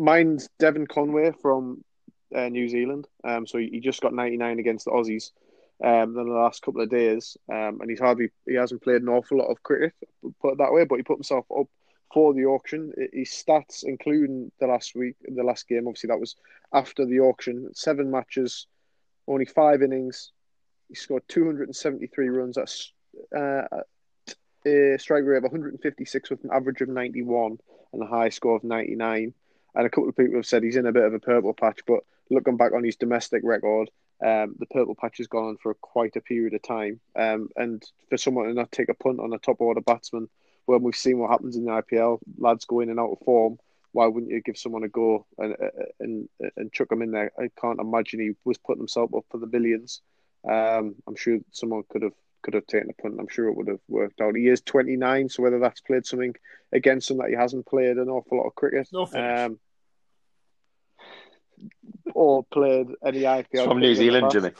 mine's 0.00 0.48
Devon 0.58 0.86
Conway 0.86 1.32
from 1.42 1.84
uh, 2.34 2.48
New 2.48 2.68
Zealand. 2.68 3.06
Um, 3.22 3.46
so 3.46 3.58
he 3.58 3.80
just 3.80 4.00
got 4.00 4.14
99 4.14 4.58
against 4.58 4.86
the 4.86 4.92
Aussies 4.92 5.30
um, 5.82 6.16
in 6.18 6.26
the 6.26 6.32
last 6.32 6.62
couple 6.62 6.82
of 6.82 6.90
days, 6.90 7.36
um, 7.50 7.80
and 7.80 7.90
he's 7.90 8.00
hardly 8.00 8.30
he 8.46 8.54
hasn't 8.54 8.82
played 8.82 9.02
an 9.02 9.08
awful 9.08 9.38
lot 9.38 9.50
of 9.50 9.62
cricket, 9.62 9.94
put 10.40 10.52
it 10.52 10.58
that 10.58 10.72
way. 10.72 10.84
But 10.84 10.96
he 10.96 11.02
put 11.02 11.18
himself 11.18 11.46
up 11.56 11.66
for 12.12 12.34
the 12.34 12.46
auction. 12.46 12.92
His 13.12 13.30
stats, 13.30 13.84
including 13.84 14.52
the 14.60 14.66
last 14.66 14.94
week, 14.94 15.16
the 15.26 15.42
last 15.42 15.68
game, 15.68 15.86
obviously 15.86 16.08
that 16.08 16.20
was 16.20 16.36
after 16.72 17.06
the 17.06 17.20
auction. 17.20 17.70
Seven 17.74 18.10
matches, 18.10 18.66
only 19.26 19.44
five 19.46 19.82
innings. 19.82 20.32
He 20.88 20.94
scored 20.96 21.22
273 21.28 22.28
runs. 22.28 22.56
That's 22.56 22.92
uh, 23.36 23.62
a 24.66 24.96
strike 24.98 25.24
rate 25.24 25.38
of 25.38 25.44
156 25.44 26.30
with 26.30 26.44
an 26.44 26.50
average 26.52 26.80
of 26.80 26.88
91 26.88 27.58
and 27.92 28.02
a 28.02 28.06
high 28.06 28.28
score 28.28 28.56
of 28.56 28.64
99 28.64 29.32
and 29.74 29.86
a 29.86 29.90
couple 29.90 30.08
of 30.08 30.16
people 30.16 30.36
have 30.36 30.46
said 30.46 30.62
he's 30.62 30.76
in 30.76 30.86
a 30.86 30.92
bit 30.92 31.04
of 31.04 31.14
a 31.14 31.18
purple 31.18 31.52
patch. 31.52 31.80
But 31.86 32.00
looking 32.30 32.56
back 32.56 32.72
on 32.72 32.84
his 32.84 32.96
domestic 32.96 33.42
record, 33.44 33.90
um, 34.22 34.54
the 34.58 34.66
purple 34.66 34.94
patch 34.94 35.18
has 35.18 35.26
gone 35.26 35.44
on 35.44 35.56
for 35.56 35.74
quite 35.74 36.16
a 36.16 36.20
period 36.20 36.54
of 36.54 36.62
time. 36.62 37.00
Um, 37.16 37.48
and 37.56 37.82
for 38.08 38.18
someone 38.18 38.46
to 38.46 38.54
not 38.54 38.72
take 38.72 38.88
a 38.88 38.94
punt 38.94 39.20
on 39.20 39.32
a 39.32 39.38
top 39.38 39.60
order 39.60 39.80
batsman, 39.80 40.28
when 40.66 40.82
we've 40.82 40.96
seen 40.96 41.18
what 41.18 41.30
happens 41.30 41.56
in 41.56 41.64
the 41.64 41.70
IPL, 41.70 42.18
lads 42.38 42.64
go 42.64 42.80
in 42.80 42.90
and 42.90 43.00
out 43.00 43.12
of 43.12 43.18
form. 43.24 43.58
Why 43.92 44.06
wouldn't 44.06 44.30
you 44.30 44.40
give 44.40 44.56
someone 44.56 44.84
a 44.84 44.88
go 44.88 45.26
and 45.36 45.56
and 45.98 46.28
and 46.56 46.72
chuck 46.72 46.90
them 46.90 47.02
in 47.02 47.10
there? 47.10 47.32
I 47.38 47.50
can't 47.60 47.80
imagine 47.80 48.20
he 48.20 48.32
was 48.44 48.58
putting 48.58 48.80
himself 48.80 49.12
up 49.14 49.24
for 49.30 49.38
the 49.38 49.48
billions. 49.48 50.00
Um, 50.48 50.94
I'm 51.08 51.16
sure 51.16 51.38
someone 51.50 51.82
could 51.88 52.02
have 52.02 52.12
could 52.42 52.54
have 52.54 52.66
taken 52.66 52.90
a 52.90 53.02
punt. 53.02 53.16
I'm 53.18 53.28
sure 53.28 53.48
it 53.48 53.56
would 53.56 53.68
have 53.68 53.80
worked 53.88 54.20
out. 54.20 54.36
He 54.36 54.48
is 54.48 54.60
29, 54.62 55.28
so 55.28 55.42
whether 55.42 55.58
that's 55.58 55.80
played 55.80 56.06
something 56.06 56.34
against 56.72 57.10
him 57.10 57.18
that 57.18 57.28
he 57.28 57.34
hasn't 57.34 57.66
played 57.66 57.96
an 57.96 58.08
awful 58.08 58.38
lot 58.38 58.46
of 58.46 58.54
cricket, 58.54 58.88
no 58.92 59.02
um, 59.12 59.58
or 62.20 62.44
played 62.52 62.88
any 63.02 63.22
IPL 63.22 63.64
from 63.64 63.80
New 63.80 63.94
Zealand, 63.94 64.30
Jimmy. 64.30 64.50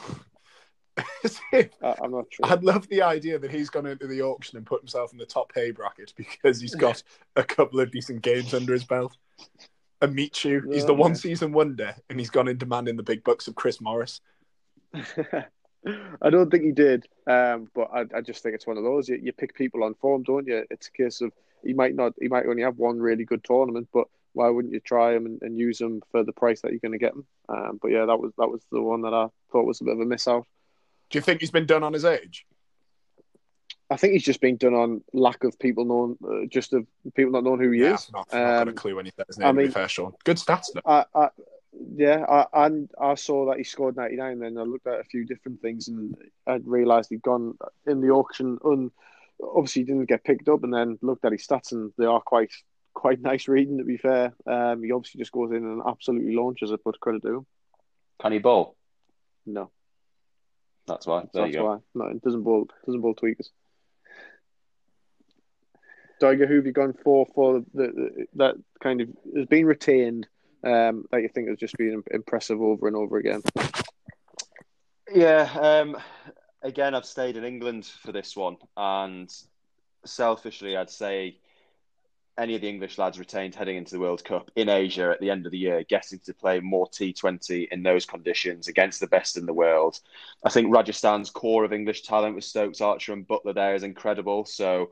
I'm 1.83 2.11
not 2.11 2.25
sure. 2.31 2.44
I'd 2.44 2.64
love 2.64 2.88
the 2.88 3.03
idea 3.03 3.38
that 3.38 3.51
he's 3.51 3.68
gone 3.68 3.85
into 3.85 4.07
the 4.07 4.23
auction 4.23 4.57
and 4.57 4.64
put 4.64 4.81
himself 4.81 5.12
in 5.12 5.18
the 5.18 5.27
top 5.27 5.53
pay 5.53 5.70
bracket 5.70 6.14
because 6.16 6.59
he's 6.59 6.75
got 6.75 7.03
a 7.37 7.44
couple 7.44 7.79
of 7.79 7.90
decent 7.90 8.23
games 8.23 8.55
under 8.55 8.73
his 8.73 8.85
belt. 8.85 9.14
And 10.01 10.14
Michu, 10.14 10.70
he's 10.70 10.87
the 10.87 10.94
one 10.94 11.14
season 11.14 11.53
wonder, 11.53 11.94
and 12.09 12.18
he's 12.18 12.31
gone 12.31 12.49
in 12.49 12.57
demanding 12.57 12.96
the 12.96 13.03
big 13.03 13.23
bucks 13.25 13.46
of 13.46 13.57
Chris 13.57 13.79
Morris. 13.79 14.23
I 14.94 16.31
don't 16.31 16.51
think 16.51 16.64
he 16.64 16.73
did, 16.73 17.07
um, 17.27 17.68
but 17.75 17.90
I, 17.92 18.07
I, 18.16 18.20
just 18.23 18.42
think 18.42 18.55
it's 18.55 18.66
one 18.66 18.79
of 18.79 18.85
those. 18.85 19.07
You, 19.07 19.20
you, 19.23 19.35
pick 19.35 19.55
people 19.55 19.85
on 19.85 19.92
form, 19.94 20.23
don't 20.23 20.46
you? 20.46 20.64
It's 20.70 20.88
a 20.88 20.92
case 20.92 21.20
of 21.20 21.33
he 21.62 21.75
might 21.75 21.94
not, 21.94 22.14
he 22.18 22.29
might 22.29 22.46
only 22.46 22.62
have 22.62 22.79
one 22.79 22.99
really 22.99 23.27
good 23.27 23.44
tournament, 23.44 23.88
but 23.92 24.07
why 24.33 24.49
wouldn't 24.49 24.73
you 24.73 24.81
try 24.81 25.14
him 25.14 25.27
and, 25.27 25.42
and 25.42 25.59
use 25.59 25.81
him 25.81 26.03
for 26.11 26.25
the 26.25 26.33
price 26.33 26.62
that 26.62 26.70
you're 26.70 26.81
going 26.81 26.92
to 26.92 26.99
get 26.99 27.14
him? 27.14 27.27
Um, 27.51 27.79
but 27.83 27.91
yeah, 27.91 28.07
that 28.07 28.19
was 28.19 28.33
that 28.39 28.49
was 28.49 28.63
the 28.71 28.81
one 28.81 29.03
that 29.03 29.15
I 29.15 29.27
thought 29.51 29.67
was 29.67 29.81
a 29.81 29.85
bit 29.85 29.95
of 29.95 30.01
a 30.01 30.05
miss 30.05 30.29
out. 30.29 30.47
Do 31.11 31.19
you 31.19 31.23
think 31.23 31.41
he's 31.41 31.51
been 31.51 31.67
done 31.67 31.83
on 31.83 31.93
his 31.93 32.05
age? 32.05 32.47
I 33.91 33.97
think 33.97 34.13
he's 34.13 34.23
just 34.23 34.41
been 34.41 34.57
done 34.57 34.75
on 34.75 35.03
lack 35.13 35.43
of 35.43 35.59
people 35.59 35.85
knowing, 35.85 36.17
uh, 36.25 36.47
just 36.47 36.73
of 36.73 36.87
people 37.15 37.33
not 37.33 37.43
knowing 37.43 37.61
who 37.61 37.73
he 37.73 37.81
yeah, 37.81 37.95
is. 37.95 38.09
Not, 38.13 38.29
not 38.33 38.39
got 38.39 38.69
a 38.69 38.71
um, 38.71 38.77
clue 38.77 38.95
when 38.95 39.05
he 39.05 39.11
says 39.11 39.27
his 39.27 39.39
name. 39.39 39.49
I 39.49 39.53
mean, 39.53 39.71
fair, 39.73 39.89
Sean. 39.89 40.13
Good 40.23 40.37
stats. 40.37 40.67
I, 40.87 41.05
I, 41.13 41.29
yeah, 41.97 42.25
I, 42.29 42.67
and 42.67 42.89
I 43.01 43.17
saw 43.17 43.47
that 43.47 43.59
he 43.59 43.65
scored 43.65 43.97
99. 43.97 44.39
Then 44.39 44.59
I 44.59 44.63
looked 44.63 44.87
at 44.87 45.01
a 45.01 45.05
few 45.05 45.25
different 45.25 45.61
things 45.61 45.89
and 45.89 46.17
I 46.47 46.61
realised 46.65 47.11
he'd 47.11 47.23
gone 47.23 47.59
in 47.85 48.01
the 48.01 48.11
auction. 48.11 48.59
Un, 48.65 48.93
obviously, 49.43 49.83
he 49.83 49.87
didn't 49.87 50.09
get 50.09 50.23
picked 50.23 50.49
up, 50.49 50.63
and 50.63 50.73
then 50.73 50.99
looked 51.03 51.25
at 51.25 51.33
his 51.33 51.45
stats, 51.45 51.73
and 51.73 51.93
they 51.99 52.07
are 52.07 52.21
quite 52.21 52.53
quite 52.94 53.20
nice 53.20 53.48
reading. 53.48 53.79
To 53.79 53.85
be 53.85 53.96
fair, 53.96 54.35
um, 54.46 54.83
he 54.83 54.92
obviously 54.92 55.18
just 55.18 55.33
goes 55.33 55.50
in 55.50 55.59
and 55.59 55.83
absolutely 55.87 56.35
launches 56.35 56.70
it. 56.70 56.81
But 56.85 57.00
credit 57.00 57.22
to 57.22 57.37
him. 57.37 57.46
Can 58.20 58.33
he 58.33 58.38
bowl? 58.38 58.76
No. 59.46 59.70
That's 60.87 61.07
why. 61.07 61.24
There 61.33 61.44
That's 61.44 61.57
why. 61.57 61.79
No, 61.94 62.07
it 62.07 62.22
doesn't 62.22 62.42
bowl. 62.42 62.68
Doesn't 62.87 63.00
bowl 63.00 63.14
tweakers. 63.14 63.48
Tiger, 66.20 66.46
who 66.46 66.57
have 66.57 66.66
you 66.66 66.72
gone 66.72 66.92
for 66.92 67.26
for 67.35 67.61
the, 67.72 67.87
the 67.87 68.26
that 68.35 68.57
kind 68.83 69.00
of 69.00 69.09
has 69.35 69.46
been 69.46 69.64
retained 69.64 70.26
um, 70.62 71.07
that 71.11 71.22
you 71.22 71.29
think 71.29 71.48
has 71.48 71.59
just 71.59 71.76
been 71.79 72.03
impressive 72.11 72.61
over 72.61 72.87
and 72.87 72.96
over 72.96 73.16
again? 73.16 73.42
Yeah, 75.12 75.50
um, 75.59 75.96
again, 76.62 76.94
I've 76.94 77.07
stayed 77.07 77.37
in 77.37 77.44
England 77.44 77.87
for 77.87 78.12
this 78.12 78.37
one, 78.37 78.59
and 78.76 79.33
selfishly, 80.05 80.76
I'd 80.76 80.90
say 80.90 81.38
any 82.40 82.55
of 82.55 82.62
the 82.62 82.68
English 82.68 82.96
lads 82.96 83.18
retained 83.18 83.55
heading 83.55 83.76
into 83.76 83.92
the 83.92 84.00
World 84.00 84.24
Cup 84.24 84.50
in 84.57 84.70
Asia 84.70 85.11
at 85.11 85.20
the 85.20 85.31
end 85.31 85.44
of 85.44 85.53
the 85.53 85.59
year, 85.59 85.85
getting 85.85 86.18
to 86.20 86.33
play 86.33 86.59
more 86.59 86.88
T20 86.88 87.68
in 87.70 87.83
those 87.83 88.07
conditions 88.07 88.66
against 88.66 88.98
the 88.98 89.07
best 89.07 89.37
in 89.37 89.44
the 89.44 89.53
world. 89.53 90.00
I 90.42 90.48
think 90.48 90.74
Rajasthan's 90.74 91.29
core 91.29 91.64
of 91.64 91.72
English 91.72 92.03
talent 92.03 92.35
with 92.35 92.44
Stokes, 92.44 92.81
Archer, 92.81 93.12
and 93.12 93.29
Buttler 93.29 93.55
there 93.55 93.74
is 93.74 93.83
incredible. 93.83 94.46
So 94.46 94.90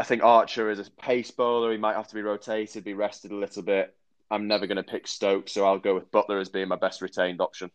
I 0.00 0.04
think 0.04 0.22
Archer 0.22 0.70
is 0.70 0.78
a 0.78 0.90
pace 0.90 1.30
bowler. 1.30 1.70
He 1.70 1.78
might 1.78 1.96
have 1.96 2.08
to 2.08 2.14
be 2.14 2.22
rotated, 2.22 2.82
be 2.82 2.94
rested 2.94 3.30
a 3.30 3.36
little 3.36 3.62
bit. 3.62 3.94
I'm 4.30 4.48
never 4.48 4.66
going 4.66 4.76
to 4.76 4.82
pick 4.82 5.06
Stokes, 5.06 5.52
so 5.52 5.66
I'll 5.66 5.78
go 5.78 5.94
with 5.94 6.10
Buttler 6.10 6.40
as 6.40 6.48
being 6.48 6.68
my 6.68 6.76
best 6.76 7.02
retained 7.02 7.42
option. 7.42 7.70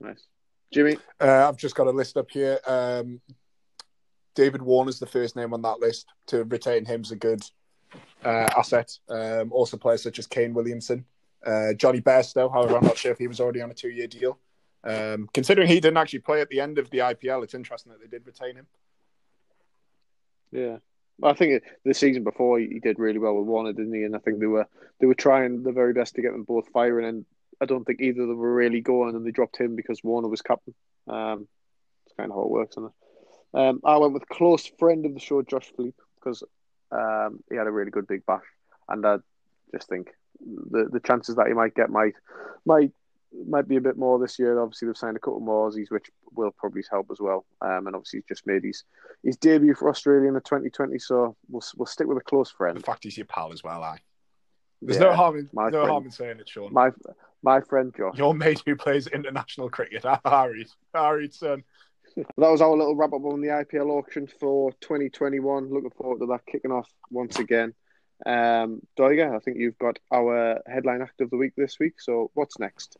Nice. 0.00 0.26
Jimmy? 0.74 0.96
Uh, 1.20 1.48
I've 1.48 1.56
just 1.56 1.76
got 1.76 1.86
a 1.86 1.90
list 1.90 2.16
up 2.16 2.30
here. 2.30 2.58
Um, 2.66 3.20
David 4.34 4.62
Warner's 4.62 4.98
the 4.98 5.06
first 5.06 5.36
name 5.36 5.54
on 5.54 5.62
that 5.62 5.78
list. 5.78 6.06
To 6.28 6.42
retain 6.44 6.84
him's 6.84 7.12
a 7.12 7.16
good 7.16 7.42
uh, 8.24 8.50
asset. 8.56 8.96
Um, 9.08 9.52
also, 9.52 9.76
players 9.76 10.02
such 10.02 10.18
as 10.18 10.26
Kane 10.26 10.54
Williamson, 10.54 11.04
uh, 11.46 11.72
Jonny 11.74 12.00
Bairstow. 12.00 12.52
However, 12.52 12.76
I'm 12.76 12.84
not 12.84 12.98
sure 12.98 13.12
if 13.12 13.18
he 13.18 13.28
was 13.28 13.40
already 13.40 13.60
on 13.60 13.70
a 13.70 13.74
two-year 13.74 14.06
deal. 14.06 14.38
Um, 14.84 15.28
considering 15.32 15.68
he 15.68 15.80
didn't 15.80 15.96
actually 15.96 16.20
play 16.20 16.40
at 16.40 16.48
the 16.48 16.60
end 16.60 16.78
of 16.78 16.90
the 16.90 16.98
IPL, 16.98 17.44
it's 17.44 17.54
interesting 17.54 17.92
that 17.92 18.00
they 18.00 18.08
did 18.08 18.26
retain 18.26 18.56
him. 18.56 18.66
Yeah, 20.50 20.78
I 21.22 21.34
think 21.34 21.62
the 21.84 21.94
season 21.94 22.24
before 22.24 22.58
he 22.58 22.80
did 22.80 22.98
really 22.98 23.18
well 23.18 23.36
with 23.36 23.46
Warner, 23.46 23.72
didn't 23.72 23.94
he? 23.94 24.02
And 24.02 24.14
I 24.14 24.18
think 24.18 24.40
they 24.40 24.46
were 24.46 24.66
they 25.00 25.06
were 25.06 25.14
trying 25.14 25.62
the 25.62 25.72
very 25.72 25.92
best 25.92 26.14
to 26.16 26.22
get 26.22 26.32
them 26.32 26.42
both 26.42 26.68
firing, 26.72 27.06
and 27.06 27.24
I 27.60 27.64
don't 27.64 27.84
think 27.84 28.00
either 28.00 28.22
of 28.22 28.28
them 28.28 28.38
were 28.38 28.54
really 28.54 28.80
going, 28.80 29.14
and 29.14 29.24
they 29.24 29.30
dropped 29.30 29.58
him 29.58 29.76
because 29.76 30.02
Warner 30.02 30.28
was 30.28 30.42
captain. 30.42 30.74
Um, 31.08 31.46
it's 32.06 32.14
kind 32.16 32.30
of 32.30 32.36
how 32.36 32.42
it 32.42 32.50
works, 32.50 32.76
isn't 32.76 32.90
it? 32.90 33.58
Um, 33.58 33.80
I 33.84 33.98
went 33.98 34.14
with 34.14 34.28
close 34.28 34.66
friend 34.78 35.06
of 35.06 35.14
the 35.14 35.20
show, 35.20 35.42
Josh 35.42 35.70
Philippe, 35.76 35.96
because 36.16 36.42
um, 36.92 37.42
he 37.50 37.56
had 37.56 37.66
a 37.66 37.70
really 37.70 37.90
good 37.90 38.06
big 38.06 38.24
bash, 38.26 38.44
and 38.88 39.04
I 39.06 39.16
just 39.72 39.88
think 39.88 40.08
the 40.40 40.88
the 40.90 41.00
chances 41.00 41.36
that 41.36 41.46
he 41.46 41.54
might 41.54 41.74
get 41.74 41.90
might 41.90 42.14
might 42.64 42.92
might 43.48 43.68
be 43.68 43.76
a 43.76 43.80
bit 43.80 43.96
more 43.96 44.18
this 44.18 44.38
year. 44.38 44.60
Obviously, 44.60 44.86
they've 44.86 44.96
signed 44.96 45.16
a 45.16 45.20
couple 45.20 45.40
more 45.40 45.70
Aussies, 45.70 45.90
which 45.90 46.10
will 46.32 46.50
probably 46.52 46.82
help 46.90 47.08
as 47.10 47.20
well. 47.20 47.44
Um, 47.60 47.86
and 47.86 47.96
obviously, 47.96 48.18
he's 48.18 48.36
just 48.36 48.46
made 48.46 48.64
his 48.64 48.84
his 49.24 49.36
debut 49.36 49.74
for 49.74 49.88
Australia 49.88 50.28
in 50.28 50.34
the 50.34 50.40
2020. 50.40 50.98
So 50.98 51.36
we'll 51.48 51.62
we'll 51.76 51.86
stick 51.86 52.06
with 52.06 52.18
a 52.18 52.22
close 52.22 52.50
friend. 52.50 52.76
The 52.76 52.82
fact 52.82 53.04
he's 53.04 53.16
your 53.16 53.26
pal 53.26 53.52
as 53.52 53.62
well, 53.62 53.82
I. 53.82 53.98
There's 54.84 54.98
yeah, 54.98 55.10
no 55.10 55.14
harm 55.14 55.38
in 55.38 55.48
no 55.52 55.70
friend, 55.70 55.88
harm 55.88 56.04
in 56.06 56.10
saying 56.10 56.40
it, 56.40 56.48
Sean. 56.48 56.72
My 56.72 56.90
my 57.42 57.60
friend 57.60 57.94
Josh, 57.96 58.18
your 58.18 58.34
mate 58.34 58.62
who 58.66 58.76
plays 58.76 59.06
international 59.06 59.70
cricket, 59.70 60.04
Harry, 60.24 60.66
Harry's 60.92 61.36
son. 61.36 61.62
That 62.16 62.26
was 62.36 62.60
our 62.60 62.76
little 62.76 62.96
wrap 62.96 63.12
up 63.12 63.24
on 63.24 63.40
the 63.40 63.48
IPL 63.48 63.90
auction 63.90 64.26
for 64.26 64.72
2021. 64.80 65.70
Looking 65.70 65.90
forward 65.90 66.20
to 66.20 66.26
that 66.26 66.46
kicking 66.46 66.72
off 66.72 66.90
once 67.10 67.38
again. 67.38 67.74
Um, 68.24 68.80
Doiga, 68.98 69.34
I 69.34 69.38
think 69.40 69.58
you've 69.58 69.78
got 69.78 69.98
our 70.12 70.60
headline 70.66 71.02
act 71.02 71.20
of 71.20 71.30
the 71.30 71.36
week 71.36 71.54
this 71.56 71.78
week. 71.78 72.00
So 72.00 72.30
what's 72.34 72.58
next? 72.58 72.96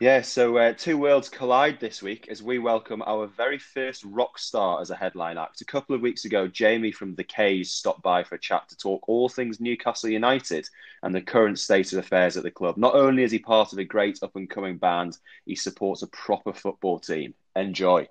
Yeah, 0.00 0.22
so 0.22 0.56
uh, 0.56 0.72
two 0.72 0.98
worlds 0.98 1.28
collide 1.28 1.78
this 1.78 2.02
week 2.02 2.26
as 2.28 2.42
we 2.42 2.58
welcome 2.58 3.00
our 3.06 3.28
very 3.28 3.58
first 3.58 4.02
rock 4.04 4.40
star 4.40 4.80
as 4.80 4.90
a 4.90 4.96
headline 4.96 5.38
act. 5.38 5.60
A 5.60 5.64
couple 5.64 5.94
of 5.94 6.02
weeks 6.02 6.24
ago, 6.24 6.48
Jamie 6.48 6.90
from 6.90 7.14
the 7.14 7.22
K's 7.22 7.70
stopped 7.72 8.02
by 8.02 8.24
for 8.24 8.34
a 8.34 8.40
chat 8.40 8.68
to 8.68 8.76
talk 8.76 9.08
all 9.08 9.28
things 9.28 9.60
Newcastle 9.60 10.10
United 10.10 10.68
and 11.04 11.14
the 11.14 11.22
current 11.22 11.60
state 11.60 11.92
of 11.92 12.00
affairs 12.00 12.36
at 12.36 12.42
the 12.42 12.50
club. 12.50 12.76
Not 12.76 12.96
only 12.96 13.22
is 13.22 13.30
he 13.30 13.38
part 13.38 13.72
of 13.72 13.78
a 13.78 13.84
great 13.84 14.18
up 14.20 14.34
and 14.34 14.50
coming 14.50 14.78
band, 14.78 15.16
he 15.46 15.54
supports 15.54 16.02
a 16.02 16.08
proper 16.08 16.52
football 16.52 16.98
team. 16.98 17.32
Enjoy. 17.56 18.08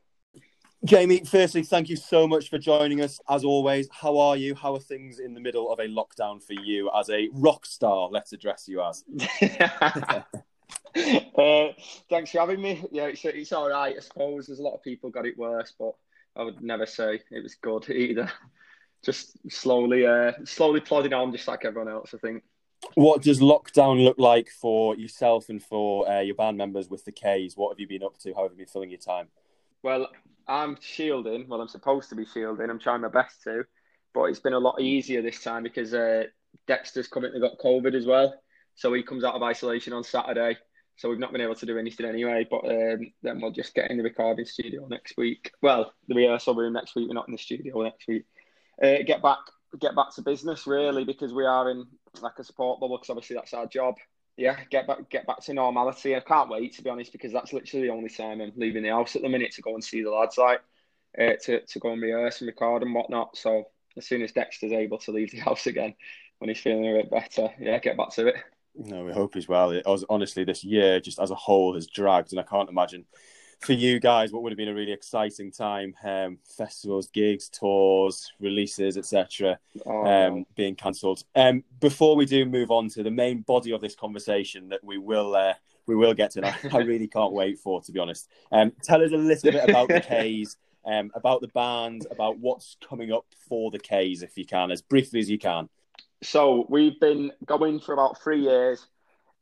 Jamie, 0.85 1.23
firstly, 1.23 1.63
thank 1.63 1.87
you 1.87 1.95
so 1.95 2.27
much 2.27 2.49
for 2.49 2.57
joining 2.57 2.99
us. 2.99 3.19
As 3.29 3.45
always, 3.45 3.87
how 3.91 4.17
are 4.17 4.35
you? 4.35 4.53
How 4.53 4.75
are 4.75 4.79
things 4.79 5.19
in 5.19 5.33
the 5.33 5.39
middle 5.39 5.71
of 5.71 5.79
a 5.79 5.87
lockdown 5.87 6.43
for 6.43 6.53
you 6.53 6.91
as 6.93 7.09
a 7.09 7.29
rock 7.31 7.65
star? 7.65 8.09
Let's 8.11 8.33
address 8.33 8.67
you 8.67 8.83
as. 8.83 9.05
uh, 11.37 11.67
thanks 12.09 12.31
for 12.31 12.39
having 12.39 12.61
me. 12.61 12.83
Yeah, 12.91 13.05
it's, 13.05 13.23
it's 13.23 13.53
all 13.53 13.69
right, 13.69 13.95
I 13.95 13.99
suppose. 13.99 14.47
There's 14.47 14.59
a 14.59 14.63
lot 14.63 14.75
of 14.75 14.83
people 14.83 15.09
got 15.09 15.25
it 15.25 15.37
worse, 15.37 15.73
but 15.77 15.93
I 16.35 16.43
would 16.43 16.61
never 16.61 16.85
say 16.85 17.21
it 17.31 17.43
was 17.43 17.55
good 17.55 17.89
either. 17.89 18.29
Just 19.03 19.37
slowly, 19.51 20.05
uh, 20.05 20.31
slowly 20.45 20.79
plodding 20.79 21.11
on, 21.11 21.33
just 21.33 21.45
like 21.45 21.65
everyone 21.65 21.91
else, 21.91 22.13
I 22.13 22.17
think. 22.19 22.41
What 22.95 23.21
does 23.21 23.39
lockdown 23.39 24.03
look 24.03 24.17
like 24.19 24.49
for 24.49 24.95
yourself 24.95 25.49
and 25.49 25.61
for 25.61 26.09
uh, 26.09 26.19
your 26.19 26.35
band 26.35 26.57
members 26.57 26.89
with 26.89 27.05
the 27.05 27.11
K's? 27.11 27.57
What 27.57 27.71
have 27.71 27.79
you 27.79 27.87
been 27.87 28.03
up 28.03 28.17
to? 28.19 28.33
How 28.33 28.43
have 28.43 28.51
you 28.51 28.57
been 28.57 28.67
filling 28.67 28.91
your 28.91 28.99
time? 28.99 29.27
Well, 29.81 30.09
I'm 30.47 30.77
shielding. 30.79 31.47
Well, 31.47 31.61
I'm 31.61 31.67
supposed 31.67 32.09
to 32.09 32.15
be 32.15 32.25
shielding. 32.25 32.69
I'm 32.69 32.79
trying 32.79 33.01
my 33.01 33.09
best 33.09 33.43
to, 33.43 33.63
but 34.13 34.25
it's 34.25 34.39
been 34.39 34.53
a 34.53 34.59
lot 34.59 34.79
easier 34.79 35.21
this 35.21 35.41
time 35.41 35.63
because 35.63 35.93
uh, 35.93 36.25
Dexter's 36.67 37.07
currently 37.07 37.39
got 37.39 37.57
COVID 37.59 37.95
as 37.95 38.05
well. 38.05 38.33
So 38.75 38.93
he 38.93 39.03
comes 39.03 39.23
out 39.23 39.35
of 39.35 39.43
isolation 39.43 39.93
on 39.93 40.03
Saturday. 40.03 40.57
So 40.95 41.09
we've 41.09 41.19
not 41.19 41.31
been 41.31 41.41
able 41.41 41.55
to 41.55 41.65
do 41.65 41.77
anything 41.77 42.05
anyway. 42.05 42.47
But 42.49 42.65
um, 42.65 43.11
then 43.23 43.41
we'll 43.41 43.51
just 43.51 43.73
get 43.73 43.89
in 43.89 43.97
the 43.97 44.03
recording 44.03 44.45
studio 44.45 44.87
next 44.87 45.17
week. 45.17 45.51
Well, 45.61 45.93
the 46.07 46.15
rehearsal 46.15 46.55
room 46.55 46.73
next 46.73 46.95
week. 46.95 47.07
We're 47.07 47.15
not 47.15 47.27
in 47.27 47.33
the 47.33 47.39
studio 47.39 47.81
next 47.81 48.07
week. 48.07 48.25
Uh, 48.81 48.97
get 49.05 49.21
back, 49.21 49.39
get 49.79 49.95
back 49.95 50.13
to 50.15 50.21
business 50.21 50.67
really, 50.67 51.03
because 51.03 51.33
we 51.33 51.45
are 51.45 51.69
in 51.69 51.85
like 52.21 52.39
a 52.39 52.43
support 52.43 52.79
bubble. 52.79 52.97
Because 52.97 53.09
obviously 53.09 53.35
that's 53.35 53.53
our 53.53 53.65
job. 53.65 53.95
Yeah, 54.37 54.57
get 54.71 54.87
back, 54.87 55.09
get 55.09 55.27
back 55.27 55.41
to 55.41 55.53
normality. 55.53 56.15
I 56.15 56.19
can't 56.19 56.49
wait 56.49 56.73
to 56.75 56.81
be 56.81 56.89
honest, 56.89 57.11
because 57.11 57.31
that's 57.31 57.53
literally 57.53 57.87
the 57.87 57.93
only 57.93 58.09
time 58.09 58.41
I'm 58.41 58.51
leaving 58.55 58.83
the 58.83 58.89
house 58.89 59.15
at 59.15 59.21
the 59.21 59.29
minute 59.29 59.51
to 59.53 59.61
go 59.61 59.75
and 59.75 59.83
see 59.83 60.01
the 60.01 60.09
lads, 60.09 60.37
like 60.37 60.61
uh, 61.19 61.33
to 61.43 61.61
to 61.61 61.79
go 61.79 61.91
and 61.91 62.01
rehearse 62.01 62.41
and 62.41 62.47
record 62.47 62.81
and 62.81 62.93
whatnot. 62.93 63.37
So 63.37 63.65
as 63.95 64.07
soon 64.07 64.23
as 64.23 64.31
Dexter's 64.31 64.71
able 64.71 64.97
to 64.99 65.11
leave 65.11 65.31
the 65.31 65.39
house 65.39 65.67
again, 65.67 65.93
when 66.39 66.49
he's 66.49 66.59
feeling 66.59 66.89
a 66.89 67.01
bit 67.01 67.11
better, 67.11 67.49
yeah, 67.59 67.77
get 67.79 67.97
back 67.97 68.09
to 68.11 68.27
it. 68.27 68.35
No, 68.75 69.05
we 69.05 69.13
hope 69.13 69.35
as 69.35 69.47
well. 69.47 69.69
It 69.69 69.85
was 69.85 70.03
honestly 70.09 70.43
this 70.43 70.63
year, 70.63 70.99
just 70.99 71.19
as 71.19 71.29
a 71.29 71.35
whole, 71.35 71.75
has 71.75 71.85
dragged, 71.85 72.31
and 72.31 72.39
I 72.39 72.43
can't 72.43 72.69
imagine 72.69 73.05
for 73.63 73.73
you 73.73 73.99
guys 73.99 74.31
what 74.31 74.43
would 74.43 74.51
have 74.51 74.57
been 74.57 74.67
a 74.67 74.73
really 74.73 74.91
exciting 74.91 75.51
time. 75.51 75.95
Um, 76.03 76.37
festivals, 76.43 77.07
gigs, 77.07 77.49
tours, 77.49 78.31
releases, 78.39 78.97
etc., 78.97 79.57
oh. 79.85 80.05
um, 80.05 80.45
being 80.55 80.75
cancelled. 80.75 81.23
Um, 81.35 81.63
before 81.79 82.15
we 82.15 82.25
do 82.25 82.45
move 82.45 82.71
on 82.71 82.89
to 82.89 83.03
the 83.03 83.11
main 83.11 83.41
body 83.41 83.71
of 83.71 83.81
this 83.81 83.95
conversation 83.95 84.69
that 84.69 84.83
we 84.83 84.97
will 84.97 85.35
uh, 85.35 85.53
we 85.85 85.95
will 85.95 86.13
get 86.13 86.31
to, 86.31 86.45
I, 86.45 86.55
I 86.71 86.77
really 86.83 87.07
can't 87.07 87.33
wait 87.33 87.59
for, 87.59 87.81
to 87.81 87.91
be 87.91 87.99
honest. 87.99 88.29
Um, 88.51 88.73
tell 88.83 89.01
us 89.01 89.11
a 89.11 89.17
little 89.17 89.51
bit 89.51 89.69
about 89.69 89.87
the 89.87 90.01
K's. 90.07 90.57
Um, 90.85 91.11
about 91.15 91.39
the 91.39 91.47
band, 91.47 92.07
about 92.11 92.39
what's 92.39 92.75
coming 92.85 93.13
up 93.13 93.23
for 93.47 93.71
the 93.71 93.79
K's, 93.79 94.21
if 94.21 94.37
you 94.37 94.45
can, 94.45 94.69
as 94.69 94.81
briefly 94.81 95.21
as 95.21 95.29
you 95.29 95.39
can. 95.39 95.69
So 96.21 96.65
we've 96.67 96.99
been 96.99 97.31
going 97.45 97.79
for 97.79 97.93
about 97.93 98.21
three 98.21 98.41
years, 98.41 98.85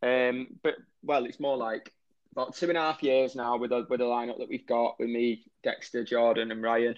um, 0.04 0.50
but 0.62 0.76
well, 1.02 1.26
it's 1.26 1.40
more 1.40 1.58
like 1.58 1.92
about 2.34 2.56
two 2.56 2.70
and 2.70 2.78
a 2.78 2.82
half 2.82 3.04
years 3.04 3.36
now 3.36 3.58
with 3.58 3.72
the 3.72 3.86
with 3.90 4.00
the 4.00 4.06
lineup 4.06 4.40
that 4.40 4.50
we've 4.50 4.68
got 4.68 5.00
with 5.00 5.10
me, 5.10 5.44
Dexter, 5.64 6.04
Jordan, 6.04 6.52
and 6.52 6.64
Ryan. 6.64 6.96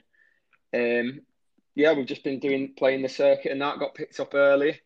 Um, 0.74 1.22
yeah, 1.76 1.94
we've 1.94 2.06
just 2.06 2.24
been 2.24 2.40
doing 2.40 2.74
playing 2.78 3.02
the 3.02 3.10
circuit, 3.10 3.52
and 3.52 3.62
that 3.62 3.80
got 3.80 3.96
picked 3.96 4.20
up 4.20 4.34
early. 4.36 4.80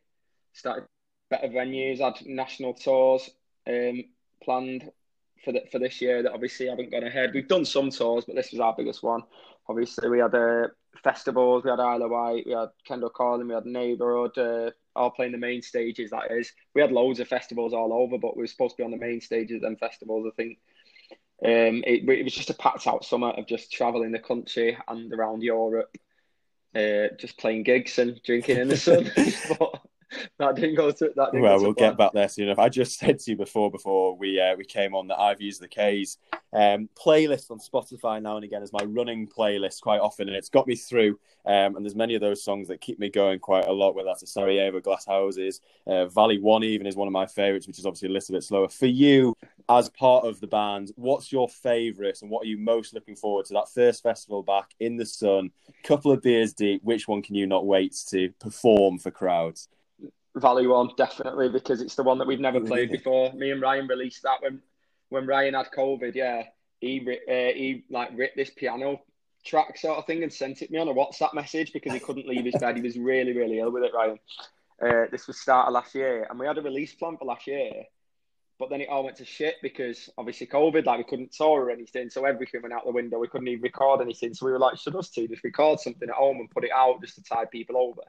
Started 0.53 0.88
better 1.29 1.49
venues, 1.49 1.99
had 1.99 2.25
national 2.25 2.73
tours 2.73 3.29
um, 3.67 4.03
planned 4.41 4.89
for 5.43 5.51
the, 5.51 5.63
for 5.71 5.79
this 5.79 6.01
year 6.01 6.23
that 6.23 6.33
obviously 6.33 6.67
haven't 6.67 6.91
gone 6.91 7.03
ahead. 7.03 7.31
We've 7.33 7.47
done 7.47 7.65
some 7.65 7.89
tours, 7.89 8.25
but 8.25 8.36
this 8.36 8.51
was 8.51 8.62
our 8.62 8.73
biggest 8.75 9.03
one. 9.03 9.21
Obviously, 9.67 10.10
we 10.10 10.19
had 10.19 10.33
uh, 10.33 10.67
festivals, 11.03 11.63
we 11.63 11.69
had 11.69 11.79
of 11.79 12.10
Wight, 12.10 12.45
we 12.45 12.53
had 12.53 12.69
Kendal 12.86 13.10
Calling, 13.10 13.47
we 13.47 13.53
had 13.53 13.65
Neighbourhood, 13.65 14.38
uh, 14.38 14.71
all 14.95 15.12
playing 15.12 15.31
the 15.31 15.38
main 15.38 15.62
stages. 15.62 16.12
That 16.12 16.31
is, 16.31 16.51
we 16.73 16.81
had 16.81 16.91
loads 16.91 17.19
of 17.19 17.27
festivals 17.27 17.73
all 17.73 17.93
over, 17.93 18.17
but 18.17 18.36
we 18.36 18.43
were 18.43 18.47
supposed 18.47 18.75
to 18.75 18.77
be 18.77 18.83
on 18.83 18.91
the 18.91 18.97
main 18.97 19.21
stages 19.21 19.63
and 19.63 19.79
festivals. 19.79 20.27
I 20.27 20.36
think 20.36 20.60
um, 21.45 21.83
it, 21.86 22.07
it 22.10 22.23
was 22.23 22.33
just 22.33 22.49
a 22.49 22.55
packed 22.55 22.88
out 22.88 23.05
summer 23.05 23.29
of 23.29 23.47
just 23.47 23.71
traveling 23.71 24.12
the 24.12 24.19
country 24.19 24.77
and 24.88 25.13
around 25.13 25.43
Europe, 25.43 25.95
uh, 26.75 27.07
just 27.17 27.38
playing 27.38 27.63
gigs 27.63 27.99
and 27.99 28.21
drinking 28.23 28.57
in 28.57 28.67
the 28.67 28.77
sun. 28.77 29.12
but 29.60 29.81
that 30.39 30.56
didn't 30.56 30.76
go 30.76 30.91
to 30.91 31.12
that. 31.15 31.32
Didn't 31.32 31.41
well, 31.41 31.62
we'll 31.62 31.74
plan. 31.74 31.91
get 31.91 31.98
back 31.98 32.13
there 32.13 32.30
soon 32.30 32.46
enough. 32.46 32.60
I 32.60 32.70
just 32.70 32.98
said 33.00 33.20
to 33.20 33.32
you 33.32 33.38
before 33.38 33.72
before 33.72 34.15
we 34.15 34.39
uh, 34.39 34.56
we 34.56 34.63
came 34.63 34.96
on 34.96 35.08
that 35.08 35.20
I've 35.20 35.41
used 35.41 35.62
the 35.62 35.67
K's 35.67 36.17
um, 36.54 36.89
playlist 36.96 37.52
on 37.52 37.60
Spotify 37.60 38.22
now 38.22 38.36
and 38.36 38.46
again 38.46 38.63
as 38.63 38.72
my 38.72 38.84
running 38.86 39.28
playlist 39.28 39.82
quite 39.82 40.00
often, 40.00 40.28
and 40.28 40.38
it's 40.38 40.50
got 40.50 40.67
me 40.67 40.76
through. 40.76 41.20
Um, 41.46 41.78
and 41.78 41.86
there's 41.86 41.96
many 41.96 42.15
of 42.15 42.22
those 42.22 42.43
songs 42.43 42.67
that 42.67 42.82
keep 42.82 43.00
me 43.00 43.10
going 43.10 43.39
quite 43.39 43.67
a 43.67 43.72
lot. 43.72 43.96
Whether 43.96 44.08
that's 44.08 44.24
a 44.24 44.28
Sarajevo 44.28 44.80
Glass 44.82 45.06
Houses, 45.06 45.62
uh, 45.86 46.08
Valley 46.08 46.39
One, 46.39 46.63
even 46.63 46.88
is 46.88 46.96
one 46.96 47.08
of 47.08 47.13
my 47.13 47.26
favourites, 47.26 47.67
which 47.67 47.80
is 47.80 47.86
obviously 47.86 48.10
a 48.10 48.12
little 48.12 48.34
bit 48.34 48.43
slower. 48.43 48.70
For 48.70 48.86
you, 48.86 49.34
as 49.70 49.89
part 49.89 50.26
of 50.26 50.39
the 50.39 50.48
band, 50.48 50.91
what's 50.96 51.32
your 51.32 51.50
favourite, 51.50 52.22
and 52.22 52.32
what 52.32 52.43
are 52.43 52.50
you 52.50 52.58
most 52.58 52.93
looking 52.93 53.15
forward 53.15 53.46
to? 53.46 53.54
That 53.54 53.70
first 53.70 54.04
festival 54.04 54.43
back 54.43 54.74
in 54.80 54.98
the 54.98 55.06
sun, 55.06 55.52
couple 55.84 56.12
of 56.12 56.22
beers 56.22 56.54
deep. 56.54 56.82
Which 56.84 57.08
one 57.08 57.22
can 57.22 57.36
you 57.36 57.48
not 57.48 57.65
wait 57.65 57.96
to 58.10 58.30
perform 58.39 59.00
for 59.00 59.12
crowds? 59.12 59.70
Valley 60.39 60.67
one 60.67 60.89
definitely 60.97 61.50
because 61.50 61.82
it's 61.82 61.95
the 61.95 62.04
one 62.04 62.17
that 62.19 62.28
we've 62.28 62.39
never 62.39 62.60
played 62.60 62.91
before. 62.91 63.34
Me 63.34 63.52
and 63.52 63.62
Ryan 63.62 63.88
released 63.88 64.23
that 64.23 64.41
when 64.41 64.62
when 65.10 65.28
Ryan 65.28 65.54
had 65.54 65.67
COVID. 65.76 66.15
Yeah, 66.15 66.43
he 66.80 67.00
uh, 67.08 67.32
he 67.32 67.86
like 67.89 68.10
ripped 68.13 68.38
this 68.38 68.50
piano 68.50 69.02
track 69.45 69.78
sort 69.78 69.97
of 69.97 70.06
thing 70.06 70.23
and 70.23 70.34
sent 70.34 70.62
it 70.62 70.71
me 70.71 70.80
on 70.80 70.88
a 70.88 70.93
WhatsApp 70.93 71.34
message 71.34 71.71
because 71.71 71.93
he 71.93 72.00
couldn't 72.00 72.28
leave 72.28 72.45
his 72.45 72.56
bed. 72.60 72.76
He 72.76 72.82
was 72.82 72.97
really 72.97 73.34
really 73.34 73.60
ill 73.60 73.71
with 73.71 73.84
it. 73.84 73.93
Ryan. 73.93 74.19
Uh, 74.80 75.06
this 75.12 75.26
was 75.26 75.39
start 75.39 75.67
of 75.67 75.73
last 75.73 75.95
year, 75.95 76.28
and 76.30 76.39
we 76.39 76.45
had 76.45 76.58
a 76.58 76.62
release 76.62 76.93
plan 76.93 77.17
for 77.17 77.26
last 77.26 77.47
year, 77.47 77.84
but 78.60 78.69
then 78.69 78.80
it 78.80 78.89
all 78.89 79.04
went 79.04 79.17
to 79.17 79.26
shit 79.26 79.56
because 79.63 80.08
obviously 80.19 80.45
COVID, 80.45 80.86
like 80.86 81.00
we 81.00 81.04
couldn't 81.04 81.32
tour 81.32 81.65
or 81.65 81.71
anything, 81.71 82.12
so 82.12 82.26
everything 82.26 82.62
went 82.62 82.73
out 82.73 82.86
the 82.86 82.91
window. 82.91 83.17
We 83.17 83.28
couldn't 83.28 83.47
even 83.47 83.63
record 83.63 84.02
anything, 84.02 84.36
so 84.36 84.45
we 84.45 84.52
were 84.52 84.60
like, 84.60 84.78
should 84.78 84.95
us 84.95 85.10
two 85.10 85.28
just 85.28 85.43
record 85.43 85.80
something 85.80 86.08
at 86.08 86.13
home 86.15 86.38
and 86.38 86.52
put 86.52 86.63
it 86.63 86.71
out 86.71 87.02
just 87.02 87.15
to 87.15 87.23
tide 87.23 87.50
people 87.50 87.76
over, 87.76 88.02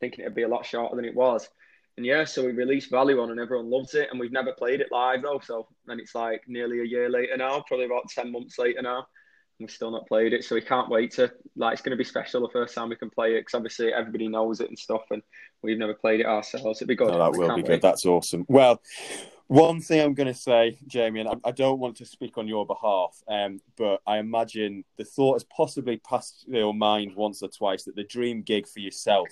thinking 0.00 0.24
it'd 0.24 0.34
be 0.34 0.42
a 0.42 0.48
lot 0.48 0.66
shorter 0.66 0.96
than 0.96 1.04
it 1.04 1.14
was. 1.14 1.48
And 1.96 2.04
yeah, 2.04 2.24
so 2.24 2.44
we 2.44 2.52
released 2.52 2.90
Valley 2.90 3.14
One 3.14 3.30
and 3.30 3.40
everyone 3.40 3.70
loves 3.70 3.94
it. 3.94 4.08
And 4.10 4.20
we've 4.20 4.32
never 4.32 4.52
played 4.52 4.80
it 4.80 4.88
live 4.92 5.22
though. 5.22 5.40
So 5.42 5.68
then 5.86 5.98
it's 5.98 6.14
like 6.14 6.42
nearly 6.46 6.80
a 6.80 6.84
year 6.84 7.08
later 7.08 7.36
now, 7.36 7.64
probably 7.66 7.86
about 7.86 8.08
10 8.08 8.30
months 8.32 8.58
later 8.58 8.82
now. 8.82 9.06
We've 9.58 9.70
still 9.70 9.90
not 9.90 10.06
played 10.06 10.34
it. 10.34 10.44
So 10.44 10.54
we 10.54 10.60
can't 10.60 10.90
wait 10.90 11.12
to, 11.12 11.32
like, 11.56 11.72
it's 11.72 11.82
going 11.82 11.92
to 11.92 11.96
be 11.96 12.04
special 12.04 12.42
the 12.42 12.52
first 12.52 12.74
time 12.74 12.90
we 12.90 12.96
can 12.96 13.08
play 13.08 13.36
it 13.36 13.40
because 13.40 13.54
obviously 13.54 13.90
everybody 13.90 14.28
knows 14.28 14.60
it 14.60 14.68
and 14.68 14.78
stuff. 14.78 15.02
And 15.10 15.22
we've 15.62 15.78
never 15.78 15.94
played 15.94 16.20
it 16.20 16.26
ourselves. 16.26 16.78
It'd 16.78 16.88
be 16.88 16.94
good. 16.94 17.10
Oh, 17.10 17.18
that 17.18 17.38
will 17.38 17.56
be 17.56 17.62
good. 17.62 17.80
That's 17.80 18.04
awesome. 18.04 18.44
Well, 18.48 18.82
One 19.48 19.80
thing 19.80 20.00
I'm 20.00 20.14
going 20.14 20.26
to 20.26 20.34
say, 20.34 20.76
Jamie, 20.88 21.20
and 21.20 21.28
I, 21.28 21.34
I 21.44 21.50
don't 21.52 21.78
want 21.78 21.96
to 21.98 22.04
speak 22.04 22.36
on 22.36 22.48
your 22.48 22.66
behalf, 22.66 23.22
um, 23.28 23.60
but 23.76 24.00
I 24.04 24.18
imagine 24.18 24.84
the 24.98 25.04
thought 25.04 25.34
has 25.34 25.44
possibly 25.44 25.98
passed 25.98 26.44
your 26.48 26.74
mind 26.74 27.14
once 27.14 27.42
or 27.42 27.48
twice 27.48 27.84
that 27.84 27.94
the 27.94 28.02
dream 28.02 28.42
gig 28.42 28.66
for 28.66 28.80
yourself 28.80 29.28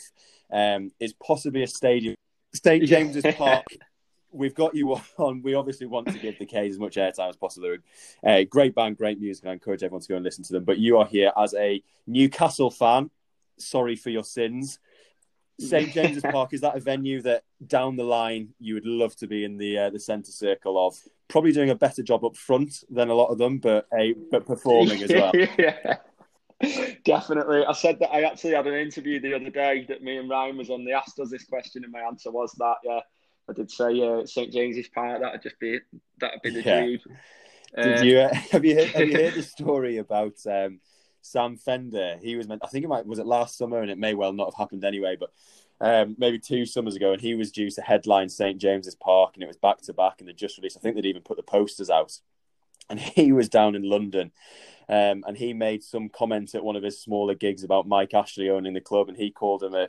um, 0.52 0.92
is 1.00 1.14
possibly 1.14 1.64
a 1.64 1.66
stadium, 1.66 2.14
St 2.54 2.84
James's 2.84 3.24
Park. 3.36 3.64
We've 4.32 4.54
got 4.54 4.74
you 4.74 4.96
on. 5.18 5.42
We 5.42 5.54
obviously 5.54 5.86
want 5.86 6.08
to 6.08 6.18
give 6.18 6.38
the 6.38 6.46
K's 6.46 6.74
as 6.74 6.78
much 6.78 6.96
airtime 6.96 7.28
as 7.28 7.36
possible. 7.36 7.76
Uh, 8.24 8.42
great 8.42 8.74
band, 8.74 8.96
great 8.96 9.20
music. 9.20 9.46
I 9.46 9.52
encourage 9.52 9.82
everyone 9.82 10.02
to 10.02 10.08
go 10.08 10.16
and 10.16 10.24
listen 10.24 10.42
to 10.44 10.52
them. 10.52 10.64
But 10.64 10.78
you 10.78 10.98
are 10.98 11.06
here 11.06 11.32
as 11.36 11.54
a 11.54 11.82
Newcastle 12.06 12.70
fan. 12.70 13.10
Sorry 13.58 13.94
for 13.94 14.10
your 14.10 14.24
sins. 14.24 14.78
St 15.60 15.92
James's 15.92 16.24
Park 16.24 16.52
is 16.52 16.62
that 16.62 16.76
a 16.76 16.80
venue 16.80 17.22
that 17.22 17.44
down 17.64 17.94
the 17.96 18.02
line 18.02 18.54
you 18.58 18.74
would 18.74 18.86
love 18.86 19.14
to 19.16 19.28
be 19.28 19.44
in 19.44 19.56
the 19.56 19.78
uh, 19.78 19.90
the 19.90 20.00
centre 20.00 20.32
circle 20.32 20.84
of? 20.84 20.96
Probably 21.28 21.52
doing 21.52 21.70
a 21.70 21.76
better 21.76 22.02
job 22.02 22.24
up 22.24 22.36
front 22.36 22.82
than 22.90 23.08
a 23.08 23.14
lot 23.14 23.28
of 23.28 23.38
them, 23.38 23.58
but 23.58 23.86
a 23.96 24.14
but 24.30 24.46
performing 24.46 25.02
as 25.02 25.10
well. 25.10 25.30
yeah, 25.58 25.98
definitely. 27.04 27.64
I 27.64 27.72
said 27.72 27.98
that 28.00 28.12
I 28.12 28.22
actually 28.22 28.54
had 28.54 28.66
an 28.66 28.74
interview 28.74 29.20
the 29.20 29.34
other 29.34 29.50
day 29.50 29.84
that 29.88 30.02
me 30.02 30.16
and 30.16 30.28
Ryan 30.28 30.56
was 30.56 30.70
on. 30.70 30.84
They 30.84 30.92
asked 30.92 31.18
us 31.18 31.30
this 31.30 31.44
question, 31.44 31.84
and 31.84 31.92
my 31.92 32.00
answer 32.00 32.30
was 32.30 32.52
that 32.58 32.76
yeah, 32.84 33.00
I 33.48 33.52
did 33.52 33.70
say 33.70 34.00
uh, 34.00 34.26
St 34.26 34.52
James's 34.52 34.88
Park. 34.88 35.20
That'd 35.20 35.42
just 35.42 35.58
be 35.58 35.78
that'd 36.20 36.42
be 36.42 36.50
the 36.50 36.62
yeah. 36.62 36.80
dream. 36.80 36.98
Did 37.76 37.98
uh, 37.98 38.02
you 38.02 38.18
uh, 38.20 38.34
have 38.52 38.64
you 38.64 38.74
heard, 38.76 38.88
have 38.88 39.08
you 39.08 39.16
heard 39.16 39.34
the 39.34 39.42
story 39.42 39.98
about? 39.98 40.34
Um, 40.46 40.80
Sam 41.24 41.56
Fender. 41.56 42.18
He 42.20 42.36
was 42.36 42.46
meant. 42.46 42.60
I 42.62 42.68
think 42.68 42.84
it 42.84 42.88
might 42.88 43.06
was 43.06 43.18
it 43.18 43.26
last 43.26 43.56
summer, 43.56 43.80
and 43.80 43.90
it 43.90 43.98
may 43.98 44.14
well 44.14 44.32
not 44.32 44.48
have 44.48 44.58
happened 44.58 44.84
anyway. 44.84 45.16
But 45.18 45.30
um, 45.80 46.14
maybe 46.18 46.38
two 46.38 46.66
summers 46.66 46.96
ago, 46.96 47.12
and 47.12 47.20
he 47.20 47.34
was 47.34 47.50
due 47.50 47.70
to 47.70 47.82
headline 47.82 48.28
St 48.28 48.60
James's 48.60 48.94
Park, 48.94 49.32
and 49.34 49.42
it 49.42 49.46
was 49.46 49.56
back 49.56 49.80
to 49.82 49.92
back, 49.92 50.16
and 50.18 50.28
they 50.28 50.34
just 50.34 50.58
released. 50.58 50.76
I 50.76 50.80
think 50.80 50.96
they'd 50.96 51.06
even 51.06 51.22
put 51.22 51.36
the 51.36 51.42
posters 51.42 51.90
out, 51.90 52.18
and 52.90 53.00
he 53.16 53.32
was 53.32 53.48
down 53.48 53.74
in 53.74 53.82
London. 53.82 54.32
Um, 54.88 55.24
and 55.26 55.36
he 55.36 55.54
made 55.54 55.82
some 55.82 56.10
comment 56.10 56.54
at 56.54 56.62
one 56.62 56.76
of 56.76 56.82
his 56.82 57.00
smaller 57.00 57.34
gigs 57.34 57.64
about 57.64 57.88
Mike 57.88 58.12
Ashley 58.12 58.50
owning 58.50 58.74
the 58.74 58.80
club, 58.82 59.08
and 59.08 59.16
he 59.16 59.30
called 59.30 59.62
him 59.62 59.74
a 59.74 59.88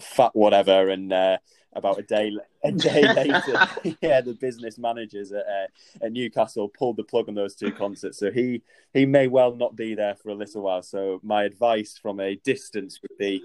fat 0.00 0.34
whatever, 0.34 0.88
and 0.88 1.12
uh, 1.12 1.38
about 1.74 1.98
a 1.98 2.02
day 2.02 2.32
a 2.64 2.72
day 2.72 3.02
later, 3.14 3.68
yeah, 4.00 4.20
the 4.20 4.36
business 4.40 4.78
managers 4.78 5.32
at, 5.32 5.44
uh, 5.46 6.04
at 6.04 6.12
Newcastle 6.12 6.68
pulled 6.68 6.96
the 6.96 7.04
plug 7.04 7.28
on 7.28 7.34
those 7.34 7.54
two 7.54 7.72
concerts. 7.72 8.18
So 8.18 8.30
he 8.30 8.62
he 8.92 9.06
may 9.06 9.26
well 9.28 9.54
not 9.54 9.76
be 9.76 9.94
there 9.94 10.14
for 10.14 10.30
a 10.30 10.34
little 10.34 10.62
while. 10.62 10.82
So 10.82 11.20
my 11.22 11.44
advice 11.44 11.98
from 12.00 12.20
a 12.20 12.36
distance 12.36 13.00
would 13.02 13.16
be, 13.18 13.42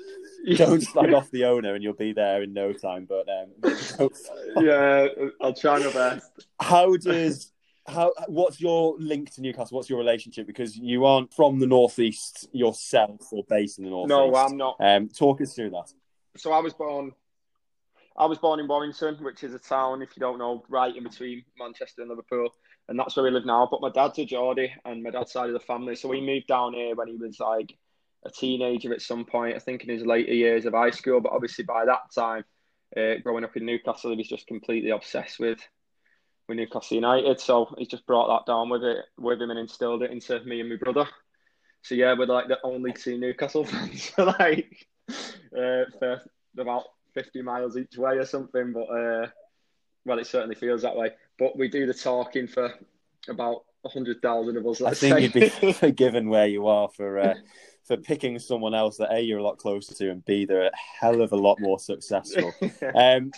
don't 0.55 0.81
slag 0.81 1.13
off 1.13 1.31
the 1.31 1.45
owner, 1.45 1.73
and 1.73 1.83
you'll 1.83 1.93
be 1.93 2.13
there 2.13 2.43
in 2.43 2.53
no 2.53 2.73
time. 2.73 3.07
But 3.07 3.27
um, 3.29 3.77
yeah, 4.61 5.07
I'll 5.41 5.53
try 5.53 5.79
my 5.79 5.91
best. 5.91 6.47
How 6.59 6.95
does 6.97 7.51
how 7.87 8.13
what's 8.27 8.59
your 8.59 8.95
link 8.99 9.33
to 9.35 9.41
Newcastle? 9.41 9.77
What's 9.77 9.89
your 9.89 9.99
relationship? 9.99 10.47
Because 10.47 10.75
you 10.75 11.05
aren't 11.05 11.33
from 11.33 11.59
the 11.59 11.67
northeast 11.67 12.47
yourself 12.51 13.21
or 13.31 13.43
based 13.47 13.79
in 13.79 13.85
the 13.85 13.91
northeast. 13.91 14.09
No, 14.09 14.35
I'm 14.35 14.57
not. 14.57 14.75
Um, 14.79 15.09
talk 15.09 15.41
us 15.41 15.53
through 15.53 15.71
that. 15.71 15.91
So 16.35 16.51
I 16.51 16.59
was 16.59 16.73
born 16.73 17.13
I 18.17 18.25
was 18.25 18.39
born 18.39 18.59
in 18.59 18.67
Warrington, 18.67 19.17
which 19.21 19.43
is 19.43 19.53
a 19.53 19.59
town, 19.59 20.01
if 20.01 20.09
you 20.15 20.19
don't 20.19 20.39
know, 20.39 20.63
right 20.69 20.95
in 20.95 21.03
between 21.03 21.43
Manchester 21.59 22.01
and 22.01 22.09
Liverpool. 22.09 22.49
And 22.89 22.97
that's 22.97 23.15
where 23.15 23.23
we 23.23 23.31
live 23.31 23.45
now. 23.45 23.67
But 23.69 23.81
my 23.81 23.91
dad's 23.91 24.17
a 24.17 24.25
Geordie 24.25 24.73
and 24.85 25.03
my 25.03 25.11
dad's 25.11 25.31
side 25.31 25.47
of 25.47 25.53
the 25.53 25.59
family. 25.59 25.95
So 25.95 26.09
we 26.09 26.21
moved 26.21 26.47
down 26.47 26.73
here 26.73 26.95
when 26.95 27.09
he 27.09 27.15
was 27.15 27.39
like 27.39 27.77
a 28.25 28.31
teenager 28.31 28.91
at 28.91 29.01
some 29.01 29.25
point, 29.25 29.55
I 29.55 29.59
think 29.59 29.83
in 29.83 29.89
his 29.89 30.05
later 30.05 30.33
years 30.33 30.65
of 30.65 30.73
high 30.73 30.89
school. 30.89 31.21
But 31.21 31.33
obviously 31.33 31.65
by 31.65 31.85
that 31.85 32.11
time, 32.15 32.43
uh, 32.95 33.15
growing 33.21 33.43
up 33.43 33.55
in 33.55 33.65
Newcastle, 33.65 34.11
he 34.11 34.17
was 34.17 34.27
just 34.27 34.47
completely 34.47 34.89
obsessed 34.89 35.37
with 35.39 35.59
with 36.47 36.57
Newcastle 36.57 36.95
United. 36.95 37.39
So 37.39 37.73
he 37.77 37.85
just 37.85 38.05
brought 38.05 38.27
that 38.27 38.51
down 38.51 38.69
with 38.69 38.83
it 38.83 39.05
with 39.17 39.41
him 39.41 39.51
and 39.51 39.59
instilled 39.59 40.03
it 40.03 40.11
into 40.11 40.39
me 40.41 40.61
and 40.61 40.69
my 40.69 40.75
brother. 40.75 41.07
So 41.81 41.95
yeah, 41.95 42.15
we're 42.17 42.25
like 42.25 42.47
the 42.47 42.59
only 42.63 42.93
two 42.93 43.17
Newcastle 43.17 43.65
fans 43.65 44.07
for 44.09 44.25
like 44.25 44.87
uh, 45.09 45.85
for 45.99 46.21
about 46.57 46.83
50 47.13 47.41
miles 47.41 47.77
each 47.77 47.97
way 47.97 48.17
or 48.17 48.25
something. 48.25 48.73
But 48.73 48.85
uh, 48.85 49.27
well, 50.05 50.19
it 50.19 50.27
certainly 50.27 50.55
feels 50.55 50.81
that 50.81 50.95
way. 50.95 51.11
But 51.37 51.57
we 51.57 51.69
do 51.69 51.85
the 51.85 51.93
talking 51.93 52.47
for 52.47 52.73
about 53.29 53.63
100,000 53.81 54.57
of 54.57 54.67
us. 54.67 54.81
I 54.81 54.93
think 54.93 55.15
say. 55.15 55.21
you'd 55.23 55.33
be 55.33 55.73
forgiven 55.73 56.29
where 56.29 56.47
you 56.47 56.67
are 56.67 56.89
for. 56.89 57.19
Uh, 57.19 57.35
for 57.85 57.95
picking 57.95 58.37
someone 58.37 58.73
else 58.73 58.97
that 58.97 59.13
a 59.13 59.21
you're 59.21 59.39
a 59.39 59.43
lot 59.43 59.57
closer 59.57 59.93
to 59.93 60.11
and 60.11 60.25
b 60.25 60.43
they're 60.43 60.65
a 60.65 60.71
hell 60.99 61.21
of 61.21 61.31
a 61.31 61.37
lot 61.37 61.57
more 61.61 61.79
successful. 61.79 62.53
um, 62.95 63.31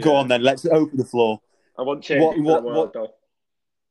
go 0.00 0.16
on 0.16 0.26
then. 0.26 0.42
Let's 0.42 0.66
open 0.66 0.98
the 0.98 1.04
floor. 1.04 1.40
I 1.78 1.82
want 1.82 2.02
change 2.02 2.22
what, 2.22 2.38
what, 2.38 2.64
world, 2.64 2.90
what 2.94 3.14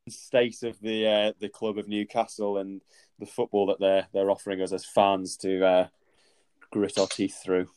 state 0.10 0.64
of 0.64 0.80
the 0.82 1.08
uh, 1.08 1.32
the 1.40 1.50
club 1.50 1.78
of 1.78 1.88
Newcastle 1.88 2.58
and 2.58 2.82
the 3.20 3.26
football 3.26 3.68
that 3.68 3.80
they're 3.80 4.08
they're 4.14 4.32
offering 4.32 4.62
us 4.62 4.74
as 4.74 4.86
fans 4.86 5.38
to 5.38 5.66
uh, 5.66 5.88
grit 6.72 6.98
our 6.98 7.08
teeth 7.08 7.42
through. 7.44 7.68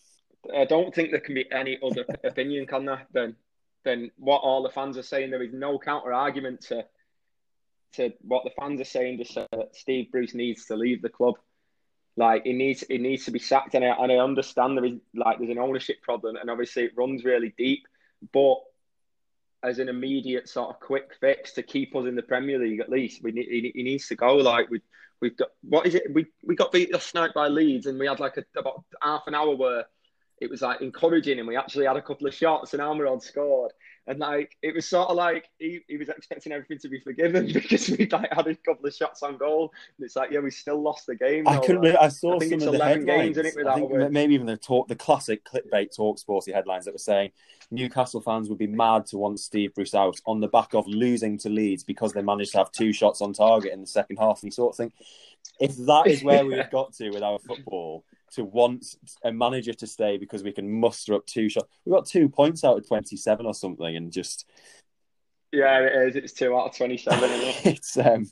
I 0.55 0.65
don't 0.65 0.95
think 0.95 1.11
there 1.11 1.21
can 1.21 1.35
be 1.35 1.51
any 1.51 1.79
other 1.83 2.05
opinion, 2.25 2.67
can 2.67 2.85
there, 2.85 3.07
than 3.13 3.37
than 3.85 4.11
what 4.17 4.39
all 4.39 4.63
the 4.63 4.71
fans 4.71 4.97
are 4.97 5.03
saying. 5.03 5.31
There 5.31 5.43
is 5.43 5.53
no 5.53 5.79
counter 5.79 6.13
argument 6.13 6.63
to 6.69 6.85
to 7.95 8.13
what 8.23 8.45
the 8.45 8.51
fans 8.59 8.81
are 8.81 8.85
saying. 8.85 9.19
Just 9.19 9.37
uh, 9.37 9.47
Steve 9.73 10.11
Bruce 10.11 10.35
needs 10.35 10.67
to 10.67 10.77
leave 10.77 11.03
the 11.03 11.09
club. 11.09 11.35
Like 12.17 12.45
he 12.45 12.53
needs 12.53 12.85
he 12.89 12.99
needs 12.99 13.25
to 13.25 13.31
be 13.31 13.39
sacked, 13.39 13.75
and 13.75 13.85
I, 13.85 13.97
and 13.99 14.13
I 14.13 14.17
understand 14.17 14.77
there 14.77 14.85
is 14.85 15.01
like 15.15 15.39
there's 15.39 15.51
an 15.51 15.59
ownership 15.59 16.03
problem, 16.03 16.37
and 16.37 16.51
obviously 16.51 16.85
it 16.85 16.93
runs 16.97 17.25
really 17.25 17.55
deep. 17.57 17.87
But 18.33 18.59
as 19.65 19.79
an 19.79 19.89
immediate 19.89 20.49
sort 20.49 20.71
of 20.71 20.81
quick 20.81 21.13
fix 21.21 21.53
to 21.55 21.63
keep 21.63 21.97
us 21.97 22.07
in 22.07 22.15
the 22.15 22.23
Premier 22.23 22.59
League, 22.59 22.81
at 22.81 22.91
least 22.91 23.23
we 23.23 23.33
need 23.33 23.73
he, 23.75 23.83
needs 23.83 24.07
to 24.09 24.15
go. 24.15 24.37
Like 24.37 24.71
we 24.71 24.81
we've 25.21 25.37
got 25.37 25.49
what 25.63 25.87
is 25.87 25.95
it? 25.95 26.05
We 26.13 26.27
we 26.45 26.55
got 26.55 26.71
beat 26.71 26.93
last 26.93 27.15
night 27.15 27.33
by 27.35 27.49
Leeds, 27.49 27.87
and 27.87 27.99
we 27.99 28.07
had 28.07 28.21
like 28.21 28.37
a, 28.37 28.45
about 28.59 28.85
half 29.03 29.23
an 29.27 29.35
hour 29.35 29.57
where 29.57 29.87
it 30.41 30.51
was 30.51 30.63
like 30.63 30.81
encouraging 30.81 31.39
and 31.39 31.49
we 31.49 31.57
actually 31.57 31.87
had 31.87 31.97
a 31.97 32.03
couple 32.03 32.27
of 32.27 32.35
shots 32.35 32.75
and 32.75 32.83
Almiron 32.83 33.23
scored 33.23 33.73
and 34.07 34.19
like 34.19 34.57
it 34.63 34.75
was 34.75 34.87
sort 34.87 35.09
of 35.09 35.17
like 35.17 35.49
he, 35.59 35.81
he 35.89 35.97
was 35.97 36.09
expecting 36.09 36.53
everything 36.53 36.79
to 36.79 36.89
be 36.89 37.01
forgiven 37.01 37.47
because 37.53 37.89
we 37.91 38.07
like 38.07 38.33
had 38.33 38.47
a 38.47 38.55
couple 38.57 38.87
of 38.87 38.95
shots 38.95 39.23
on 39.23 39.37
goal. 39.37 39.73
And 39.97 40.05
it's 40.05 40.17
like 40.17 40.31
yeah 40.31 40.41
we 40.41 40.51
still 40.51 40.83
lost 40.83 41.07
the 41.07 41.15
game 41.15 41.49
I 41.49 41.59
couldn't 41.59 41.83
like, 41.83 41.97
I 41.97 42.09
saw 42.09 42.41
I 42.41 42.49
some 42.49 42.63
of 42.63 42.73
the 42.73 42.85
headlines. 42.85 43.37
games, 43.37 43.67
I 43.67 43.75
think 43.75 44.11
maybe 44.11 44.35
even 44.35 44.47
the 44.47 44.57
talk 44.57 44.89
the 44.89 44.97
classic 44.97 45.45
clickbait 45.45 45.95
talk 45.95 46.19
sporty 46.19 46.53
headlines 46.53 46.85
that 46.85 46.93
were 46.93 46.99
saying 46.99 47.31
Newcastle 47.71 48.21
fans 48.21 48.49
would 48.49 48.59
be 48.59 48.67
mad 48.67 49.07
to 49.07 49.19
want 49.19 49.41
Steve 49.41 49.75
Bruce 49.75 49.95
out 49.95 50.21
on 50.27 50.41
the 50.41 50.49
back 50.49 50.75
of 50.75 50.87
losing 50.87 51.39
to 51.39 51.49
Leeds 51.49 51.83
because 51.83 52.13
they 52.13 52.23
managed 52.23 52.53
to 52.53 52.59
have 52.59 52.71
two 52.73 52.93
shots 52.93 53.21
on 53.21 53.33
target 53.33 53.73
in 53.73 53.81
the 53.81 53.87
second 53.87 54.17
half. 54.17 54.43
And 54.43 54.49
you 54.49 54.51
sort 54.53 54.75
of 54.75 54.77
think 54.77 54.95
if 55.61 55.77
that 55.87 56.07
is 56.07 56.23
where 56.23 56.45
we've 56.45 56.71
got 56.73 56.93
to 56.95 57.11
with 57.11 57.23
our 57.23 57.39
football 57.39 58.05
to 58.35 58.45
want 58.45 58.85
a 59.25 59.33
manager 59.33 59.73
to 59.75 59.87
stay 59.87 60.17
because 60.19 60.43
we 60.43 60.53
can 60.53 60.71
muster 60.81 61.15
up 61.15 61.27
two 61.27 61.49
shots. 61.49 61.69
We 61.85 61.93
got 61.93 62.07
two 62.07 62.29
points 62.29 62.65
out 62.65 62.79
of 62.79 62.87
twenty-seven 62.87 63.47
or 63.47 63.55
something, 63.55 63.97
and 63.97 64.13
just 64.13 64.47
yeah, 65.53 65.81
it 65.81 66.09
is. 66.09 66.17
It's 66.17 66.33
two 66.33 66.57
out 66.57 66.71
of 66.71 66.77
twenty-seven. 66.77 67.31
It? 67.31 67.57
it's 67.67 67.97
um, 67.97 68.31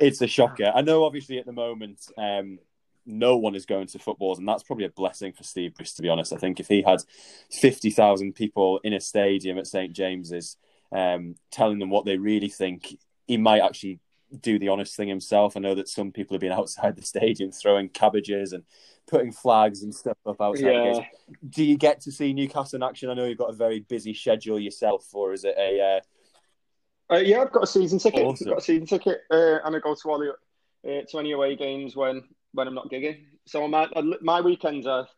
it's 0.00 0.20
a 0.22 0.26
shocker. 0.26 0.72
I 0.74 0.82
know, 0.82 1.04
obviously, 1.04 1.38
at 1.38 1.46
the 1.46 1.52
moment, 1.52 2.00
um, 2.16 2.58
no 3.06 3.36
one 3.36 3.54
is 3.54 3.66
going 3.66 3.88
to 3.88 3.98
footballs, 3.98 4.38
and 4.38 4.48
that's 4.48 4.62
probably 4.62 4.84
a 4.84 4.90
blessing 4.90 5.32
for 5.32 5.42
Steve 5.42 5.74
Bruce. 5.74 5.94
To 5.94 6.02
be 6.02 6.08
honest, 6.08 6.32
I 6.32 6.36
think 6.36 6.60
if 6.60 6.68
he 6.68 6.82
had 6.82 7.02
fifty 7.50 7.90
thousand 7.90 8.34
people 8.34 8.80
in 8.84 8.92
a 8.92 9.00
stadium 9.00 9.58
at 9.58 9.66
St 9.66 9.92
James's, 9.92 10.56
um, 10.92 11.34
telling 11.50 11.78
them 11.78 11.90
what 11.90 12.04
they 12.04 12.16
really 12.16 12.48
think, 12.48 12.96
he 13.26 13.36
might 13.36 13.62
actually 13.62 13.98
do 14.40 14.58
the 14.58 14.68
honest 14.68 14.96
thing 14.96 15.08
himself. 15.08 15.56
I 15.56 15.60
know 15.60 15.74
that 15.74 15.88
some 15.88 16.12
people 16.12 16.34
have 16.34 16.40
been 16.40 16.52
outside 16.60 16.96
the 16.96 17.02
stadium 17.02 17.50
throwing 17.52 17.88
cabbages 17.88 18.52
and 18.52 18.64
putting 19.06 19.32
flags 19.32 19.82
and 19.82 19.94
stuff 19.94 20.16
up 20.26 20.40
outside. 20.40 20.64
Yeah. 20.64 21.04
Do 21.48 21.64
you 21.64 21.76
get 21.76 22.00
to 22.02 22.12
see 22.12 22.32
Newcastle 22.32 22.76
in 22.76 22.82
action? 22.82 23.10
I 23.10 23.14
know 23.14 23.24
you've 23.24 23.38
got 23.38 23.50
a 23.50 23.56
very 23.56 23.80
busy 23.80 24.14
schedule 24.14 24.58
yourself, 24.58 25.06
or 25.12 25.32
is 25.32 25.44
it 25.44 25.56
a? 25.58 26.00
Uh... 27.10 27.14
Uh, 27.14 27.18
yeah, 27.18 27.40
I've 27.40 27.52
got 27.52 27.64
a 27.64 27.66
season 27.66 27.98
ticket. 27.98 28.24
Awesome. 28.24 28.48
I've 28.48 28.54
got 28.54 28.62
a 28.62 28.64
season 28.64 28.86
ticket, 28.86 29.22
uh, 29.30 29.58
and 29.64 29.74
I 29.74 29.78
go 29.80 29.94
to 29.94 30.10
all 30.10 30.18
the 30.18 30.32
uh, 30.88 31.02
to 31.08 31.18
any 31.18 31.32
away 31.32 31.56
games 31.56 31.96
when 31.96 32.22
when 32.52 32.68
I'm 32.68 32.74
not 32.74 32.90
gigging. 32.90 33.24
So 33.46 33.66
my 33.66 33.88
my 34.20 34.40
weekends 34.40 34.86
are 34.86 35.08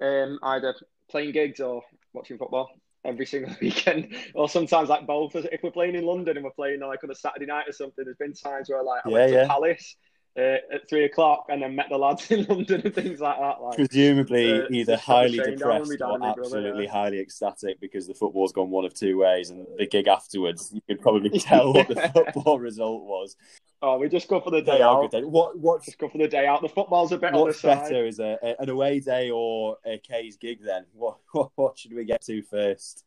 um, 0.00 0.38
either 0.42 0.74
playing 1.10 1.32
gigs 1.32 1.60
or 1.60 1.82
watching 2.12 2.38
football 2.38 2.70
every 3.04 3.26
single 3.26 3.54
weekend, 3.60 4.14
or 4.34 4.48
sometimes 4.48 4.88
like 4.88 5.06
both. 5.06 5.34
If 5.34 5.62
we're 5.62 5.70
playing 5.70 5.94
in 5.94 6.04
London 6.04 6.36
and 6.36 6.44
we're 6.44 6.52
playing 6.52 6.80
like 6.80 7.02
on 7.04 7.10
a 7.10 7.14
Saturday 7.14 7.46
night 7.46 7.68
or 7.68 7.72
something, 7.72 8.04
there's 8.04 8.16
been 8.16 8.34
times 8.34 8.68
where 8.68 8.82
like 8.82 9.02
I 9.04 9.08
yeah, 9.08 9.14
went 9.14 9.32
to 9.32 9.38
yeah. 9.38 9.46
Palace 9.46 9.96
uh, 10.36 10.56
at 10.72 10.88
three 10.88 11.04
o'clock 11.04 11.46
and 11.48 11.62
then 11.62 11.76
met 11.76 11.86
the 11.90 11.98
lads 11.98 12.30
in 12.30 12.44
London 12.44 12.82
and 12.84 12.94
things 12.94 13.20
like 13.20 13.38
that. 13.38 13.60
Like, 13.60 13.76
Presumably, 13.76 14.62
uh, 14.62 14.66
either 14.70 14.96
highly 14.96 15.38
depressed 15.38 16.00
or 16.00 16.24
absolutely 16.24 16.70
brother, 16.70 16.82
yeah. 16.82 16.90
highly 16.90 17.20
ecstatic 17.20 17.80
because 17.80 18.06
the 18.06 18.14
football's 18.14 18.52
gone 18.52 18.70
one 18.70 18.84
of 18.84 18.94
two 18.94 19.18
ways, 19.18 19.50
and 19.50 19.66
the 19.76 19.86
gig 19.86 20.08
afterwards, 20.08 20.70
you 20.72 20.80
could 20.88 21.00
probably 21.00 21.30
tell 21.38 21.72
what 21.72 21.88
the 21.88 22.10
football 22.14 22.58
result 22.58 23.02
was. 23.04 23.36
Oh, 23.84 23.98
we 23.98 24.08
just 24.08 24.28
go 24.28 24.40
for 24.40 24.50
the 24.50 24.62
day 24.62 24.80
out. 24.80 25.10
Day. 25.10 25.22
What? 25.22 25.58
What? 25.58 25.82
Just 25.82 25.98
go 25.98 26.08
for 26.08 26.18
the 26.18 26.28
day 26.28 26.46
out. 26.46 26.62
The 26.62 26.68
football's 26.68 27.10
a 27.10 27.18
bit. 27.18 27.32
What's 27.32 27.62
better, 27.62 28.06
is 28.06 28.20
a, 28.20 28.38
a, 28.42 28.62
an 28.62 28.70
away 28.70 29.00
day 29.00 29.30
or 29.30 29.76
a 29.84 29.98
K's 29.98 30.36
gig? 30.36 30.60
Then 30.64 30.86
what, 30.92 31.18
what? 31.32 31.50
What 31.56 31.78
should 31.78 31.92
we 31.92 32.04
get 32.04 32.22
to 32.22 32.42
first? 32.42 33.04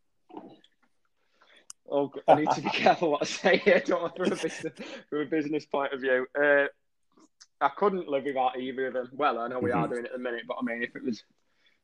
oh, 1.89 2.11
I 2.27 2.35
need 2.35 2.49
to 2.51 2.61
be 2.61 2.69
careful 2.73 3.11
what 3.11 3.21
I 3.21 3.25
say 3.25 3.57
here. 3.57 3.81
From 3.85 4.05
a 4.05 4.09
business, 4.09 4.65
from 5.09 5.19
a 5.19 5.25
business 5.25 5.65
point 5.65 5.93
of 5.93 6.01
view. 6.01 6.27
Uh, 6.39 6.65
I 7.61 7.69
couldn't 7.69 8.09
live 8.09 8.25
without 8.25 8.59
either 8.59 8.87
of 8.87 8.93
them. 8.93 9.09
Well, 9.13 9.39
I 9.39 9.47
know 9.47 9.59
we 9.59 9.69
mm-hmm. 9.69 9.79
are 9.79 9.87
doing 9.87 10.05
it 10.05 10.07
at 10.07 10.13
the 10.13 10.19
minute, 10.19 10.43
but 10.47 10.57
I 10.59 10.63
mean, 10.63 10.83
if 10.83 10.95
it 10.95 11.03
was 11.03 11.23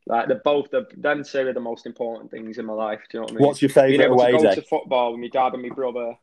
like 0.05 0.27
they're 0.27 0.41
both 0.43 0.69
the 0.71 0.85
them 0.97 1.23
two 1.23 1.47
are 1.47 1.53
the 1.53 1.59
most 1.59 1.85
important 1.85 2.31
things 2.31 2.57
in 2.57 2.65
my 2.65 2.73
life. 2.73 2.99
Do 3.09 3.17
you 3.17 3.19
know 3.19 3.23
what 3.23 3.31
I 3.31 3.35
mean? 3.35 3.47
What's 3.47 3.61
your 3.61 3.69
favourite 3.69 4.09
away 4.09 4.31
to 4.31 4.37
go 4.37 4.43
day? 4.43 4.55
to 4.55 4.61
football 4.63 5.11
with 5.11 5.21
my 5.21 5.27
dad 5.27 5.53
and 5.53 5.63
my 5.63 5.69
brother. 5.69 6.17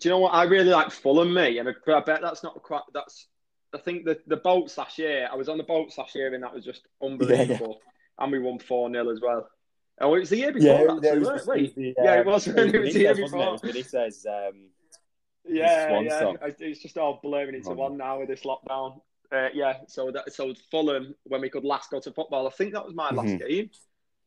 Do 0.00 0.08
you 0.08 0.10
know 0.10 0.18
what 0.18 0.34
I 0.34 0.44
really 0.44 0.70
like 0.70 0.90
Fulham? 0.90 1.32
Me, 1.32 1.58
and 1.58 1.68
I 1.68 2.00
bet 2.00 2.20
that's 2.22 2.42
not 2.42 2.60
quite. 2.62 2.82
That's 2.92 3.26
I 3.74 3.78
think 3.78 4.04
the 4.04 4.18
the 4.26 4.36
boats 4.36 4.76
last 4.78 4.98
year. 4.98 5.28
I 5.30 5.36
was 5.36 5.48
on 5.48 5.58
the 5.58 5.64
boats 5.64 5.98
last 5.98 6.14
year, 6.14 6.32
and 6.32 6.42
that 6.42 6.54
was 6.54 6.64
just 6.64 6.86
unbelievable. 7.02 7.80
Yeah. 7.80 8.24
And 8.24 8.32
we 8.32 8.38
won 8.38 8.60
four 8.60 8.88
0 8.90 9.10
as 9.10 9.20
well. 9.20 9.48
Oh, 10.00 10.14
it 10.14 10.20
was 10.20 10.30
the 10.30 10.36
year 10.38 10.52
before. 10.52 10.68
Yeah, 10.68 10.98
that, 11.00 11.16
it 11.16 11.20
was, 11.20 11.44
the, 11.74 11.94
uh, 11.98 12.02
yeah, 12.02 12.20
it 12.20 12.26
was. 12.26 12.46
It 12.48 12.54
was, 12.54 12.74
it 12.74 12.80
was 12.80 12.94
the 12.94 13.00
year 13.00 13.14
before. 13.14 13.56
It? 13.62 13.76
It 13.76 13.86
says, 13.86 14.26
um, 14.28 14.68
yeah, 15.44 16.00
yeah. 16.00 16.32
It's 16.58 16.80
just 16.80 16.98
all 16.98 17.20
blurring 17.22 17.54
into 17.54 17.70
one 17.70 17.96
now 17.96 18.20
with 18.20 18.28
this 18.28 18.42
lockdown. 18.42 19.00
Uh, 19.32 19.48
yeah, 19.52 19.78
so 19.88 20.10
that 20.10 20.32
so 20.32 20.54
Fulham 20.70 21.14
when 21.24 21.40
we 21.40 21.50
could 21.50 21.64
last 21.64 21.90
go 21.90 22.00
to 22.00 22.12
football. 22.12 22.46
I 22.46 22.50
think 22.50 22.72
that 22.72 22.84
was 22.84 22.94
my 22.94 23.10
last 23.10 23.28
mm-hmm. 23.28 23.48
game. 23.48 23.70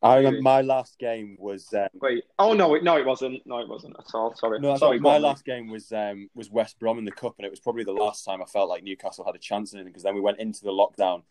I 0.01 0.17
remember 0.17 0.41
my 0.41 0.61
last 0.61 0.99
game 0.99 1.37
was. 1.39 1.73
Um, 1.73 1.87
Wait, 1.93 2.23
oh 2.37 2.53
no, 2.53 2.75
it, 2.75 2.83
no, 2.83 2.97
it 2.97 3.05
wasn't. 3.05 3.41
No, 3.45 3.59
it 3.59 3.67
wasn't 3.67 3.95
at 3.97 4.05
all. 4.13 4.35
Sorry, 4.35 4.59
no, 4.59 4.77
sorry. 4.77 4.99
My 4.99 5.17
last 5.17 5.43
game 5.43 5.69
was 5.69 5.91
um, 5.91 6.29
was 6.35 6.51
West 6.51 6.77
Brom 6.79 6.99
in 6.99 7.05
the 7.05 7.11
cup, 7.11 7.35
and 7.39 7.45
it 7.45 7.49
was 7.49 7.59
probably 7.59 7.83
the 7.83 7.93
last 7.93 8.23
time 8.23 8.41
I 8.41 8.45
felt 8.45 8.69
like 8.69 8.83
Newcastle 8.83 9.25
had 9.25 9.35
a 9.35 9.39
chance 9.39 9.73
in 9.73 9.79
it 9.79 9.85
because 9.85 10.03
then 10.03 10.13
we 10.13 10.21
went 10.21 10.39
into 10.39 10.63
the 10.63 10.71
lockdown 10.71 11.23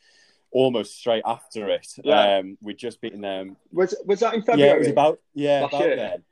almost 0.50 0.96
straight 0.98 1.22
after 1.24 1.68
it. 1.68 1.86
Yeah. 2.02 2.38
Um, 2.38 2.58
we'd 2.60 2.78
just 2.78 3.00
beaten 3.00 3.20
them. 3.20 3.56
Was 3.72 3.94
was 4.04 4.20
that 4.20 4.34
in 4.34 4.42
February? 4.42 4.70
Yeah, 4.70 4.76
it 4.76 4.78
was 4.80 4.88
about 4.88 5.20
yeah 5.34 5.64
about 5.64 5.82
then. 5.82 6.24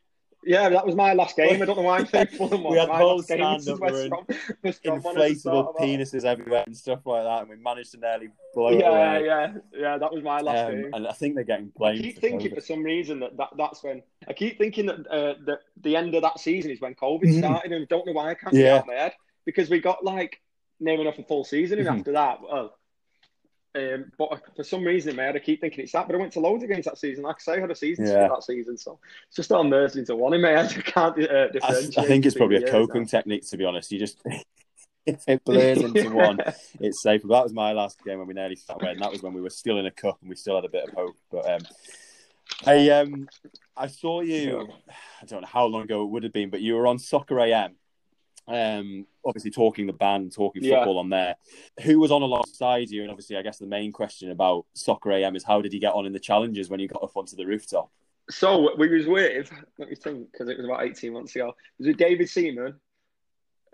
Yeah, 0.47 0.69
that 0.69 0.85
was 0.85 0.95
my 0.95 1.13
last 1.15 1.37
game. 1.37 1.63
I 1.63 1.65
don't 1.65 1.77
know 1.77 1.83
why 1.83 1.99
I'm 1.99 2.07
thankful. 2.07 2.49
we 2.71 2.77
had 2.79 2.89
stand 3.23 3.43
up 3.69 3.81
West 3.81 4.09
Brom, 4.09 4.27
inflatable 4.65 5.77
penises 5.77 6.25
everywhere 6.25 6.65
and 6.67 6.77
stuff 6.77 7.01
like 7.05 7.25
that, 7.25 7.41
and 7.43 7.51
we 7.51 7.57
managed 7.57 7.93
to 7.93 7.99
nearly 7.99 8.29
blow 8.55 8.71
yeah, 8.71 8.77
it 8.77 8.89
away. 8.89 9.27
Yeah, 9.27 9.53
yeah, 9.73 9.99
that 9.99 10.13
was 10.13 10.23
my 10.23 10.41
last 10.41 10.67
um, 10.67 10.73
game. 10.73 10.91
And 10.93 11.07
I 11.07 11.13
think 11.13 11.35
they're 11.35 11.45
getting 11.45 11.73
blamed. 11.77 12.01
I 12.01 12.03
keep 12.03 12.15
for 12.17 12.21
thinking 12.21 12.51
COVID. 12.51 12.55
for 12.55 12.61
some 12.61 12.83
reason 12.83 13.21
that, 13.21 13.37
that 13.37 13.51
that's 13.57 13.83
when 13.83 14.03
I 14.29 14.33
keep 14.33 14.59
thinking 14.59 14.87
that 14.87 15.07
uh, 15.09 15.35
that 15.47 15.61
the 15.81 15.97
end 15.97 16.15
of 16.15 16.23
that 16.23 16.39
season 16.39 16.71
is 16.71 16.81
when 16.81 16.95
COVID 16.95 17.25
mm. 17.25 17.39
started, 17.39 17.73
and 17.73 17.83
I 17.83 17.87
don't 17.89 18.07
know 18.07 18.13
why 18.13 18.31
I 18.31 18.35
can't 18.35 18.55
yeah. 18.55 18.63
get 18.63 18.79
out 18.81 18.87
my 18.87 18.95
head 18.95 19.13
because 19.45 19.71
we 19.71 19.81
got 19.81 20.05
like 20.05 20.41
near 20.81 21.01
enough 21.01 21.19
a 21.19 21.25
full 21.25 21.45
season, 21.45 21.79
and 21.79 21.89
mm. 21.89 21.99
after 21.99 22.13
that, 22.13 22.41
well, 22.43 22.77
um, 23.77 24.13
but 24.17 24.41
for 24.55 24.63
some 24.63 24.85
reason 24.85 25.11
in 25.11 25.17
my 25.17 25.25
head, 25.25 25.37
I 25.37 25.41
keep 25.41 25.61
thinking 25.61 25.85
it's 25.85 25.93
that. 25.93 26.07
But 26.07 26.15
I 26.15 26.19
went 26.19 26.33
to 26.35 26.41
loads 26.41 26.63
of 26.63 26.71
games 26.71 26.85
that 26.85 26.99
season. 26.99 27.25
Like 27.25 27.37
I 27.37 27.41
say, 27.41 27.53
I 27.55 27.61
had 27.61 27.71
a 27.71 27.75
season 27.75 28.07
yeah. 28.07 28.29
that 28.29 28.45
season, 28.45 28.77
so 28.77 28.99
it's 29.27 29.37
just 29.37 29.51
all 29.51 29.65
merged 29.65 29.97
into 29.97 30.15
one 30.15 30.33
in 30.33 30.41
my 30.41 30.51
head. 30.51 30.73
I 30.77 30.81
can't 30.81 31.19
uh, 31.19 31.49
differentiate. 31.49 31.99
I, 31.99 32.03
I 32.03 32.07
think 32.07 32.27
it's 32.27 32.37
probably 32.37 32.57
a 32.57 32.71
coping 32.71 33.07
technique, 33.07 33.49
to 33.51 33.57
be 33.57 33.65
honest. 33.65 33.91
You 33.91 33.99
just 33.99 34.23
it 35.07 35.45
blurs 35.45 35.79
into 35.83 36.11
one. 36.11 36.39
It's 36.81 37.03
safe. 37.03 37.23
But 37.23 37.37
that 37.37 37.43
was 37.45 37.53
my 37.53 37.73
last 37.73 38.03
game 38.05 38.19
when 38.19 38.29
we 38.29 38.35
nearly 38.35 38.57
sat 38.57 38.81
and 38.83 39.01
that 39.01 39.11
was 39.11 39.23
when 39.23 39.35
we 39.35 39.41
were 39.41 39.51
still 39.51 39.79
in 39.79 39.87
a 39.87 39.91
cup 39.91 40.19
and 40.21 40.31
we 40.31 40.37
still 40.37 40.55
had 40.55 40.65
a 40.65 40.69
bit 40.69 40.89
of 40.89 40.95
hope. 40.95 41.17
But 41.31 41.51
um, 41.51 41.61
I 42.67 42.91
um, 42.91 43.29
I 43.77 43.89
saw 43.89 44.21
you. 44.21 44.69
I 45.21 45.27
don't 45.27 45.43
know 45.43 45.49
how 45.51 45.67
long 45.67 45.83
ago 45.83 46.03
it 46.03 46.11
would 46.11 46.23
have 46.23 46.33
been, 46.33 46.51
but 46.51 46.61
you 46.61 46.75
were 46.75 46.87
on 46.87 46.99
Soccer 46.99 47.41
AM 47.41 47.75
um, 48.47 49.07
obviously 49.25 49.51
talking 49.51 49.87
the 49.87 49.93
band, 49.93 50.33
talking 50.33 50.63
football 50.63 50.95
yeah. 50.95 51.01
on 51.01 51.11
there. 51.11 51.37
Who 51.83 51.99
was 51.99 52.11
on 52.11 52.23
alongside 52.23 52.91
you? 52.91 53.03
And 53.03 53.11
obviously, 53.11 53.37
I 53.37 53.43
guess 53.43 53.59
the 53.59 53.67
main 53.67 53.93
question 53.93 54.31
about 54.31 54.67
Soccer 54.75 55.13
AM 55.13 55.37
is 55.37 55.45
how 55.45 55.63
did 55.63 55.73
he 55.73 55.79
get 55.79 55.95
on 55.95 56.07
in 56.07 56.13
the 56.13 56.21
challenges 56.21 56.69
when 56.69 56.81
you 56.81 56.89
got 56.89 57.03
up 57.03 57.17
onto 57.17 57.37
the 57.37 57.45
rooftop? 57.45 57.91
So 58.31 58.75
we 58.77 58.89
was 58.89 59.07
with, 59.07 59.51
let 59.79 59.91
me 59.91 59.97
think, 59.97 60.33
because 60.33 60.49
it 60.49 60.57
was 60.57 60.67
about 60.67 60.85
18 60.85 61.13
months 61.13 61.35
ago. 61.37 61.49
It 61.49 61.55
was 61.79 61.87
with 61.89 61.97
David 61.99 62.29
Seaman. 62.29 62.75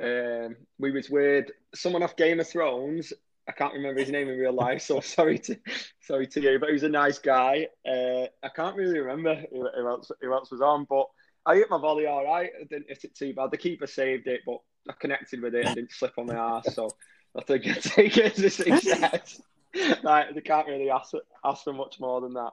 Um, 0.02 0.56
we 0.78 0.90
was 0.90 1.10
with 1.10 1.46
someone 1.74 2.02
off 2.02 2.16
Game 2.16 2.40
of 2.40 2.48
Thrones. 2.48 3.12
I 3.48 3.52
can't 3.52 3.74
remember 3.74 4.00
his 4.00 4.10
name 4.10 4.28
in 4.28 4.38
real 4.38 4.52
life, 4.52 4.82
so 4.82 5.00
sorry 5.00 5.38
to 5.40 5.56
sorry 6.00 6.26
to 6.28 6.40
you. 6.40 6.58
But 6.58 6.68
he 6.68 6.72
was 6.72 6.82
a 6.84 6.88
nice 6.88 7.18
guy. 7.18 7.68
Uh, 7.86 8.26
I 8.42 8.48
can't 8.54 8.76
really 8.76 8.98
remember 8.98 9.42
who, 9.50 9.68
who, 9.76 9.88
else 9.88 10.10
who 10.20 10.32
else 10.32 10.50
was 10.50 10.60
on, 10.60 10.86
but 10.88 11.06
I 11.50 11.56
hit 11.56 11.70
my 11.70 11.78
volley 11.78 12.06
all 12.06 12.24
right. 12.24 12.50
I 12.60 12.64
didn't 12.64 12.88
hit 12.88 13.04
it 13.04 13.14
too 13.14 13.34
bad. 13.34 13.50
The 13.50 13.56
keeper 13.56 13.86
saved 13.86 14.26
it, 14.28 14.42
but 14.46 14.58
I 14.88 14.92
connected 14.92 15.42
with 15.42 15.54
it 15.54 15.66
and 15.66 15.74
didn't 15.74 15.92
slip 15.92 16.12
on 16.16 16.26
my 16.26 16.34
ass. 16.34 16.74
So 16.74 16.90
I 17.36 17.42
think 17.42 17.66
I 17.66 17.72
take 17.72 18.16
it 18.16 18.38
as 18.38 18.44
a 18.44 18.50
success. 18.50 19.42
like, 20.02 20.34
they 20.34 20.40
can't 20.40 20.68
really 20.68 20.90
ask 20.90 21.12
ask 21.44 21.64
for 21.64 21.72
much 21.72 21.98
more 21.98 22.20
than 22.20 22.34
that. 22.34 22.52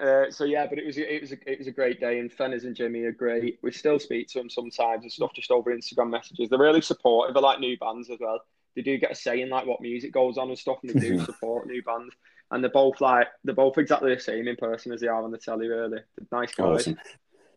Uh, 0.00 0.30
so 0.30 0.44
yeah, 0.44 0.66
but 0.66 0.78
it 0.78 0.86
was 0.86 0.96
it 0.96 1.20
was 1.20 1.32
a, 1.32 1.50
it 1.50 1.58
was 1.58 1.68
a 1.68 1.72
great 1.72 2.00
day, 2.00 2.18
and 2.18 2.34
Fenners 2.34 2.64
and 2.64 2.74
Jimmy 2.74 3.02
are 3.02 3.12
great. 3.12 3.58
We 3.62 3.72
still 3.72 3.98
speak 3.98 4.28
to 4.28 4.38
them 4.38 4.48
sometimes 4.48 5.02
and 5.02 5.12
stuff 5.12 5.34
just 5.34 5.50
over 5.50 5.74
Instagram 5.74 6.08
messages. 6.08 6.48
They're 6.48 6.58
really 6.58 6.80
supportive. 6.80 7.36
I 7.36 7.40
like 7.40 7.60
new 7.60 7.76
bands 7.76 8.08
as 8.08 8.18
well. 8.18 8.40
They 8.74 8.80
do 8.80 8.96
get 8.96 9.12
a 9.12 9.14
say 9.14 9.42
in 9.42 9.50
like 9.50 9.66
what 9.66 9.82
music 9.82 10.12
goes 10.12 10.38
on 10.38 10.48
and 10.48 10.58
stuff, 10.58 10.78
and 10.82 10.94
they 10.94 10.98
do 10.98 11.22
support 11.24 11.66
new 11.66 11.82
bands. 11.82 12.14
And 12.50 12.64
they're 12.64 12.70
both 12.70 13.02
like 13.02 13.28
they're 13.44 13.54
both 13.54 13.76
exactly 13.76 14.14
the 14.14 14.20
same 14.20 14.48
in 14.48 14.56
person 14.56 14.92
as 14.92 15.02
they 15.02 15.08
are 15.08 15.22
on 15.22 15.30
the 15.30 15.38
telly. 15.38 15.68
Really, 15.68 15.98
they're 16.16 16.40
nice 16.40 16.54
guys. 16.54 16.80
Awesome. 16.80 16.98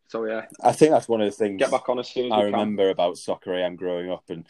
So 0.07 0.25
yeah, 0.25 0.45
I 0.63 0.71
think 0.71 0.91
that's 0.91 1.07
one 1.07 1.21
of 1.21 1.25
the 1.25 1.35
things. 1.35 1.59
Get 1.59 1.71
back 1.71 1.89
on 1.89 1.99
as 1.99 2.09
soon 2.09 2.27
as 2.27 2.31
I 2.31 2.43
remember 2.43 2.83
can. 2.83 2.91
about 2.91 3.17
soccer 3.17 3.55
AM 3.55 3.75
growing 3.75 4.11
up, 4.11 4.23
and 4.29 4.45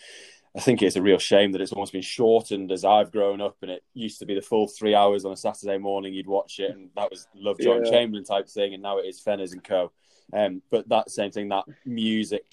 I 0.56 0.60
think 0.60 0.82
it's 0.82 0.96
a 0.96 1.02
real 1.02 1.18
shame 1.18 1.52
that 1.52 1.62
it's 1.62 1.72
almost 1.72 1.94
been 1.94 2.02
shortened 2.02 2.72
as 2.72 2.86
I've 2.86 3.12
grown 3.12 3.42
up, 3.42 3.58
and 3.62 3.72
it 3.72 3.84
used 3.94 4.20
to 4.20 4.26
be 4.26 4.36
the 4.36 4.42
full 4.42 4.68
three 4.68 4.96
hours 4.96 5.26
on 5.26 5.32
a 5.32 5.38
Saturday 5.38 5.78
morning. 5.78 6.14
You'd 6.14 6.28
watch 6.28 6.60
it, 6.60 6.72
and 6.72 6.90
that 6.96 7.10
was 7.10 7.28
Love 7.36 7.60
John 7.60 7.84
yeah. 7.86 7.92
Chamberlain 7.92 8.26
type 8.26 8.50
thing, 8.50 8.74
and 8.74 8.84
now 8.84 9.00
it 9.00 9.06
is 9.06 9.22
Fenners 9.22 9.54
and 9.54 9.64
Co. 9.64 9.92
Um, 10.34 10.62
but 10.72 10.90
that 10.90 11.12
same 11.12 11.32
thing, 11.32 11.50
that 11.50 11.66
music 11.86 12.44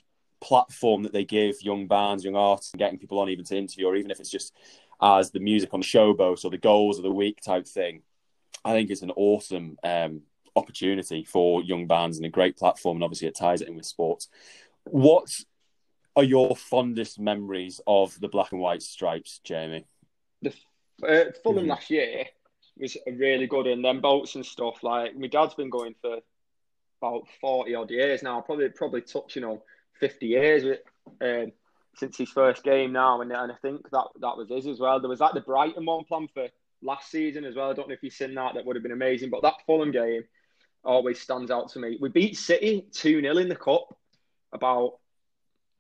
platform 0.40 1.04
that 1.04 1.12
they 1.12 1.24
give 1.24 1.62
young 1.62 1.86
bands, 1.86 2.24
young 2.24 2.36
artists, 2.36 2.72
and 2.72 2.78
getting 2.78 2.98
people 2.98 3.20
on 3.20 3.28
even 3.28 3.44
to 3.44 3.56
interview, 3.56 3.86
or 3.86 3.96
even 3.96 4.10
if 4.10 4.20
it's 4.20 4.30
just 4.30 4.52
as 5.00 5.30
the 5.30 5.40
music 5.40 5.72
on 5.72 5.80
the 5.80 5.86
showboat 5.86 6.44
or 6.44 6.50
the 6.50 6.58
goals 6.58 6.98
of 6.98 7.04
the 7.04 7.10
week 7.10 7.40
type 7.40 7.66
thing. 7.66 8.02
I 8.64 8.72
think 8.72 8.90
it's 8.90 9.02
an 9.02 9.10
awesome 9.12 9.76
um, 9.82 10.22
opportunity 10.56 11.24
for 11.24 11.62
young 11.62 11.86
bands 11.86 12.16
and 12.16 12.26
a 12.26 12.30
great 12.30 12.56
platform. 12.56 12.96
And 12.96 13.04
obviously, 13.04 13.28
it 13.28 13.36
ties 13.36 13.60
it 13.60 13.68
in 13.68 13.76
with 13.76 13.86
sports. 13.86 14.28
What 14.84 15.28
are 16.16 16.24
your 16.24 16.56
fondest 16.56 17.18
memories 17.18 17.80
of 17.86 18.18
the 18.20 18.28
black 18.28 18.52
and 18.52 18.60
white 18.60 18.82
stripes, 18.82 19.40
Jamie? 19.44 19.86
The 20.42 20.52
uh, 21.06 21.24
Fulham 21.42 21.66
last 21.66 21.90
year 21.90 22.26
was 22.78 22.96
really 23.06 23.46
good, 23.46 23.66
and 23.66 23.84
then 23.84 24.00
boats 24.00 24.34
and 24.34 24.44
stuff. 24.44 24.82
Like 24.82 25.16
my 25.16 25.26
dad's 25.28 25.54
been 25.54 25.70
going 25.70 25.94
for 26.00 26.18
about 27.00 27.26
forty 27.40 27.74
odd 27.74 27.90
years 27.90 28.22
now, 28.22 28.40
probably 28.40 28.68
probably 28.70 29.02
touching 29.02 29.44
on 29.44 29.60
fifty 29.98 30.26
years 30.26 30.78
um, 31.20 31.52
since 31.96 32.18
his 32.18 32.30
first 32.30 32.62
game 32.64 32.92
now, 32.92 33.20
and, 33.20 33.32
and 33.32 33.52
I 33.52 33.56
think 33.56 33.88
that 33.90 34.06
that 34.20 34.36
was 34.36 34.48
his 34.50 34.66
as 34.66 34.80
well. 34.80 35.00
There 35.00 35.08
was 35.08 35.20
like 35.20 35.34
the 35.34 35.40
Brighton 35.40 35.86
one 35.86 36.04
planned 36.04 36.30
for 36.32 36.48
last 36.82 37.10
season 37.10 37.44
as 37.44 37.54
well. 37.54 37.70
I 37.70 37.74
don't 37.74 37.88
know 37.88 37.94
if 37.94 38.02
you've 38.02 38.12
seen 38.12 38.34
that; 38.34 38.54
that 38.54 38.64
would 38.66 38.76
have 38.76 38.82
been 38.82 38.92
amazing. 38.92 39.30
But 39.30 39.42
that 39.42 39.54
Fulham 39.66 39.92
game 39.92 40.24
always 40.84 41.20
stands 41.20 41.50
out 41.50 41.70
to 41.70 41.78
me. 41.78 41.98
We 42.00 42.08
beat 42.08 42.36
City 42.36 42.86
2 42.92 43.20
0 43.20 43.38
in 43.38 43.48
the 43.48 43.56
Cup 43.56 43.96
about 44.52 44.98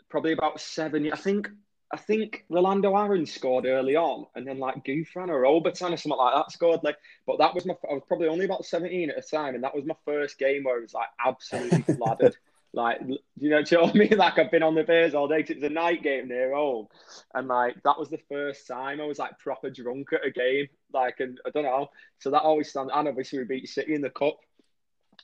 probably 0.08 0.32
about 0.32 0.60
seven. 0.60 1.10
I 1.12 1.16
think 1.16 1.48
I 1.92 1.98
think 1.98 2.44
Rolando 2.48 2.96
Aaron 2.96 3.26
scored 3.26 3.66
early 3.66 3.96
on, 3.96 4.26
and 4.34 4.46
then 4.46 4.58
like 4.58 4.84
Gouffran 4.84 5.28
or 5.28 5.42
Obertan 5.42 5.92
or 5.92 5.96
something 5.96 6.18
like 6.18 6.34
that 6.34 6.50
scored. 6.50 6.80
Like, 6.82 6.96
but 7.26 7.38
that 7.38 7.54
was 7.54 7.66
my. 7.66 7.74
I 7.90 7.94
was 7.94 8.02
probably 8.08 8.28
only 8.28 8.46
about 8.46 8.64
seventeen 8.64 9.10
at 9.10 9.16
the 9.16 9.22
time, 9.22 9.54
and 9.54 9.62
that 9.62 9.74
was 9.74 9.84
my 9.84 9.96
first 10.06 10.38
game 10.38 10.64
where 10.64 10.78
it 10.78 10.82
was 10.82 10.94
like 10.94 11.08
absolutely 11.24 11.82
flooded. 11.96 12.36
Like, 12.74 13.02
you 13.38 13.50
know, 13.50 13.62
do 13.62 13.74
you 13.74 13.78
know 13.78 13.84
what 13.84 13.94
I 13.94 13.98
mean? 13.98 14.12
Like, 14.16 14.38
I've 14.38 14.50
been 14.50 14.62
on 14.62 14.74
the 14.74 14.82
beers 14.82 15.14
all 15.14 15.28
day. 15.28 15.44
It's 15.46 15.62
a 15.62 15.68
night 15.68 16.02
game 16.02 16.28
near 16.28 16.54
home, 16.54 16.88
and 17.34 17.46
like 17.48 17.82
that 17.82 17.98
was 17.98 18.08
the 18.08 18.20
first 18.30 18.66
time 18.66 18.98
I 18.98 19.04
was 19.04 19.18
like 19.18 19.38
proper 19.38 19.68
drunk 19.68 20.14
at 20.14 20.24
a 20.24 20.30
game. 20.30 20.68
Like, 20.94 21.20
and 21.20 21.38
I 21.46 21.50
don't 21.50 21.64
know. 21.64 21.90
So 22.18 22.30
that 22.30 22.42
always 22.42 22.70
stands. 22.70 22.90
And 22.94 23.08
obviously, 23.08 23.40
we 23.40 23.44
beat 23.44 23.68
City 23.68 23.94
in 23.94 24.00
the 24.00 24.08
cup, 24.08 24.38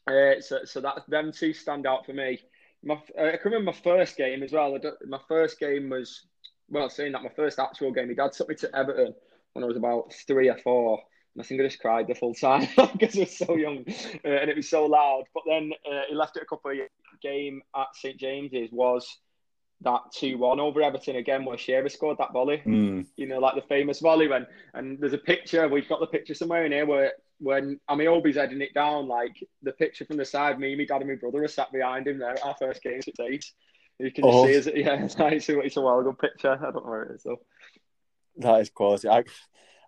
uh, 0.07 0.41
so, 0.41 0.61
so 0.65 0.81
that 0.81 1.03
them 1.09 1.33
two 1.33 1.53
stand 1.53 1.87
out 1.87 2.07
for 2.07 2.13
me. 2.13 2.41
My, 2.85 2.95
uh, 3.19 3.25
I 3.25 3.37
can 3.37 3.53
remember 3.53 3.73
my 3.73 3.79
first 3.79 4.17
game 4.17 4.43
as 4.43 4.53
well. 4.53 4.79
My 5.07 5.21
first 5.29 5.59
game 5.59 5.91
was 5.91 6.27
well, 6.71 6.91
saying 6.91 7.13
that 7.13 7.23
my 7.23 7.31
first 7.31 7.59
actual 7.59 7.93
game. 7.93 8.09
My 8.09 8.15
dad 8.15 8.33
took 8.33 8.49
me 8.49 8.55
to 8.57 8.77
Everton 8.77 9.15
when 9.53 9.65
I 9.65 9.67
was 9.67 9.77
about 9.77 10.13
three 10.27 10.49
or 10.49 10.59
four. 10.59 11.01
And 11.35 11.43
I 11.43 11.47
think 11.47 11.61
I 11.61 11.65
just 11.65 11.81
cried 11.81 12.07
the 12.07 12.15
full 12.15 12.35
time 12.35 12.69
because 12.93 13.17
I 13.17 13.21
was 13.21 13.37
so 13.37 13.57
young 13.57 13.85
uh, 14.25 14.29
and 14.29 14.51
it 14.51 14.57
was 14.57 14.69
so 14.69 14.87
loud. 14.87 15.25
But 15.35 15.45
then 15.47 15.73
uh, 15.91 16.03
he 16.09 16.15
left 16.15 16.37
it 16.37 16.43
a 16.43 16.47
couple 16.47 16.71
of 16.71 16.77
years. 16.77 16.91
Game 17.23 17.63
at 17.75 17.89
St 17.95 18.17
James's 18.17 18.71
was 18.71 19.19
that 19.81 20.01
2 20.15 20.39
1 20.39 20.61
over 20.61 20.83
Everton 20.83 21.17
again, 21.17 21.45
where 21.45 21.59
Shearer 21.59 21.89
scored 21.89 22.19
that 22.19 22.33
volley. 22.33 22.63
Mm. 22.65 23.07
You 23.17 23.27
know, 23.27 23.39
like 23.39 23.55
the 23.55 23.63
famous 23.63 24.01
volley 24.01 24.29
when, 24.29 24.47
and 24.75 24.99
there's 25.01 25.13
a 25.13 25.19
picture, 25.19 25.69
we've 25.69 25.89
got 25.89 26.01
the 26.01 26.07
picture 26.07 26.35
somewhere 26.35 26.65
in 26.65 26.73
here 26.73 26.87
where 26.87 27.13
when 27.39 27.79
I 27.89 27.95
mean 27.95 28.09
Ameobi's 28.09 28.37
heading 28.37 28.61
it 28.61 28.75
down, 28.75 29.09
like 29.09 29.37
the 29.63 29.73
picture 29.73 30.05
from 30.05 30.17
the 30.17 30.25
side, 30.25 30.59
me, 30.59 30.77
my 30.77 30.85
dad, 30.85 31.03
and 31.03 31.11
my 31.11 31.17
brother 31.17 31.43
are 31.45 31.49
sat 31.49 31.73
behind 31.73 32.07
him 32.07 32.19
there 32.19 32.33
at 32.33 32.45
our 32.45 32.57
first 32.59 32.83
game 32.83 33.01
at 33.07 33.27
eight. 33.27 33.45
You 33.99 34.13
can 34.13 34.25
oh. 34.27 34.47
see, 34.47 34.53
is 34.53 34.67
it? 34.67 34.77
Yeah, 34.79 35.05
it's, 35.05 35.17
it's, 35.19 35.49
a, 35.49 35.61
it's 35.61 35.77
a 35.77 35.81
well 35.81 36.03
good 36.03 36.19
picture. 36.19 36.53
I 36.53 36.57
don't 36.57 36.85
know 36.85 36.91
where 36.91 37.03
it 37.05 37.17
is 37.17 37.23
though. 37.23 37.41
That 38.39 38.61
is 38.61 38.71
quality. 38.71 39.09
I, 39.09 39.25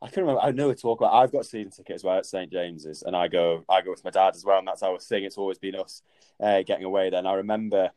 I 0.03 0.09
can 0.09 0.23
remember. 0.23 0.41
I 0.43 0.51
know 0.51 0.69
we 0.69 0.75
talk 0.75 1.01
about. 1.01 1.15
I've 1.15 1.33
got 1.33 1.47
season 1.47 1.71
tickets 1.71 2.01
as 2.01 2.05
well 2.05 2.19
at 2.19 2.27
St 2.27 2.51
James's, 2.51 3.03
and 3.03 3.15
I 3.15 3.29
go. 3.29 3.65
I 3.69 3.83
go 3.83 3.91
with 3.91 4.05
my 4.05 4.11
dad 4.11 4.35
as 4.35 4.45
well, 4.45 4.59
and 4.59 4.67
that's 4.67 4.83
our 4.83 4.99
thing. 4.99 5.25
It's 5.25 5.39
always 5.39 5.59
been 5.59 5.77
us 5.77 6.03
uh, 6.43 6.63
getting 6.63 6.85
away. 6.85 7.11
Then 7.11 7.27
I 7.27 7.35
remember 7.35 7.91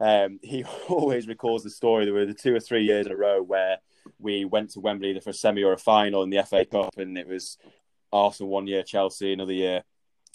um, 0.00 0.38
he 0.42 0.64
always 0.88 1.28
recalls 1.28 1.62
the 1.62 1.70
story. 1.70 2.04
There 2.04 2.14
were 2.14 2.26
the 2.26 2.34
two 2.34 2.54
or 2.54 2.60
three 2.60 2.84
years 2.84 3.06
in 3.06 3.12
a 3.12 3.16
row 3.16 3.42
where 3.42 3.78
we 4.18 4.44
went 4.44 4.70
to 4.70 4.80
Wembley 4.80 5.10
either 5.10 5.20
for 5.20 5.30
a 5.30 5.34
semi 5.34 5.62
or 5.62 5.72
a 5.72 5.78
final 5.78 6.22
in 6.22 6.30
the 6.30 6.42
FA 6.42 6.64
Cup, 6.64 6.96
and 6.96 7.18
it 7.18 7.28
was 7.28 7.58
Arsenal 8.12 8.50
one 8.50 8.66
year, 8.66 8.82
Chelsea 8.82 9.32
another 9.32 9.52
year. 9.52 9.82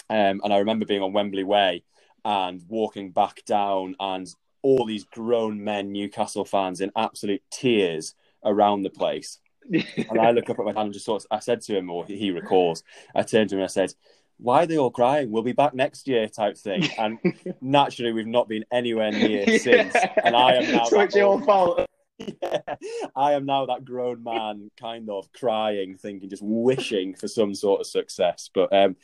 Um, 0.09 0.41
and 0.43 0.53
I 0.53 0.57
remember 0.57 0.85
being 0.85 1.01
on 1.01 1.13
Wembley 1.13 1.43
Way 1.43 1.83
and 2.23 2.61
walking 2.67 3.11
back 3.11 3.43
down, 3.45 3.95
and 3.99 4.27
all 4.61 4.85
these 4.85 5.03
grown 5.03 5.63
men, 5.63 5.91
Newcastle 5.91 6.45
fans, 6.45 6.81
in 6.81 6.91
absolute 6.95 7.43
tears 7.51 8.15
around 8.43 8.81
the 8.81 8.89
place. 8.89 9.39
and 9.71 10.19
I 10.19 10.31
look 10.31 10.49
up 10.49 10.59
at 10.59 10.65
my 10.65 10.71
dad 10.71 10.81
and 10.81 10.93
just 10.93 11.05
sort 11.05 11.23
of, 11.23 11.27
I 11.31 11.39
said 11.39 11.61
to 11.61 11.77
him, 11.77 11.89
or 11.89 12.05
he 12.05 12.31
recalls, 12.31 12.83
I 13.15 13.23
turned 13.23 13.49
to 13.49 13.55
him 13.55 13.59
and 13.59 13.65
I 13.65 13.67
said, 13.67 13.93
why 14.37 14.63
are 14.63 14.65
they 14.65 14.77
all 14.77 14.91
crying? 14.91 15.31
We'll 15.31 15.43
be 15.43 15.53
back 15.53 15.73
next 15.73 16.07
year, 16.07 16.27
type 16.27 16.57
thing. 16.57 16.89
And 16.97 17.19
naturally, 17.61 18.11
we've 18.11 18.27
not 18.27 18.47
been 18.47 18.65
anywhere 18.71 19.11
near 19.11 19.43
yeah. 19.47 19.57
since. 19.57 19.95
And 20.23 20.35
I 20.35 20.55
am 20.55 20.71
now. 20.71 20.83
so 20.85 20.99
it's 21.01 21.15
your 21.15 21.41
fault. 21.41 21.87
Yeah, 22.17 22.59
I 23.15 23.33
am 23.33 23.45
now 23.45 23.65
that 23.65 23.85
grown 23.85 24.23
man, 24.23 24.71
kind 24.79 25.09
of 25.09 25.31
crying, 25.33 25.97
thinking, 25.97 26.29
just 26.29 26.43
wishing 26.43 27.15
for 27.15 27.27
some 27.27 27.53
sort 27.53 27.81
of 27.81 27.87
success. 27.87 28.49
But 28.53 28.73
um, 28.73 28.95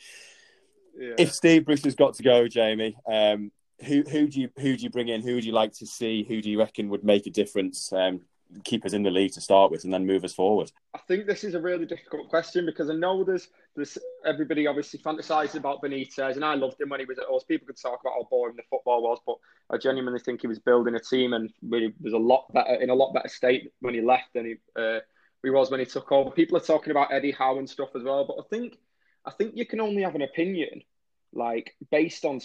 yeah. 0.96 1.14
if 1.18 1.32
Steve 1.32 1.64
Bruce 1.64 1.84
has 1.84 1.94
got 1.94 2.14
to 2.14 2.22
go, 2.22 2.48
Jamie, 2.48 2.96
um, 3.10 3.50
who 3.84 4.02
who 4.02 4.28
do 4.28 4.40
you 4.40 4.48
who 4.58 4.76
do 4.76 4.82
you 4.82 4.90
bring 4.90 5.08
in? 5.08 5.22
Who 5.22 5.34
would 5.34 5.44
you 5.44 5.52
like 5.52 5.72
to 5.74 5.86
see? 5.86 6.24
Who 6.24 6.40
do 6.40 6.50
you 6.50 6.58
reckon 6.58 6.88
would 6.88 7.04
make 7.04 7.26
a 7.26 7.30
difference? 7.30 7.92
Um, 7.92 8.20
keep 8.64 8.84
us 8.84 8.92
in 8.92 9.02
the 9.02 9.10
league 9.10 9.32
to 9.32 9.40
start 9.40 9.70
with 9.70 9.84
and 9.84 9.92
then 9.92 10.06
move 10.06 10.24
us 10.24 10.34
forward? 10.34 10.70
I 10.94 10.98
think 11.08 11.26
this 11.26 11.44
is 11.44 11.54
a 11.54 11.60
really 11.60 11.86
difficult 11.86 12.28
question 12.28 12.66
because 12.66 12.90
I 12.90 12.94
know 12.94 13.24
there's 13.24 13.48
everybody 14.24 14.66
obviously 14.66 15.00
fantasizes 15.00 15.56
about 15.56 15.82
Benitez 15.82 16.36
and 16.36 16.44
I 16.44 16.54
loved 16.54 16.80
him 16.80 16.90
when 16.90 17.00
he 17.00 17.06
was 17.06 17.18
at 17.18 17.30
us. 17.30 17.44
People 17.44 17.66
could 17.66 17.80
talk 17.80 18.00
about 18.00 18.14
how 18.14 18.28
boring 18.30 18.56
the 18.56 18.62
football 18.70 19.02
was, 19.02 19.18
but 19.26 19.36
I 19.70 19.78
genuinely 19.78 20.20
think 20.20 20.42
he 20.42 20.46
was 20.46 20.58
building 20.58 20.94
a 20.94 21.00
team 21.00 21.32
and 21.32 21.50
really 21.66 21.94
was 22.00 22.12
a 22.12 22.18
lot 22.18 22.52
better 22.52 22.74
in 22.74 22.90
a 22.90 22.94
lot 22.94 23.14
better 23.14 23.28
state 23.28 23.72
when 23.80 23.94
he 23.94 24.00
left 24.00 24.34
than 24.34 24.46
he 24.46 24.54
uh, 24.80 25.00
he 25.42 25.50
was 25.50 25.70
when 25.70 25.80
he 25.80 25.86
took 25.86 26.12
over. 26.12 26.30
People 26.30 26.56
are 26.56 26.60
talking 26.60 26.90
about 26.90 27.12
Eddie 27.12 27.32
Howe 27.32 27.58
and 27.58 27.68
stuff 27.68 27.90
as 27.96 28.02
well, 28.02 28.24
but 28.26 28.36
I 28.38 28.48
think 28.48 28.78
I 29.24 29.30
think 29.30 29.56
you 29.56 29.66
can 29.66 29.80
only 29.80 30.02
have 30.02 30.14
an 30.14 30.22
opinion 30.22 30.82
like 31.32 31.74
based 31.90 32.24
on 32.24 32.40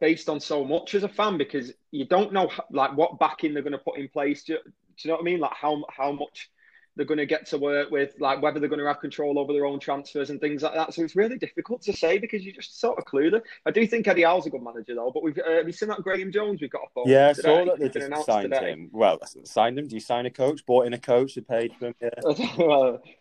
based 0.00 0.28
on 0.28 0.40
so 0.40 0.64
much 0.64 0.94
as 0.94 1.02
a 1.02 1.08
fan 1.08 1.38
because 1.38 1.72
you 1.90 2.06
don't 2.06 2.32
know 2.32 2.50
like 2.70 2.96
what 2.96 3.18
backing 3.18 3.54
they're 3.54 3.62
going 3.62 3.72
to 3.72 3.78
put 3.78 3.98
in 3.98 4.08
place. 4.08 4.44
Do, 4.44 4.54
do 4.64 4.70
you 4.98 5.08
know 5.08 5.16
what 5.16 5.22
I 5.22 5.24
mean? 5.24 5.40
Like 5.40 5.54
how 5.54 5.84
how 5.90 6.12
much 6.12 6.50
they're 6.96 7.06
going 7.06 7.18
to 7.18 7.26
get 7.26 7.46
to 7.46 7.58
work 7.58 7.90
with, 7.90 8.14
like 8.20 8.40
whether 8.40 8.60
they're 8.60 8.68
going 8.68 8.80
to 8.80 8.86
have 8.86 9.00
control 9.00 9.38
over 9.38 9.52
their 9.52 9.66
own 9.66 9.80
transfers 9.80 10.30
and 10.30 10.40
things 10.40 10.62
like 10.62 10.74
that. 10.74 10.94
So 10.94 11.02
it's 11.02 11.16
really 11.16 11.38
difficult 11.38 11.82
to 11.82 11.92
say 11.92 12.18
because 12.18 12.44
you're 12.44 12.54
just 12.54 12.80
sort 12.80 12.98
of 12.98 13.04
clueless. 13.04 13.42
I 13.66 13.70
do 13.70 13.86
think 13.86 14.06
Eddie 14.06 14.22
Howe's 14.22 14.46
a 14.46 14.50
good 14.50 14.62
manager 14.62 14.94
though, 14.94 15.10
but 15.12 15.22
we've 15.22 15.38
uh, 15.38 15.56
have 15.56 15.66
you 15.66 15.72
seen 15.72 15.88
that 15.88 16.02
Graeme 16.02 16.30
Jones 16.32 16.60
we've 16.60 16.70
got 16.70 16.82
a 16.82 16.90
phone? 16.94 17.04
Yeah, 17.06 17.30
I 17.30 17.32
saw 17.32 17.64
that 17.64 17.78
they 17.78 17.88
just 17.88 18.26
signed 18.26 18.52
today. 18.52 18.72
him. 18.72 18.90
Well, 18.92 19.18
signed 19.44 19.78
him. 19.78 19.88
Do 19.88 19.94
you 19.94 20.00
sign 20.00 20.26
a 20.26 20.30
coach? 20.30 20.64
Bought 20.66 20.86
in 20.86 20.92
a 20.92 20.98
coach? 20.98 21.34
They 21.34 21.40
paid 21.40 21.72
for 21.78 21.86
him. 21.86 21.94
Yeah. 22.00 22.96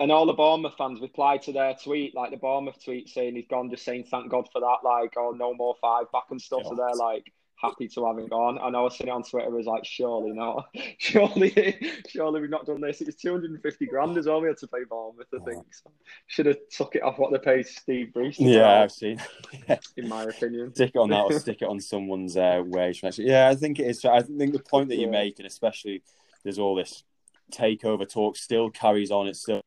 and 0.00 0.10
all 0.10 0.26
the 0.26 0.32
Bournemouth 0.32 0.74
fans 0.76 1.00
replied 1.00 1.42
to 1.42 1.52
their 1.52 1.74
tweet, 1.74 2.14
like 2.14 2.30
the 2.30 2.36
Bournemouth 2.36 2.82
tweet 2.84 3.08
saying 3.08 3.36
he's 3.36 3.46
gone, 3.48 3.70
just 3.70 3.84
saying 3.84 4.04
thank 4.10 4.30
God 4.30 4.48
for 4.52 4.60
that, 4.60 4.78
like, 4.84 5.14
oh, 5.16 5.30
no 5.30 5.54
more 5.54 5.76
five 5.80 6.10
back 6.12 6.24
and 6.30 6.40
stuff. 6.40 6.62
So 6.64 6.74
they're 6.74 6.94
like, 6.94 7.32
happy 7.60 7.88
to 7.88 8.06
have 8.06 8.18
him 8.18 8.28
gone. 8.28 8.58
And 8.60 8.76
I 8.76 8.80
was 8.80 8.96
sitting 8.96 9.12
on 9.12 9.22
Twitter, 9.22 9.46
I 9.46 9.50
was 9.50 9.66
like, 9.66 9.84
surely 9.84 10.32
not. 10.32 10.66
Surely, 10.98 11.76
surely 12.08 12.40
we've 12.40 12.50
not 12.50 12.66
done 12.66 12.80
this. 12.80 13.00
It 13.00 13.06
was 13.06 13.16
250 13.16 13.86
grand 13.86 14.16
as 14.16 14.26
well 14.26 14.40
we 14.40 14.48
had 14.48 14.56
to 14.58 14.66
pay 14.66 14.84
Bournemouth, 14.88 15.26
I 15.34 15.44
think. 15.44 15.64
So 15.74 15.90
should 16.26 16.46
have 16.46 16.56
took 16.70 16.94
it 16.94 17.02
off 17.02 17.18
what 17.18 17.30
they 17.32 17.38
paid 17.38 17.66
Steve 17.66 18.12
Bruce. 18.12 18.38
Yeah, 18.38 18.82
I've 18.82 18.92
seen. 18.92 19.20
In 19.96 20.08
my 20.08 20.24
opinion. 20.24 20.74
Stick 20.74 20.92
it 20.94 20.98
on 20.98 21.10
that 21.10 21.24
or 21.24 21.32
stick 21.38 21.62
it 21.62 21.68
on 21.68 21.80
someone's 21.80 22.36
uh, 22.36 22.62
wage. 22.64 23.02
Yeah, 23.18 23.48
I 23.48 23.54
think 23.54 23.78
it 23.78 23.86
is. 23.86 24.04
I 24.04 24.22
think 24.22 24.52
the 24.52 24.60
point 24.60 24.88
that 24.88 24.98
you 24.98 25.08
make, 25.08 25.38
and 25.38 25.46
especially 25.46 26.02
there's 26.42 26.58
all 26.58 26.74
this 26.74 27.04
takeover 27.52 28.08
talk 28.08 28.36
still 28.36 28.70
carries 28.70 29.10
on. 29.10 29.26
It's 29.26 29.42
still 29.42 29.60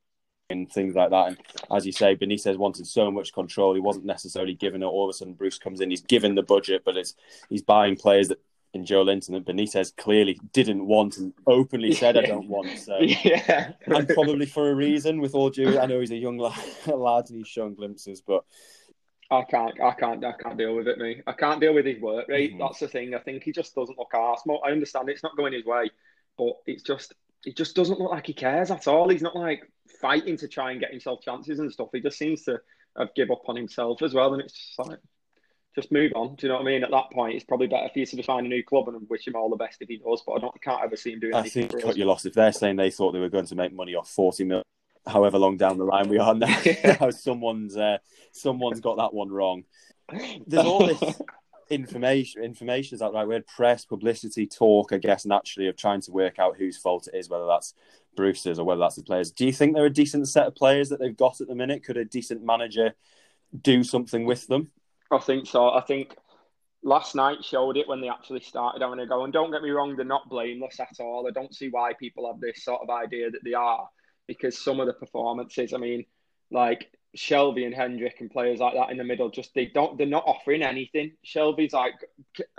and 0.49 0.71
things 0.71 0.95
like 0.95 1.09
that. 1.09 1.27
And 1.27 1.37
as 1.71 1.85
you 1.85 1.91
say, 1.91 2.15
Benitez 2.15 2.57
wanted 2.57 2.87
so 2.87 3.11
much 3.11 3.33
control. 3.33 3.73
He 3.73 3.79
wasn't 3.79 4.05
necessarily 4.05 4.53
given 4.53 4.81
it. 4.81 4.85
All 4.85 5.05
of 5.05 5.09
a 5.09 5.13
sudden, 5.13 5.33
Bruce 5.33 5.57
comes 5.57 5.81
in. 5.81 5.89
He's 5.89 6.01
given 6.01 6.35
the 6.35 6.43
budget, 6.43 6.83
but 6.85 6.97
it's 6.97 7.15
he's 7.49 7.61
buying 7.61 7.95
players 7.95 8.29
that 8.29 8.39
in 8.73 8.83
Joelinton 8.83 9.31
that 9.31 9.45
Benitez 9.45 9.95
clearly 9.95 10.39
didn't 10.53 10.85
want 10.85 11.17
and 11.17 11.33
openly 11.45 11.93
said, 11.93 12.17
"I 12.17 12.21
don't 12.21 12.47
want." 12.47 12.77
So, 12.79 12.97
yeah, 13.01 13.73
and 13.85 14.07
probably 14.09 14.45
for 14.45 14.69
a 14.69 14.75
reason. 14.75 15.19
With 15.19 15.35
all 15.35 15.49
due, 15.49 15.79
I 15.79 15.85
know 15.85 15.99
he's 15.99 16.11
a 16.11 16.17
young 16.17 16.37
lad, 16.37 16.59
lad 16.87 17.25
and 17.29 17.37
he's 17.37 17.47
shown 17.47 17.75
glimpses, 17.75 18.21
but. 18.21 18.43
I 19.29 19.43
can't, 19.43 19.77
I 19.81 19.91
can't, 19.91 20.23
I 20.23 20.31
can't 20.41 20.57
deal 20.57 20.73
with 20.73 20.87
it, 20.87 20.99
me. 20.99 21.21
I 21.27 21.33
can't 21.33 21.59
deal 21.59 21.73
with 21.73 21.85
his 21.85 21.99
work 21.99 22.29
rate. 22.29 22.51
Mm-hmm. 22.51 22.61
That's 22.61 22.79
the 22.79 22.87
thing. 22.87 23.13
I 23.13 23.19
think 23.19 23.43
he 23.43 23.51
just 23.51 23.75
doesn't 23.75 23.97
look 23.97 24.13
arse. 24.13 24.43
I 24.65 24.71
understand 24.71 25.09
it's 25.09 25.21
not 25.21 25.35
going 25.35 25.51
his 25.51 25.65
way, 25.65 25.89
but 26.37 26.53
it's 26.65 26.81
just, 26.81 27.13
it 27.47 27.55
just 27.55 27.77
doesn't 27.77 27.97
look 27.97 28.11
like 28.11 28.27
he 28.27 28.33
cares 28.33 28.71
at 28.71 28.89
all. 28.89 29.07
He's 29.07 29.21
not 29.21 29.33
like 29.33 29.71
fighting 30.01 30.35
to 30.35 30.49
try 30.49 30.71
and 30.71 30.81
get 30.81 30.91
himself 30.91 31.21
chances 31.21 31.59
and 31.59 31.71
stuff. 31.71 31.87
He 31.93 32.01
just 32.01 32.17
seems 32.17 32.43
to 32.43 32.59
have 32.97 33.15
give 33.15 33.31
up 33.31 33.43
on 33.47 33.55
himself 33.55 34.01
as 34.01 34.13
well. 34.13 34.33
And 34.33 34.41
it's 34.41 34.53
just 34.53 34.77
like, 34.79 34.99
just 35.73 35.89
move 35.89 36.11
on. 36.13 36.35
Do 36.35 36.45
you 36.45 36.51
know 36.51 36.59
what 36.59 36.67
I 36.67 36.71
mean? 36.71 36.83
At 36.83 36.91
that 36.91 37.09
point, 37.13 37.35
it's 37.35 37.45
probably 37.45 37.67
better 37.67 37.87
for 37.93 37.99
you 37.99 38.05
to 38.05 38.15
just 38.17 38.27
find 38.27 38.45
a 38.45 38.49
new 38.49 38.65
club 38.65 38.89
and 38.89 39.09
wish 39.09 39.25
him 39.25 39.37
all 39.37 39.49
the 39.49 39.55
best 39.55 39.77
if 39.79 39.87
he 39.87 39.95
does. 39.95 40.23
But 40.27 40.33
I 40.33 40.39
don't, 40.39 40.53
I 40.55 40.59
can't 40.59 40.83
ever 40.83 40.97
see 40.97 41.13
him 41.13 41.21
doing. 41.21 41.35
I 41.35 41.47
think 41.47 41.81
cut 41.81 41.95
your 41.95 42.07
loss 42.07 42.25
if 42.25 42.33
they're 42.33 42.51
saying 42.51 42.75
they 42.75 42.91
thought 42.91 43.13
they 43.13 43.19
were 43.19 43.29
going 43.29 43.45
to 43.45 43.55
make 43.55 43.73
money 43.73 43.95
off 43.95 44.09
forty 44.09 44.43
million. 44.43 44.65
However 45.05 45.37
long 45.37 45.55
down 45.55 45.77
the 45.77 45.85
line 45.85 46.09
we 46.09 46.17
are 46.17 46.35
now, 46.35 46.59
someone's 47.11 47.77
uh, 47.77 47.99
someone's 48.33 48.81
got 48.81 48.97
that 48.97 49.13
one 49.13 49.29
wrong. 49.29 49.63
There's 50.47 50.65
all 50.65 50.85
this 50.85 51.21
information 51.69 52.43
information 52.43 52.95
is 52.95 52.99
that 52.99 53.13
right. 53.13 53.29
Had 53.29 53.47
press, 53.47 53.85
publicity, 53.85 54.47
talk. 54.47 54.93
I 54.93 54.97
guess 54.97 55.25
naturally 55.25 55.67
of 55.67 55.75
trying 55.75 56.01
to 56.01 56.11
work 56.11 56.39
out 56.39 56.57
whose 56.57 56.77
fault 56.77 57.07
it 57.07 57.17
is, 57.17 57.29
whether 57.29 57.45
that's 57.45 57.73
Bruce's 58.15 58.59
or 58.59 58.65
whether 58.65 58.79
that's 58.79 58.95
the 58.95 59.03
players. 59.03 59.31
Do 59.31 59.45
you 59.45 59.53
think 59.53 59.75
they're 59.75 59.85
a 59.85 59.89
decent 59.89 60.27
set 60.27 60.47
of 60.47 60.55
players 60.55 60.89
that 60.89 60.99
they've 60.99 61.15
got 61.15 61.41
at 61.41 61.47
the 61.47 61.55
minute? 61.55 61.83
Could 61.83 61.97
a 61.97 62.05
decent 62.05 62.43
manager 62.43 62.93
do 63.61 63.83
something 63.83 64.25
with 64.25 64.47
them? 64.47 64.71
I 65.11 65.19
think 65.19 65.47
so. 65.47 65.69
I 65.69 65.81
think 65.81 66.15
last 66.83 67.15
night 67.15 67.43
showed 67.43 67.77
it 67.77 67.87
when 67.87 68.01
they 68.01 68.09
actually 68.09 68.41
started 68.41 68.81
having 68.81 68.99
a 68.99 69.07
go. 69.07 69.23
And 69.23 69.33
don't 69.33 69.51
get 69.51 69.61
me 69.61 69.69
wrong, 69.69 69.95
they're 69.95 70.05
not 70.05 70.29
blameless 70.29 70.79
at 70.79 70.99
all. 70.99 71.27
I 71.27 71.31
don't 71.31 71.55
see 71.55 71.69
why 71.69 71.93
people 71.93 72.27
have 72.31 72.41
this 72.41 72.63
sort 72.63 72.81
of 72.81 72.89
idea 72.89 73.31
that 73.31 73.43
they 73.43 73.53
are 73.53 73.87
because 74.27 74.57
some 74.57 74.79
of 74.79 74.87
the 74.87 74.93
performances, 74.93 75.73
I 75.73 75.77
mean, 75.77 76.05
like 76.51 76.91
Shelvey 77.17 77.65
and 77.65 77.73
Hendrick 77.73 78.21
and 78.21 78.31
players 78.31 78.59
like 78.59 78.75
that 78.75 78.91
in 78.91 78.97
the 78.97 79.03
middle, 79.03 79.29
just 79.29 79.53
they 79.53 79.65
don't, 79.65 79.97
they're 79.97 80.07
not 80.07 80.23
offering 80.27 80.61
anything. 80.61 81.13
Shelvey's 81.25 81.73
like, 81.73 81.95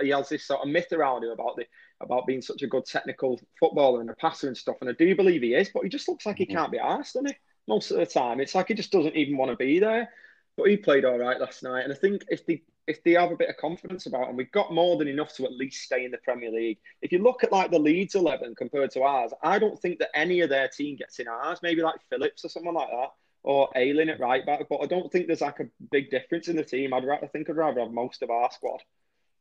he 0.00 0.10
has 0.10 0.28
this 0.28 0.44
sort 0.44 0.62
of 0.62 0.68
myth 0.68 0.92
around 0.92 1.24
him 1.24 1.30
about 1.30 1.56
the 1.56 1.64
about 2.00 2.26
being 2.26 2.42
such 2.42 2.62
a 2.62 2.66
good 2.66 2.84
technical 2.84 3.40
footballer 3.58 4.00
and 4.00 4.10
a 4.10 4.14
passer 4.14 4.46
and 4.46 4.56
stuff. 4.56 4.76
And 4.80 4.88
I 4.88 4.92
do 4.92 5.16
believe 5.16 5.42
he 5.42 5.54
is, 5.54 5.70
but 5.72 5.82
he 5.82 5.88
just 5.88 6.08
looks 6.08 6.26
like 6.26 6.38
he 6.38 6.46
mm-hmm. 6.46 6.56
can't 6.56 6.72
be 6.72 6.78
asked, 6.78 7.14
doesn't 7.14 7.28
he? 7.28 7.36
Most 7.66 7.90
of 7.90 7.98
the 7.98 8.06
time, 8.06 8.40
it's 8.40 8.54
like 8.54 8.68
he 8.68 8.74
just 8.74 8.92
doesn't 8.92 9.16
even 9.16 9.36
want 9.36 9.50
to 9.50 9.56
be 9.56 9.78
there. 9.78 10.10
But 10.56 10.68
he 10.68 10.76
played 10.76 11.04
all 11.04 11.18
right 11.18 11.40
last 11.40 11.62
night, 11.62 11.84
and 11.84 11.92
I 11.92 11.96
think 11.96 12.24
if 12.28 12.44
they 12.44 12.62
if 12.88 13.04
they 13.04 13.12
have 13.12 13.30
a 13.30 13.36
bit 13.36 13.50
of 13.50 13.56
confidence 13.58 14.06
about 14.06 14.28
him, 14.28 14.36
we've 14.36 14.50
got 14.50 14.72
more 14.72 14.96
than 14.96 15.06
enough 15.06 15.34
to 15.36 15.44
at 15.44 15.52
least 15.52 15.84
stay 15.84 16.04
in 16.04 16.10
the 16.10 16.18
Premier 16.18 16.50
League. 16.50 16.78
If 17.02 17.12
you 17.12 17.18
look 17.18 17.44
at 17.44 17.52
like 17.52 17.70
the 17.70 17.78
Leeds 17.78 18.14
eleven 18.14 18.54
compared 18.54 18.90
to 18.92 19.02
ours, 19.02 19.32
I 19.42 19.58
don't 19.58 19.78
think 19.80 19.98
that 19.98 20.16
any 20.16 20.40
of 20.40 20.48
their 20.48 20.68
team 20.68 20.96
gets 20.96 21.20
in 21.20 21.28
ours. 21.28 21.60
Maybe 21.62 21.82
like 21.82 21.96
Phillips 22.10 22.44
or 22.44 22.48
someone 22.48 22.74
like 22.74 22.88
that, 22.88 23.10
or 23.42 23.68
Ayling 23.76 24.08
at 24.08 24.20
right 24.20 24.44
back. 24.44 24.68
But 24.68 24.80
I 24.82 24.86
don't 24.86 25.10
think 25.10 25.26
there's 25.26 25.40
like 25.40 25.60
a 25.60 25.68
big 25.90 26.10
difference 26.10 26.48
in 26.48 26.56
the 26.56 26.64
team. 26.64 26.92
I'd 26.92 27.08
I 27.08 27.26
think 27.26 27.48
I'd 27.48 27.56
rather 27.56 27.80
have 27.80 27.90
most 27.90 28.22
of 28.22 28.30
our 28.30 28.50
squad. 28.50 28.80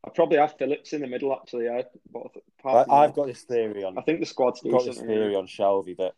I'd 0.05 0.13
probably 0.13 0.37
have 0.37 0.57
Phillips 0.57 0.93
in 0.93 1.01
the 1.01 1.07
middle 1.07 1.33
actually. 1.33 1.65
Yeah, 1.65 1.81
but 2.11 2.31
I, 2.65 3.03
have 3.03 3.15
got 3.15 3.27
this 3.27 3.41
theory 3.41 3.83
on. 3.83 3.97
I 3.97 4.01
think 4.01 4.19
the 4.19 4.25
squad's 4.25 4.61
I've 4.63 4.71
got 4.71 4.85
this 4.85 4.99
theory 4.99 5.35
on 5.35 5.47
Shelvey 5.47 5.97
that, 5.97 6.13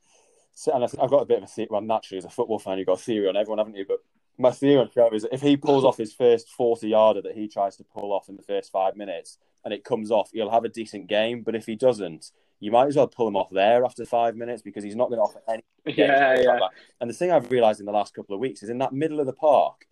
and 0.73 0.83
I've 0.83 1.09
got 1.09 1.21
a 1.21 1.25
bit 1.25 1.37
of 1.37 1.43
a 1.45 1.47
theory. 1.47 1.67
Well, 1.71 1.81
naturally, 1.81 2.19
as 2.19 2.25
a 2.25 2.29
football 2.29 2.59
fan, 2.59 2.77
you've 2.77 2.87
got 2.87 2.99
a 2.99 3.03
theory 3.03 3.27
on 3.27 3.37
everyone, 3.37 3.59
haven't 3.59 3.75
you? 3.75 3.85
But 3.87 3.99
my 4.37 4.51
theory 4.51 4.79
on 4.79 4.89
Shelvey 4.89 5.15
is 5.15 5.21
that 5.23 5.33
if 5.33 5.41
he 5.41 5.57
pulls 5.57 5.85
off 5.85 5.97
his 5.97 6.13
first 6.13 6.49
forty 6.49 6.89
yarder 6.89 7.21
that 7.21 7.35
he 7.35 7.47
tries 7.47 7.77
to 7.77 7.83
pull 7.83 8.11
off 8.11 8.29
in 8.29 8.35
the 8.35 8.43
first 8.43 8.71
five 8.71 8.95
minutes, 8.95 9.37
and 9.63 9.73
it 9.73 9.83
comes 9.83 10.11
off, 10.11 10.29
he'll 10.31 10.51
have 10.51 10.65
a 10.65 10.69
decent 10.69 11.07
game. 11.07 11.41
But 11.41 11.55
if 11.55 11.65
he 11.65 11.75
doesn't, 11.75 12.31
you 12.59 12.71
might 12.71 12.87
as 12.87 12.95
well 12.95 13.07
pull 13.07 13.27
him 13.27 13.35
off 13.35 13.49
there 13.51 13.85
after 13.85 14.05
five 14.05 14.35
minutes 14.35 14.61
because 14.61 14.83
he's 14.83 14.95
not 14.95 15.09
going 15.09 15.19
to 15.19 15.23
offer 15.23 15.41
any. 15.49 15.63
Yeah, 15.95 16.39
yeah. 16.39 16.59
Like 16.59 16.71
and 17.01 17.09
the 17.09 17.13
thing 17.13 17.31
I've 17.31 17.49
realised 17.49 17.79
in 17.79 17.85
the 17.85 17.91
last 17.91 18.13
couple 18.13 18.35
of 18.35 18.41
weeks 18.41 18.61
is 18.61 18.69
in 18.69 18.77
that 18.79 18.93
middle 18.93 19.19
of 19.19 19.25
the 19.25 19.33
park 19.33 19.87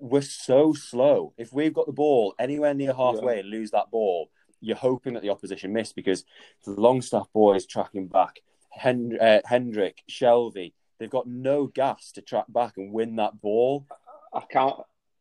we're 0.00 0.22
so 0.22 0.72
slow. 0.72 1.32
If 1.36 1.52
we've 1.52 1.74
got 1.74 1.86
the 1.86 1.92
ball 1.92 2.34
anywhere 2.38 2.74
near 2.74 2.94
halfway 2.94 3.34
yeah. 3.34 3.40
and 3.40 3.50
lose 3.50 3.70
that 3.70 3.90
ball, 3.90 4.30
you're 4.60 4.76
hoping 4.76 5.14
that 5.14 5.22
the 5.22 5.30
opposition 5.30 5.72
miss 5.72 5.92
because 5.92 6.24
the 6.64 6.72
Longstaff 6.72 7.32
boys 7.32 7.66
tracking 7.66 8.08
back, 8.08 8.40
Hend- 8.70 9.18
uh, 9.18 9.40
Hendrick, 9.44 10.02
Shelvey, 10.10 10.72
they've 10.98 11.10
got 11.10 11.28
no 11.28 11.66
gas 11.66 12.12
to 12.12 12.22
track 12.22 12.46
back 12.48 12.76
and 12.76 12.92
win 12.92 13.16
that 13.16 13.40
ball. 13.40 13.86
I 14.34 14.40
can't. 14.50 14.76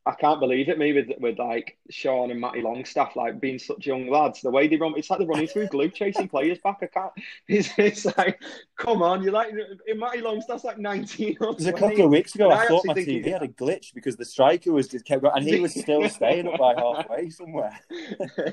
I 0.06 0.14
can't 0.14 0.40
believe 0.40 0.70
it. 0.70 0.80
Me 0.80 0.94
with 0.94 1.10
with 1.20 1.38
like 1.38 1.78
Sean 1.90 2.32
and 2.32 2.40
Matty 2.40 2.62
Longstaff, 2.62 3.16
like 3.16 3.40
being 3.40 3.60
such 3.60 3.86
young 3.86 4.10
lads, 4.10 4.42
the 4.42 4.50
way 4.50 4.68
they 4.68 4.78
run, 4.78 4.94
it's 4.98 5.10
like 5.10 5.20
they're 5.20 5.28
running 5.28 5.48
through 5.48 5.68
glue, 5.72 5.90
chasing 5.90 6.28
players 6.28 6.58
back. 6.64 6.80
I 6.82 6.88
can't. 6.88 7.12
It's, 7.48 7.70
it's 7.78 8.06
like, 8.18 8.42
come 8.78 9.02
on, 9.02 9.22
you're 9.24 9.34
like 9.34 9.54
Matty 9.96 10.22
Longstaff's 10.22 10.64
like 10.64 10.78
19. 10.78 11.38
Or 11.42 11.50
It 11.50 11.56
was 11.56 11.66
a 11.66 11.74
couple 11.74 12.06
of 12.06 12.12
weeks 12.12 12.34
ago. 12.36 12.50
I, 12.50 12.64
I 12.64 12.68
thought 12.68 12.86
my 12.86 12.94
TV 12.94 13.24
he- 13.24 13.30
had 13.30 13.44
a 13.44 13.48
glitch 13.48 13.94
because 13.94 14.16
the 14.16 14.26
striker 14.26 14.72
was 14.72 14.88
just 14.88 15.06
kept 15.06 15.22
going, 15.22 15.34
and 15.36 15.46
he 15.46 15.60
was 15.60 15.74
still 15.74 16.08
staying 16.10 16.48
up 16.48 16.58
by 16.60 16.76
halfway 16.76 17.30
somewhere. 17.30 17.78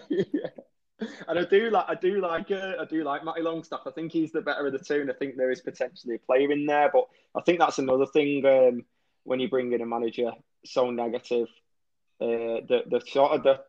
yeah. 0.08 0.48
And 1.28 1.38
I 1.38 1.44
do 1.44 1.70
like 1.70 1.84
I 1.88 1.94
do 1.94 2.20
like 2.20 2.50
uh, 2.50 2.74
I 2.80 2.84
do 2.86 3.04
like 3.04 3.24
Matty 3.24 3.42
Longstaff. 3.42 3.80
I 3.86 3.90
think 3.90 4.12
he's 4.12 4.32
the 4.32 4.40
better 4.40 4.66
of 4.66 4.72
the 4.72 4.78
two, 4.78 5.02
and 5.02 5.10
I 5.10 5.14
think 5.14 5.36
there 5.36 5.50
is 5.50 5.60
potentially 5.60 6.14
a 6.14 6.18
player 6.18 6.50
in 6.50 6.64
there. 6.66 6.90
But 6.90 7.06
I 7.34 7.42
think 7.42 7.58
that's 7.58 7.78
another 7.78 8.06
thing 8.06 8.44
um, 8.46 8.84
when 9.24 9.38
you 9.38 9.48
bring 9.48 9.72
in 9.72 9.82
a 9.82 9.86
manager 9.86 10.32
so 10.70 10.90
negative, 10.90 11.48
uh, 12.20 12.62
the 12.68 12.82
the 12.90 13.00
sort 13.06 13.32
of 13.32 13.42
the 13.42 13.60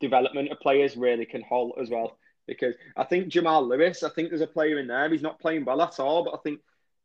development 0.00 0.50
of 0.50 0.60
players 0.60 0.96
really 0.96 1.26
can 1.26 1.42
halt 1.42 1.76
as 1.80 1.90
well. 1.90 2.18
Because 2.46 2.74
I 2.96 3.04
think 3.04 3.28
Jamal 3.28 3.66
Lewis, 3.66 4.02
I 4.02 4.10
think 4.10 4.28
there's 4.28 4.40
a 4.40 4.46
player 4.46 4.78
in 4.78 4.86
there. 4.86 5.08
He's 5.08 5.22
not 5.22 5.40
playing 5.40 5.64
well 5.64 5.80
at 5.80 5.98
all, 5.98 6.24
but 6.24 6.34
I 6.34 6.38
think 6.42 6.60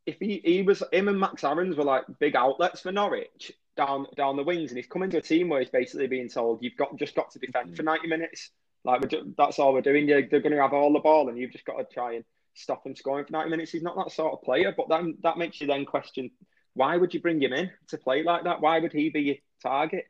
if 0.06 0.18
he, 0.20 0.42
he 0.44 0.62
was 0.62 0.84
him 0.92 1.08
and 1.08 1.20
Max 1.20 1.44
Aarons 1.44 1.76
were 1.76 1.84
like 1.84 2.04
big 2.20 2.36
outlets 2.36 2.82
for 2.82 2.92
Norwich 2.92 3.52
down 3.78 4.08
down 4.18 4.36
the 4.36 4.44
wings, 4.44 4.72
and 4.72 4.78
he's 4.78 4.88
coming 4.88 5.10
to 5.12 5.18
a 5.18 5.22
team 5.22 5.50
where 5.50 5.62
he's 5.62 5.70
basically 5.70 6.08
being 6.08 6.30
told 6.30 6.62
you've 6.62 6.76
got 6.78 6.96
just 6.98 7.16
got 7.16 7.32
to 7.32 7.40
defend 7.40 7.76
for 7.76 7.84
ninety 7.84 8.08
minutes. 8.08 8.50
Like 8.84 9.14
that's 9.38 9.60
all 9.60 9.74
we're 9.74 9.82
doing. 9.82 10.08
You're, 10.08 10.28
they're 10.28 10.42
going 10.42 10.56
to 10.56 10.62
have 10.62 10.74
all 10.74 10.94
the 10.94 11.00
ball, 11.00 11.30
and 11.30 11.38
you've 11.38 11.52
just 11.52 11.66
got 11.66 11.78
to 11.78 11.86
try 11.94 12.16
and 12.16 12.26
stop 12.54 12.84
them 12.84 12.96
scoring 12.96 13.26
for 13.26 13.34
ninety 13.34 13.52
minutes. 13.52 13.72
He's 13.72 13.84
not 13.84 13.96
that 13.98 14.12
sort 14.12 14.34
of 14.34 14.42
player, 14.42 14.74
but 14.76 14.90
then 14.90 15.18
that 15.24 15.38
makes 15.38 15.62
you 15.62 15.68
then 15.68 15.86
question 15.86 16.32
why 16.80 16.96
would 16.96 17.14
you 17.14 17.20
bring 17.20 17.42
him 17.42 17.52
in 17.52 17.70
to 17.90 17.98
play 17.98 18.24
like 18.24 18.46
that? 18.46 18.62
Why 18.62 18.80
would 18.80 18.94
he 18.94 19.10
be 19.10 19.20
your 19.20 19.36
target? 19.62 20.06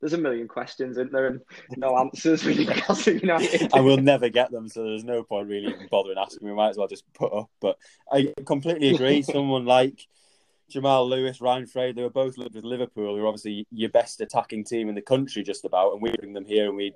There's 0.00 0.14
a 0.14 0.18
million 0.18 0.48
questions, 0.48 0.96
isn't 0.96 1.12
there, 1.12 1.26
and 1.26 1.40
no 1.76 1.98
answers 1.98 2.44
with 2.44 2.56
Newcastle 2.56 3.12
United. 3.12 3.68
I 3.74 3.80
will 3.80 3.98
never 3.98 4.30
get 4.30 4.50
them, 4.50 4.68
so 4.68 4.84
there's 4.84 5.04
no 5.04 5.22
point 5.22 5.48
really 5.48 5.66
even 5.66 5.86
bothering 5.90 6.16
asking. 6.16 6.48
We 6.48 6.54
might 6.54 6.70
as 6.70 6.78
well 6.78 6.88
just 6.88 7.04
put 7.12 7.30
up. 7.30 7.50
But 7.60 7.76
I 8.10 8.32
completely 8.46 8.88
agree. 8.88 9.20
Someone 9.34 9.66
like 9.66 10.06
Jamal 10.70 11.06
Lewis, 11.06 11.42
Ryan 11.42 11.66
Frey, 11.66 11.92
they 11.92 12.02
were 12.02 12.08
both 12.08 12.38
lived 12.38 12.54
with 12.54 12.64
Liverpool, 12.64 13.14
who 13.14 13.24
are 13.24 13.26
obviously 13.26 13.66
your 13.70 13.90
best 13.90 14.22
attacking 14.22 14.64
team 14.64 14.88
in 14.88 14.94
the 14.94 15.02
country, 15.02 15.42
just 15.42 15.66
about. 15.66 15.92
And 15.92 16.00
we 16.00 16.12
bring 16.12 16.32
them 16.32 16.46
here 16.46 16.68
and 16.68 16.76
we 16.76 16.94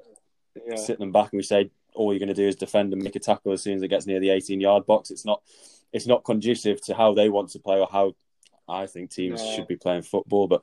Yeah. 0.66 0.76
sit 0.76 0.98
them 0.98 1.12
back 1.12 1.32
and 1.32 1.38
we 1.38 1.42
say 1.42 1.70
all 1.92 2.12
you're 2.14 2.18
going 2.18 2.28
to 2.28 2.34
do 2.34 2.48
is 2.48 2.56
defend 2.56 2.94
and 2.94 3.02
make 3.02 3.16
a 3.16 3.20
tackle 3.20 3.52
as 3.52 3.62
soon 3.62 3.74
as 3.76 3.82
it 3.82 3.88
gets 3.88 4.06
near 4.06 4.20
the 4.20 4.30
18 4.30 4.58
yard 4.60 4.86
box. 4.86 5.10
It's 5.10 5.26
not 5.26 5.42
it's 5.92 6.06
not 6.06 6.24
conducive 6.24 6.80
to 6.82 6.94
how 6.94 7.12
they 7.12 7.28
want 7.28 7.50
to 7.50 7.58
play 7.58 7.78
or 7.78 7.86
how 7.90 8.14
I 8.68 8.86
think 8.86 9.10
teams 9.10 9.40
No. 9.40 9.46
should 9.46 9.66
be 9.68 9.76
playing 9.76 10.02
football. 10.02 10.48
But 10.48 10.62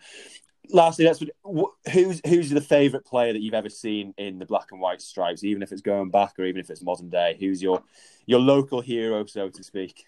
lastly, 0.69 1.05
that's 1.05 1.23
what, 1.41 1.71
who's 1.91 2.21
who's 2.25 2.49
the 2.49 2.61
favourite 2.61 3.05
player 3.05 3.33
that 3.33 3.41
you've 3.41 3.53
ever 3.53 3.69
seen 3.69 4.13
in 4.17 4.39
the 4.39 4.45
black 4.45 4.71
and 4.71 4.79
white 4.81 5.01
stripes, 5.01 5.43
even 5.43 5.61
if 5.63 5.71
it's 5.71 5.81
going 5.81 6.09
back 6.09 6.39
or 6.39 6.45
even 6.45 6.59
if 6.59 6.69
it's 6.69 6.81
modern 6.81 7.09
day. 7.09 7.37
Who's 7.39 7.61
your 7.61 7.83
your 8.25 8.39
local 8.39 8.81
hero, 8.81 9.25
so 9.25 9.49
to 9.49 9.63
speak? 9.63 10.05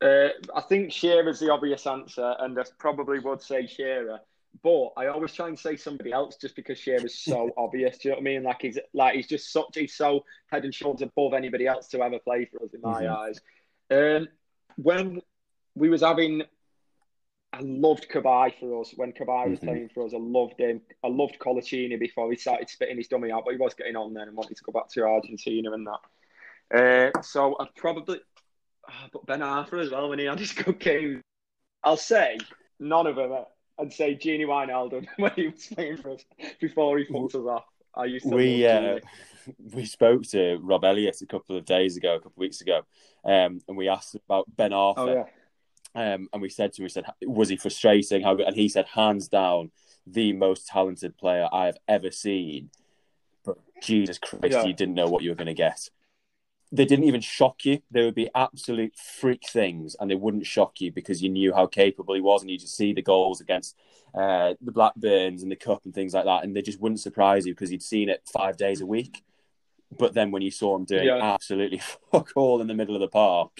Uh, 0.00 0.28
I 0.54 0.60
think 0.60 0.92
Shearer's 0.92 1.40
the 1.40 1.50
obvious 1.52 1.86
answer, 1.86 2.34
and 2.40 2.58
I 2.58 2.64
probably 2.78 3.20
would 3.20 3.40
say 3.40 3.66
Shearer. 3.66 4.20
But 4.62 4.90
I 4.96 5.06
always 5.08 5.32
try 5.34 5.48
and 5.48 5.58
say 5.58 5.74
somebody 5.76 6.12
else 6.12 6.36
just 6.36 6.54
because 6.54 6.78
Shearer's 6.78 7.14
so 7.16 7.50
obvious. 7.56 7.98
Do 7.98 8.08
you 8.08 8.12
know 8.12 8.16
what 8.16 8.22
I 8.22 8.24
mean? 8.24 8.42
Like 8.44 8.62
he's 8.62 8.78
like 8.92 9.14
he's 9.14 9.26
just 9.26 9.50
such 9.52 9.74
he's 9.74 9.94
so 9.94 10.24
head 10.48 10.64
and 10.64 10.74
shoulders 10.74 11.02
above 11.02 11.34
anybody 11.34 11.66
else 11.66 11.88
to 11.88 12.02
ever 12.02 12.18
play 12.18 12.44
for 12.44 12.62
us 12.64 12.72
in 12.74 12.80
my 12.80 13.04
Mhm. 13.04 13.16
eyes. 13.16 13.40
Um, 13.90 14.28
when 14.76 15.22
we 15.74 15.88
was 15.88 16.02
having, 16.02 16.42
I 17.54 17.60
loved 17.60 18.08
Cabaye 18.10 18.58
for 18.58 18.80
us 18.80 18.92
when 18.96 19.12
Cabaye 19.12 19.50
was 19.50 19.60
Mhm. 19.60 19.64
playing 19.64 19.88
for 19.90 20.04
us. 20.04 20.12
I 20.12 20.18
loved 20.18 20.58
him. 20.58 20.80
I 21.04 21.08
loved 21.08 21.38
Colaccini 21.38 21.96
before 21.98 22.30
he 22.30 22.36
started 22.36 22.68
spitting 22.68 22.96
his 22.96 23.06
dummy 23.06 23.30
out, 23.30 23.44
but 23.44 23.52
he 23.52 23.58
was 23.58 23.74
getting 23.74 23.94
on 23.94 24.12
then 24.12 24.28
and 24.28 24.36
wanted 24.36 24.56
to 24.56 24.64
go 24.64 24.72
back 24.72 24.88
to 24.88 25.04
Argentina 25.04 25.72
and 25.72 25.86
that. 25.86 27.12
Uh, 27.16 27.22
so 27.22 27.56
I'd 27.60 27.74
probably, 27.76 28.20
ah, 28.88 29.08
but 29.12 29.26
Ben 29.26 29.40
Arfa 29.40 29.80
as 29.80 29.90
well 29.90 30.08
when 30.08 30.18
he 30.18 30.24
had 30.24 30.40
his 30.40 30.52
good 30.52 30.80
game. 30.80 31.20
I'll 31.84 31.96
say 31.96 32.38
none 32.80 33.06
of 33.06 33.16
them. 33.16 33.44
I'd 33.78 33.92
say 33.92 34.16
Gini 34.16 34.46
Wijnaldum 34.46 35.06
when 35.18 35.32
he 35.36 35.48
was 35.48 35.66
playing 35.66 35.98
for 35.98 36.10
us 36.10 36.24
before 36.60 36.98
he 36.98 37.04
fucked 37.04 37.34
us 37.36 37.46
off. 37.46 37.66
I 37.94 38.06
used 38.06 38.28
to 38.28 38.34
we 38.34 38.66
uh, 38.66 38.98
we 39.74 39.84
spoke 39.84 40.24
to 40.30 40.58
Rob 40.60 40.84
Elliott 40.84 41.22
a 41.22 41.26
couple 41.26 41.56
of 41.56 41.64
days 41.64 41.96
ago, 41.96 42.14
a 42.14 42.18
couple 42.18 42.32
of 42.32 42.38
weeks 42.38 42.60
ago, 42.60 42.80
um, 43.24 43.60
and 43.68 43.76
we 43.76 43.88
asked 43.88 44.16
about 44.16 44.46
Ben 44.56 44.72
Arfa. 44.72 44.94
Oh 44.96 45.12
yeah. 45.12 45.24
Um, 45.94 46.28
and 46.32 46.42
we 46.42 46.48
said 46.48 46.72
to 46.72 46.82
him, 46.82 46.84
we 46.84 46.88
said, 46.88 47.04
was 47.22 47.48
he 47.48 47.56
frustrating? 47.56 48.22
How 48.22 48.34
good? 48.34 48.46
And 48.46 48.56
he 48.56 48.68
said, 48.68 48.86
hands 48.86 49.28
down, 49.28 49.70
the 50.06 50.32
most 50.32 50.66
talented 50.66 51.16
player 51.16 51.48
I 51.52 51.66
have 51.66 51.78
ever 51.86 52.10
seen. 52.10 52.70
But 53.44 53.58
Jesus 53.82 54.18
Christ, 54.18 54.44
Yeah. 54.50 54.64
you 54.64 54.72
didn't 54.72 54.94
know 54.94 55.08
what 55.08 55.22
you 55.22 55.30
were 55.30 55.36
going 55.36 55.46
to 55.46 55.54
get. 55.54 55.88
They 56.72 56.84
didn't 56.84 57.04
even 57.04 57.20
shock 57.20 57.64
you. 57.64 57.80
They 57.92 58.02
would 58.02 58.16
be 58.16 58.28
absolute 58.34 58.96
freak 58.96 59.48
things, 59.48 59.94
and 60.00 60.10
they 60.10 60.16
wouldn't 60.16 60.46
shock 60.46 60.80
you 60.80 60.90
because 60.90 61.22
you 61.22 61.28
knew 61.28 61.54
how 61.54 61.66
capable 61.68 62.14
he 62.14 62.20
was, 62.20 62.42
and 62.42 62.50
you 62.50 62.58
just 62.58 62.76
see 62.76 62.92
the 62.92 63.02
goals 63.02 63.40
against 63.40 63.76
uh, 64.12 64.54
the 64.60 64.72
Blackburns 64.72 65.44
and 65.44 65.52
the 65.52 65.56
Cup 65.56 65.84
and 65.84 65.94
things 65.94 66.14
like 66.14 66.24
that, 66.24 66.42
and 66.42 66.56
they 66.56 66.62
just 66.62 66.80
wouldn't 66.80 67.00
surprise 67.00 67.46
you 67.46 67.52
because 67.54 67.70
you'd 67.70 67.82
seen 67.82 68.08
it 68.08 68.22
five 68.26 68.56
days 68.56 68.80
a 68.80 68.86
week. 68.86 69.22
But 69.96 70.14
then 70.14 70.32
when 70.32 70.42
you 70.42 70.50
saw 70.50 70.74
him 70.74 70.84
doing 70.84 71.06
Yeah. 71.06 71.18
absolutely 71.22 71.78
fuck 72.10 72.32
all 72.34 72.60
in 72.60 72.66
the 72.66 72.74
middle 72.74 72.96
of 72.96 73.00
the 73.00 73.08
park, 73.08 73.52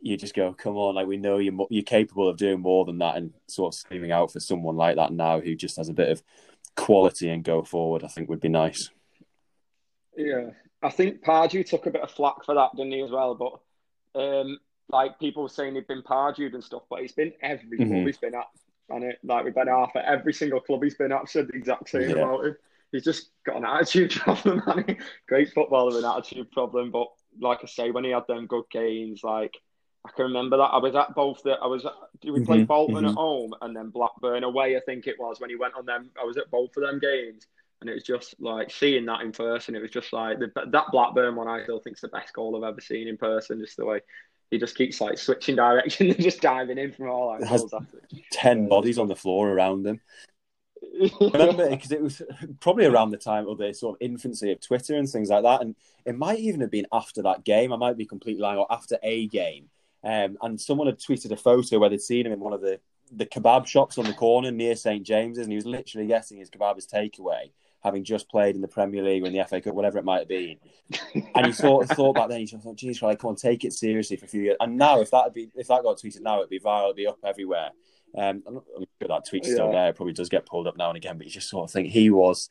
you 0.00 0.16
just 0.16 0.34
go, 0.34 0.52
come 0.52 0.76
on, 0.76 0.94
like 0.94 1.06
we 1.06 1.16
know 1.16 1.38
you're 1.38 1.66
you're 1.70 1.82
capable 1.82 2.28
of 2.28 2.36
doing 2.36 2.60
more 2.60 2.84
than 2.84 2.98
that, 2.98 3.16
and 3.16 3.32
sort 3.48 3.74
of 3.74 3.78
screaming 3.78 4.12
out 4.12 4.32
for 4.32 4.40
someone 4.40 4.76
like 4.76 4.96
that 4.96 5.12
now 5.12 5.40
who 5.40 5.54
just 5.54 5.76
has 5.76 5.88
a 5.88 5.94
bit 5.94 6.10
of 6.10 6.22
quality 6.76 7.28
and 7.30 7.42
go 7.44 7.62
forward. 7.62 8.04
I 8.04 8.08
think 8.08 8.28
would 8.28 8.40
be 8.40 8.48
nice. 8.48 8.90
Yeah, 10.16 10.50
I 10.82 10.90
think 10.90 11.22
Pardew 11.22 11.64
took 11.64 11.86
a 11.86 11.90
bit 11.90 12.02
of 12.02 12.10
flack 12.10 12.44
for 12.44 12.54
that, 12.54 12.70
didn't 12.76 12.92
he, 12.92 13.02
as 13.02 13.10
well? 13.10 13.34
But 13.34 14.20
um, 14.20 14.58
like 14.90 15.18
people 15.18 15.42
were 15.42 15.48
saying 15.48 15.74
he'd 15.74 15.86
been 15.86 16.02
Pardewed 16.02 16.54
and 16.54 16.64
stuff, 16.64 16.82
but 16.90 17.00
he's 17.00 17.12
been 17.12 17.32
every 17.42 17.76
club 17.78 17.90
Mhm. 17.90 18.06
he's 18.06 18.18
been 18.18 18.34
at, 18.34 18.46
and 18.90 19.04
it 19.04 19.18
like 19.22 19.44
with 19.44 19.54
Ben 19.54 19.66
Arfa, 19.66 20.02
every 20.04 20.32
single 20.32 20.60
club 20.60 20.82
he's 20.82 20.96
been 20.96 21.12
at 21.12 21.28
said 21.28 21.48
the 21.48 21.56
exact 21.56 21.88
same 21.88 22.10
Yeah. 22.10 22.16
about 22.16 22.44
him. 22.46 22.56
He's 22.90 23.04
just 23.04 23.30
got 23.44 23.56
an 23.56 23.64
attitude 23.66 24.10
problem, 24.22 24.62
man. 24.66 24.96
Great 25.26 25.52
footballer 25.52 25.94
with 25.94 26.04
an 26.04 26.10
attitude 26.10 26.50
problem, 26.52 26.90
but 26.90 27.08
like 27.40 27.58
I 27.62 27.66
say, 27.66 27.90
when 27.90 28.04
he 28.04 28.10
had 28.10 28.26
them 28.26 28.46
good 28.46 28.64
games, 28.70 29.22
like 29.22 29.56
I 30.06 30.10
can 30.12 30.24
remember 30.26 30.56
that 30.56 30.62
I 30.64 30.78
was 30.78 30.94
at 30.94 31.14
both 31.14 31.42
the 31.42 31.52
I 31.52 31.66
was 31.66 31.84
at, 31.84 31.92
did 32.20 32.30
we 32.30 32.40
play 32.44 32.60
Mhm, 32.60 32.66
Bolton 32.66 33.04
mhm. 33.04 33.08
at 33.08 33.14
home 33.14 33.54
and 33.60 33.76
then 33.76 33.90
Blackburn 33.90 34.44
away? 34.44 34.76
I 34.76 34.80
think 34.80 35.06
it 35.06 35.18
was 35.18 35.40
when 35.40 35.50
he 35.50 35.56
went 35.56 35.74
on 35.74 35.86
them. 35.86 36.10
I 36.20 36.24
was 36.24 36.36
at 36.38 36.50
both 36.50 36.76
of 36.76 36.82
them 36.82 36.98
games. 36.98 37.46
And 37.80 37.88
it 37.88 37.94
was 37.94 38.02
just 38.02 38.34
like 38.40 38.72
seeing 38.72 39.06
that 39.06 39.20
in 39.20 39.30
person. 39.30 39.76
It 39.76 39.82
was 39.82 39.92
just 39.92 40.12
like 40.12 40.40
the, 40.40 40.50
that 40.72 40.86
Blackburn 40.90 41.36
one. 41.36 41.46
I 41.46 41.62
still 41.62 41.78
think 41.78 41.96
is 41.96 42.00
the 42.00 42.08
best 42.08 42.32
goal 42.32 42.56
I've 42.56 42.68
ever 42.72 42.80
seen 42.80 43.06
in 43.06 43.16
person. 43.16 43.60
Just 43.60 43.76
the 43.76 43.84
way 43.84 44.00
he 44.50 44.58
just 44.58 44.76
keeps 44.76 45.00
like 45.00 45.16
switching 45.18 45.54
direction 45.56 46.08
and 46.10 46.20
just 46.22 46.40
diving 46.40 46.78
in 46.78 46.92
from 46.92 47.08
all 47.08 47.36
It 47.36 47.44
angles. 47.44 47.72
Ten 48.32 48.68
bodies 48.68 48.98
on 48.98 49.06
the 49.06 49.14
floor 49.14 49.48
around 49.50 49.86
him. 49.86 50.00
remember 51.20 51.70
because 51.70 51.92
it 51.92 52.02
was 52.02 52.22
probably 52.60 52.86
around 52.86 53.10
the 53.10 53.16
time 53.16 53.46
of 53.46 53.58
the 53.58 53.72
sort 53.72 53.96
of 53.96 53.98
infancy 54.00 54.50
of 54.52 54.60
Twitter 54.60 54.96
and 54.96 55.08
things 55.08 55.28
like 55.28 55.42
that, 55.44 55.60
and 55.60 55.76
it 56.04 56.16
might 56.16 56.38
even 56.40 56.60
have 56.60 56.70
been 56.70 56.86
after 56.92 57.22
that 57.22 57.44
game. 57.44 57.72
I 57.72 57.76
might 57.76 57.96
be 57.96 58.06
completely 58.06 58.42
lying, 58.42 58.58
or 58.58 58.66
after 58.70 58.98
a 59.02 59.26
game. 59.28 59.70
Um, 60.04 60.38
and 60.42 60.60
someone 60.60 60.86
had 60.86 60.98
tweeted 60.98 61.30
a 61.32 61.36
photo 61.36 61.78
where 61.78 61.90
they'd 61.90 62.00
seen 62.00 62.26
him 62.26 62.32
in 62.32 62.40
one 62.40 62.52
of 62.52 62.60
the 62.60 62.80
the 63.10 63.24
kebab 63.26 63.66
shops 63.66 63.96
on 63.96 64.04
the 64.04 64.12
corner 64.12 64.50
near 64.50 64.76
St 64.76 65.02
James's, 65.02 65.42
and 65.44 65.50
he 65.52 65.56
was 65.56 65.64
literally 65.66 66.06
getting 66.06 66.36
his 66.36 66.50
kebab 66.50 66.76
as 66.76 66.86
takeaway, 66.86 67.50
having 67.82 68.04
just 68.04 68.28
played 68.28 68.54
in 68.54 68.60
the 68.60 68.68
Premier 68.68 69.02
League 69.02 69.22
or 69.22 69.26
in 69.26 69.32
the 69.32 69.42
FA 69.46 69.62
Cup, 69.62 69.72
whatever 69.74 69.96
it 69.98 70.04
might 70.04 70.18
have 70.18 70.28
been. 70.28 70.56
And 71.34 71.46
he 71.46 71.52
sort 71.52 71.84
of 71.90 71.90
thought 71.96 72.16
back 72.16 72.28
then, 72.28 72.40
he 72.40 72.46
thought, 72.46 72.76
"Geez, 72.76 73.00
well, 73.00 73.10
I 73.10 73.14
can't 73.14 73.38
take 73.38 73.64
it 73.64 73.72
seriously 73.72 74.16
for 74.18 74.26
a 74.26 74.28
few 74.28 74.42
years." 74.42 74.56
And 74.60 74.76
now, 74.76 75.00
if 75.00 75.10
that 75.10 75.24
had 75.24 75.32
be 75.32 75.48
if 75.56 75.68
that 75.68 75.82
got 75.82 75.98
tweeted 75.98 76.20
now, 76.20 76.38
it'd 76.38 76.50
be 76.50 76.60
viral, 76.60 76.84
it'd 76.84 76.96
be 76.96 77.06
up 77.06 77.18
everywhere. 77.24 77.70
Um, 78.16 78.42
I'm, 78.46 78.54
not, 78.54 78.64
I'm 78.76 78.84
sure 79.00 79.08
that 79.08 79.26
tweet's 79.28 79.50
still 79.50 79.66
Yeah. 79.66 79.72
there. 79.72 79.88
It 79.90 79.96
probably 79.96 80.14
does 80.14 80.28
get 80.28 80.46
pulled 80.46 80.66
up 80.66 80.76
now 80.76 80.88
and 80.88 80.96
again, 80.96 81.18
but 81.18 81.26
you 81.26 81.32
just 81.32 81.48
sort 81.50 81.64
of 81.68 81.72
think 81.72 81.88
he 81.88 82.08
was, 82.10 82.48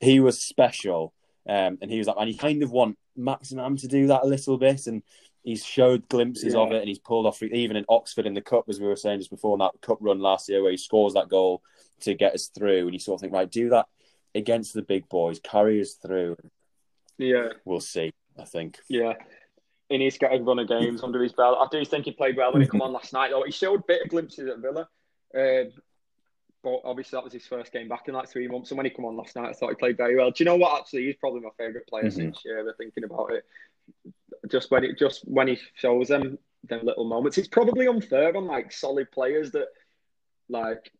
he 0.00 0.20
was 0.20 0.40
special, 0.40 1.12
um, 1.48 1.78
and 1.80 1.90
he 1.90 1.98
was 1.98 2.06
like, 2.06 2.16
and 2.18 2.28
you 2.30 2.36
kind 2.38 2.62
of 2.62 2.70
want 2.70 2.96
Maximin 3.16 3.76
to 3.76 3.88
do 3.88 4.06
that 4.08 4.22
a 4.22 4.26
little 4.26 4.56
bit, 4.58 4.86
and 4.86 5.02
he's 5.42 5.64
showed 5.64 6.08
glimpses 6.08 6.54
of 6.54 6.72
it, 6.72 6.80
and 6.80 6.88
he's 6.88 6.98
pulled 6.98 7.26
off 7.26 7.42
even 7.42 7.76
in 7.76 7.84
Oxford 7.88 8.26
in 8.26 8.34
the 8.34 8.40
cup, 8.40 8.64
as 8.68 8.78
we 8.80 8.86
were 8.86 8.96
saying 8.96 9.18
just 9.20 9.30
before 9.30 9.54
in 9.54 9.58
that 9.60 9.80
cup 9.80 9.98
run 10.00 10.20
last 10.20 10.48
year, 10.48 10.62
where 10.62 10.70
he 10.70 10.76
scores 10.76 11.14
that 11.14 11.28
goal 11.28 11.62
to 12.00 12.14
get 12.14 12.34
us 12.34 12.46
through, 12.48 12.84
and 12.84 12.92
you 12.92 12.98
sort 12.98 13.16
of 13.18 13.20
think, 13.22 13.32
right, 13.32 13.50
do 13.50 13.68
that 13.70 13.86
against 14.34 14.74
the 14.74 14.82
big 14.82 15.08
boys, 15.08 15.40
carry 15.42 15.80
us 15.80 15.94
through. 15.94 16.36
yeah, 17.18 17.48
We'll 17.64 17.80
see. 17.80 18.12
I 18.38 18.44
think. 18.44 18.78
yeah. 18.88 19.10
And 19.10 19.18
He 19.88 19.98
needs 19.98 20.14
to 20.16 20.20
get 20.20 20.32
a 20.38 20.42
run 20.42 20.60
of 20.60 20.68
games 20.68 21.02
under 21.02 21.20
his 21.22 21.32
belt. 21.32 21.58
I 21.60 21.66
do 21.76 21.84
think 21.84 22.04
he 22.04 22.12
played 22.12 22.36
well 22.36 22.52
when 22.52 22.62
he 22.62 22.68
Mm-hmm. 22.68 22.78
come 22.78 22.82
on 22.82 22.92
last 22.92 23.12
night. 23.12 23.30
Though 23.30 23.42
he 23.42 23.50
showed 23.52 23.86
bit 23.88 24.02
of 24.02 24.08
glimpses 24.08 24.48
at 24.48 24.58
Villa, 24.60 24.88
um, 25.36 25.72
but 26.62 26.80
obviously 26.84 27.16
that 27.16 27.24
was 27.24 27.32
his 27.32 27.46
first 27.46 27.72
game 27.72 27.88
back 27.88 28.06
in 28.06 28.14
like 28.14 28.28
three 28.28 28.46
months. 28.46 28.70
And 28.70 28.76
when 28.78 28.84
he 28.86 28.90
come 28.90 29.04
on 29.06 29.16
last 29.16 29.34
night, 29.34 29.48
I 29.48 29.52
thought 29.52 29.70
he 29.70 29.74
played 29.74 29.96
very 29.96 30.14
well. 30.16 30.30
Do 30.30 30.42
you 30.42 30.44
know 30.44 30.56
what? 30.56 30.78
Actually, 30.80 31.06
he's 31.06 31.16
probably 31.16 31.40
my 31.40 31.48
favourite 31.58 31.86
player 31.88 32.04
Mhm. 32.04 32.12
since 32.12 32.40
Shearer. 32.40 32.72
Thinking 32.78 33.04
about 33.04 33.32
it, 33.32 33.44
just 34.48 34.70
when 34.70 34.84
it 34.84 34.98
just 34.98 35.22
when 35.26 35.48
he 35.48 35.58
shows 35.74 36.08
them 36.08 36.38
them 36.64 36.80
little 36.82 37.04
moments, 37.04 37.38
it's 37.38 37.48
probably 37.48 37.88
unfair 37.88 38.36
on 38.36 38.46
like 38.46 38.72
solid 38.72 39.10
players 39.10 39.50
that 39.52 39.68
like 40.48 40.90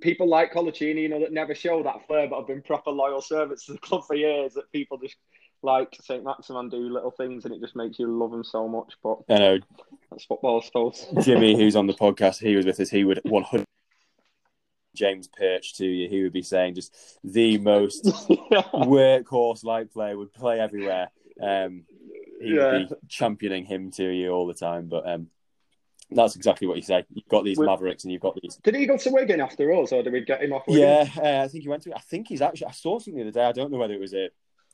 people 0.00 0.28
like 0.28 0.52
Colaccini, 0.52 1.02
you 1.02 1.08
know, 1.08 1.20
that 1.20 1.32
never 1.32 1.54
show 1.54 1.82
that 1.82 2.06
flair, 2.06 2.28
but 2.28 2.38
have 2.38 2.46
been 2.46 2.62
proper 2.62 2.90
loyal 2.90 3.20
servants 3.20 3.66
to 3.66 3.72
the 3.72 3.78
club 3.78 4.04
for 4.06 4.14
years. 4.14 4.54
That 4.54 4.70
people 4.72 4.98
just 4.98 5.16
like 5.62 5.96
Saint 6.02 6.24
Maximin 6.24 6.68
do 6.68 6.88
little 6.88 7.10
things, 7.10 7.44
and 7.44 7.54
it 7.54 7.60
just 7.60 7.76
makes 7.76 7.98
you 7.98 8.06
love 8.06 8.30
them 8.30 8.44
so 8.44 8.68
much. 8.68 8.94
But 9.02 9.18
I 9.28 9.38
know 9.38 9.58
that's 10.10 10.24
football, 10.24 10.60
I 10.62 10.64
suppose. 10.64 11.06
Jimmy, 11.22 11.56
who's 11.56 11.76
on 11.76 11.86
the 11.86 11.94
podcast, 11.94 12.38
he 12.38 12.56
was 12.56 12.66
with 12.66 12.80
us. 12.80 12.90
He 12.90 13.04
would 13.04 13.20
100 13.24 13.66
James 14.94 15.28
Perch 15.28 15.74
to 15.76 15.86
you. 15.86 16.08
He 16.08 16.22
would 16.22 16.32
be 16.32 16.42
saying 16.42 16.74
just 16.74 17.18
the 17.22 17.58
most 17.58 18.04
workhorse 18.34 19.64
like 19.64 19.92
player 19.92 20.16
would 20.16 20.32
play 20.32 20.58
everywhere. 20.58 21.10
Um, 21.40 21.84
he 22.46 22.54
Yeah. 22.56 22.72
would 22.72 22.88
be 22.88 22.94
championing 23.08 23.64
him 23.64 23.90
to 23.92 24.04
you 24.04 24.30
all 24.30 24.46
the 24.46 24.54
time. 24.54 24.88
But 24.88 25.08
um, 25.08 25.28
that's 26.10 26.36
exactly 26.36 26.66
what 26.68 26.76
you 26.76 26.82
say. 26.82 27.04
You've 27.12 27.28
got 27.28 27.44
these 27.44 27.58
With- 27.58 27.66
Mavericks, 27.66 28.04
and 28.04 28.12
you've 28.12 28.22
got 28.22 28.38
these. 28.40 28.56
Did 28.62 28.76
he 28.76 28.86
go 28.86 28.96
to 28.96 29.10
Wigan 29.10 29.40
after 29.40 29.72
us, 29.72 29.92
or 29.92 30.02
did 30.02 30.12
we 30.12 30.20
get 30.20 30.42
him 30.42 30.52
off? 30.52 30.66
Wigan? 30.66 30.82
Yeah, 30.82 31.08
uh, 31.16 31.44
I 31.44 31.48
think 31.48 31.62
he 31.62 31.68
went 31.68 31.82
to. 31.84 31.94
I 31.96 32.00
think 32.00 32.28
he's 32.28 32.42
actually. 32.42 32.68
I 32.68 32.72
saw 32.72 32.98
something 32.98 33.16
the 33.16 33.22
other 33.28 33.30
day. 33.32 33.44
I 33.44 33.52
don't 33.52 33.70
know 33.72 33.78
whether 33.78 33.94
it 33.94 34.00
was 34.00 34.14
a, 34.14 34.28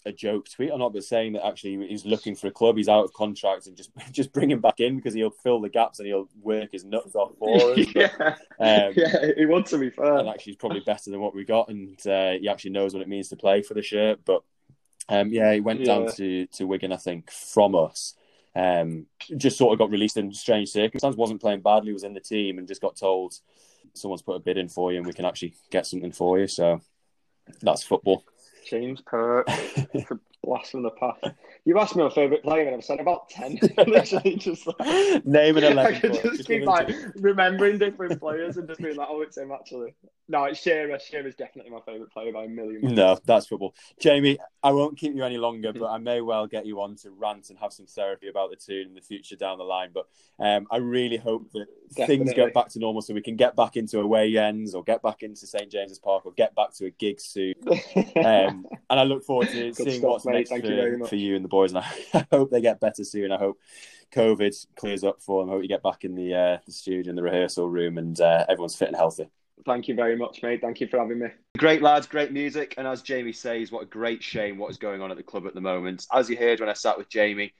a 0.04 0.12
joke 0.12 0.46
tweet 0.50 0.70
or 0.72 0.78
not, 0.78 0.92
but 0.92 1.04
saying 1.04 1.32
that 1.34 1.46
actually 1.46 1.86
he's 1.86 2.04
looking 2.04 2.34
for 2.34 2.48
a 2.48 2.50
club. 2.50 2.76
He's 2.76 2.88
out 2.88 3.04
of 3.04 3.12
contract, 3.14 3.66
and 3.66 3.76
just 3.76 3.90
just 4.12 4.32
bring 4.32 4.50
him 4.50 4.60
back 4.60 4.80
in 4.80 4.96
because 4.96 5.14
he'll 5.14 5.30
fill 5.30 5.60
the 5.60 5.68
gaps 5.70 6.00
and 6.00 6.06
he'll 6.08 6.28
work 6.42 6.70
his 6.72 6.84
nuts 6.84 7.14
off 7.14 7.32
for 7.38 7.48
us. 7.72 7.86
But, 7.94 7.96
yeah. 7.96 8.34
um, 8.60 8.92
yeah, 8.96 9.26
he 9.36 9.46
wants 9.46 9.70
to 9.70 9.78
be 9.78 9.88
fair. 9.90 10.18
and 10.18 10.28
actually 10.28 10.52
he's 10.52 10.56
probably 10.56 10.80
better 10.80 11.10
than 11.10 11.20
what 11.20 11.34
we 11.34 11.44
got, 11.44 11.68
and 11.68 11.98
uh, 12.06 12.32
he 12.32 12.48
actually 12.48 12.72
knows 12.72 12.92
what 12.92 13.02
it 13.02 13.08
means 13.08 13.28
to 13.30 13.36
play 13.36 13.62
for 13.62 13.72
the 13.74 13.82
shirt. 13.82 14.20
But 14.24 14.42
um, 15.08 15.28
yeah, 15.30 15.52
he 15.52 15.60
went 15.60 15.84
down 15.84 16.06
to 16.16 16.46
to 16.46 16.66
Wigan, 16.66 16.92
I 16.92 16.96
think, 16.96 17.30
from 17.30 17.74
us. 17.74 18.14
Um, 18.54 19.06
just 19.36 19.56
sort 19.56 19.72
of 19.72 19.78
got 19.78 19.90
released 19.90 20.16
in 20.16 20.32
strange 20.32 20.68
circumstances. 20.68 21.16
wasn't 21.16 21.40
playing 21.40 21.60
badly, 21.60 21.92
was 21.92 22.04
in 22.04 22.14
the 22.14 22.20
team, 22.20 22.58
and 22.58 22.68
just 22.68 22.82
got 22.82 22.96
told 22.96 23.34
someone's 23.94 24.22
put 24.22 24.36
a 24.36 24.40
bid 24.40 24.58
in 24.58 24.68
for 24.68 24.92
you, 24.92 24.98
and 24.98 25.06
we 25.06 25.12
can 25.12 25.24
actually 25.24 25.54
get 25.70 25.86
something 25.86 26.12
for 26.12 26.38
you. 26.38 26.46
So 26.46 26.80
that's 27.60 27.82
football. 27.82 28.24
James 28.68 29.00
Perch 29.00 29.50
for 30.06 30.20
blast 30.42 30.72
from 30.72 30.82
the 30.82 30.90
past. 30.90 31.24
You 31.64 31.78
asked 31.78 31.94
me 31.96 32.02
my 32.02 32.10
favourite 32.10 32.42
player, 32.42 32.66
and 32.66 32.74
I've 32.74 32.84
said 32.84 33.00
about 33.00 33.28
ten. 33.28 33.58
Literally, 33.76 34.36
just 34.36 34.66
like 34.66 35.24
Name 35.24 35.56
an 35.56 35.64
I 35.64 35.68
eleven. 35.68 36.00
could 36.00 36.12
just 36.14 36.36
Just 36.36 36.48
keep 36.48 36.64
like 36.64 36.90
remembering 37.16 37.78
different 37.78 38.20
players 38.20 38.56
and 38.56 38.68
just 38.68 38.80
being 38.80 38.96
like, 38.96 39.08
"Oh, 39.10 39.20
it's 39.22 39.36
him." 39.36 39.52
Actually, 39.52 39.94
no, 40.28 40.44
it's 40.44 40.60
Shearer. 40.60 40.98
Shearer's 40.98 41.34
definitely 41.34 41.70
my 41.70 41.80
favourite 41.80 42.10
player 42.10 42.32
by 42.32 42.44
a 42.44 42.48
million. 42.48 42.94
No, 42.94 43.18
that's 43.24 43.46
football. 43.46 43.74
Jamie, 44.00 44.38
I 44.62 44.72
won't 44.72 44.98
keep 44.98 45.14
you 45.14 45.24
any 45.24 45.38
longer, 45.38 45.72
but 45.72 45.86
I 45.90 45.98
may 45.98 46.20
well 46.20 46.46
get 46.46 46.66
you 46.66 46.80
on 46.80 46.96
to 46.96 47.10
rant 47.10 47.50
and 47.50 47.58
have 47.58 47.72
some 47.72 47.86
therapy 47.86 48.28
about 48.28 48.50
the 48.50 48.56
tune 48.56 48.88
in 48.88 48.94
the 48.94 49.00
future 49.00 49.36
down 49.36 49.58
the 49.58 49.64
line. 49.64 49.90
But 49.92 50.06
um, 50.38 50.66
I 50.70 50.78
really 50.78 51.16
hope 51.16 51.50
that 51.52 51.66
things 51.94 51.96
Definitely. 51.96 52.34
get 52.34 52.54
back 52.54 52.68
to 52.70 52.78
normal 52.78 53.02
so 53.02 53.14
we 53.14 53.20
can 53.20 53.36
get 53.36 53.54
back 53.54 53.76
into 53.76 54.00
away 54.00 54.36
ends 54.36 54.74
or 54.74 54.82
get 54.82 55.02
back 55.02 55.22
into 55.22 55.46
St 55.46 55.70
James's 55.70 55.98
Park 55.98 56.24
or 56.24 56.32
get 56.32 56.54
back 56.54 56.72
to 56.74 56.86
a 56.86 56.90
gig 56.90 57.20
soon. 57.20 57.54
Um, 58.16 58.66
and 58.90 59.00
I 59.00 59.04
look 59.04 59.24
forward 59.24 59.48
to 59.48 59.54
Good 59.54 59.76
seeing 59.76 59.98
stuff, 59.98 60.10
what's 60.10 60.24
mate. 60.32 60.48
Thank 60.48 60.64
for, 60.64 60.70
you 60.70 60.76
very 60.76 60.96
much. 60.96 61.08
for 61.08 61.16
you 61.16 61.36
and 61.36 61.44
the 61.44 61.48
boys. 61.48 61.72
And 61.72 61.78
I, 61.78 61.86
I 62.14 62.26
hope 62.36 62.50
they 62.50 62.60
get 62.60 62.80
better 62.80 63.04
soon. 63.04 63.32
I 63.32 63.38
hope 63.38 63.58
COVID 64.12 64.66
clears 64.76 65.04
up 65.04 65.22
for 65.22 65.42
them. 65.42 65.50
I 65.50 65.54
hope 65.54 65.62
you 65.62 65.68
get 65.68 65.82
back 65.82 66.04
in 66.04 66.14
the, 66.14 66.34
uh, 66.34 66.58
the 66.66 66.72
studio 66.72 67.10
and 67.10 67.18
the 67.18 67.22
rehearsal 67.22 67.68
room 67.68 67.98
and 67.98 68.20
uh, 68.20 68.44
everyone's 68.48 68.76
fit 68.76 68.88
and 68.88 68.96
healthy. 68.96 69.28
Thank 69.64 69.88
you 69.88 69.94
very 69.94 70.16
much, 70.16 70.42
mate. 70.42 70.60
Thank 70.60 70.80
you 70.80 70.88
for 70.88 70.98
having 70.98 71.20
me. 71.20 71.28
Great 71.56 71.82
lads, 71.82 72.06
great 72.06 72.32
music, 72.32 72.74
and 72.78 72.86
as 72.86 73.02
Jamie 73.02 73.32
says, 73.32 73.70
what 73.70 73.82
a 73.82 73.86
great 73.86 74.22
shame 74.22 74.58
what 74.58 74.70
is 74.70 74.78
going 74.78 75.00
on 75.00 75.10
at 75.10 75.16
the 75.16 75.22
club 75.22 75.46
at 75.46 75.54
the 75.54 75.60
moment. 75.60 76.06
As 76.12 76.28
you 76.28 76.36
heard 76.36 76.58
when 76.58 76.68
I 76.68 76.72
sat 76.72 76.98
with 76.98 77.08
Jamie, 77.08 77.54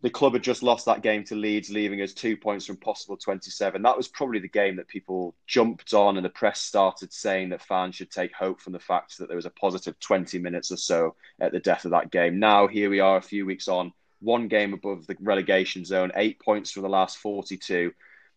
the 0.00 0.10
club 0.10 0.34
had 0.34 0.42
just 0.42 0.62
lost 0.62 0.86
that 0.86 1.02
game 1.02 1.24
to 1.24 1.34
Leeds, 1.34 1.70
leaving 1.70 2.00
us 2.02 2.12
two 2.12 2.36
points 2.36 2.64
from 2.64 2.76
possible 2.76 3.16
27. 3.16 3.82
That 3.82 3.96
was 3.96 4.06
probably 4.06 4.38
the 4.38 4.48
game 4.48 4.76
that 4.76 4.86
people 4.86 5.34
jumped 5.46 5.92
on, 5.92 6.16
and 6.16 6.24
the 6.24 6.30
press 6.30 6.60
started 6.60 7.12
saying 7.12 7.48
that 7.48 7.62
fans 7.62 7.96
should 7.96 8.10
take 8.10 8.32
hope 8.32 8.60
from 8.60 8.72
the 8.72 8.78
fact 8.78 9.18
that 9.18 9.26
there 9.26 9.36
was 9.36 9.46
a 9.46 9.50
positive 9.50 9.98
20 9.98 10.38
minutes 10.38 10.70
or 10.70 10.76
so 10.76 11.16
at 11.40 11.50
the 11.50 11.58
death 11.58 11.84
of 11.84 11.90
that 11.90 12.12
game. 12.12 12.38
Now, 12.38 12.68
here 12.68 12.90
we 12.90 13.00
are 13.00 13.16
a 13.16 13.22
few 13.22 13.44
weeks 13.44 13.66
on, 13.66 13.92
one 14.20 14.46
game 14.46 14.72
above 14.72 15.06
the 15.06 15.16
relegation 15.20 15.84
zone, 15.84 16.12
eight 16.14 16.38
points 16.38 16.70
from 16.70 16.84
the 16.84 16.88
last 16.88 17.18
42. 17.18 17.92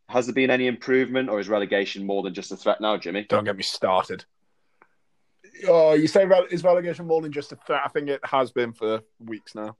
Has 0.09 0.25
there 0.25 0.33
been 0.33 0.51
any 0.51 0.65
improvement, 0.65 1.29
or 1.29 1.39
is 1.39 1.47
relegation 1.47 2.05
more 2.05 2.23
than 2.23 2.33
just 2.33 2.51
a 2.51 2.57
threat 2.57 2.81
now, 2.81 2.97
Jimmy? 2.97 3.25
Don't 3.29 3.43
get 3.43 3.55
me 3.55 3.63
started. 3.63 4.25
Oh, 5.67 5.93
you 5.93 6.07
say 6.07 6.25
rele- 6.25 6.51
is 6.51 6.63
relegation 6.63 7.05
more 7.05 7.21
than 7.21 7.31
just 7.31 7.51
a 7.51 7.55
threat? 7.55 7.81
I 7.85 7.89
think 7.89 8.09
it 8.09 8.19
has 8.23 8.51
been 8.51 8.73
for 8.73 9.01
weeks 9.19 9.53
now. 9.53 9.77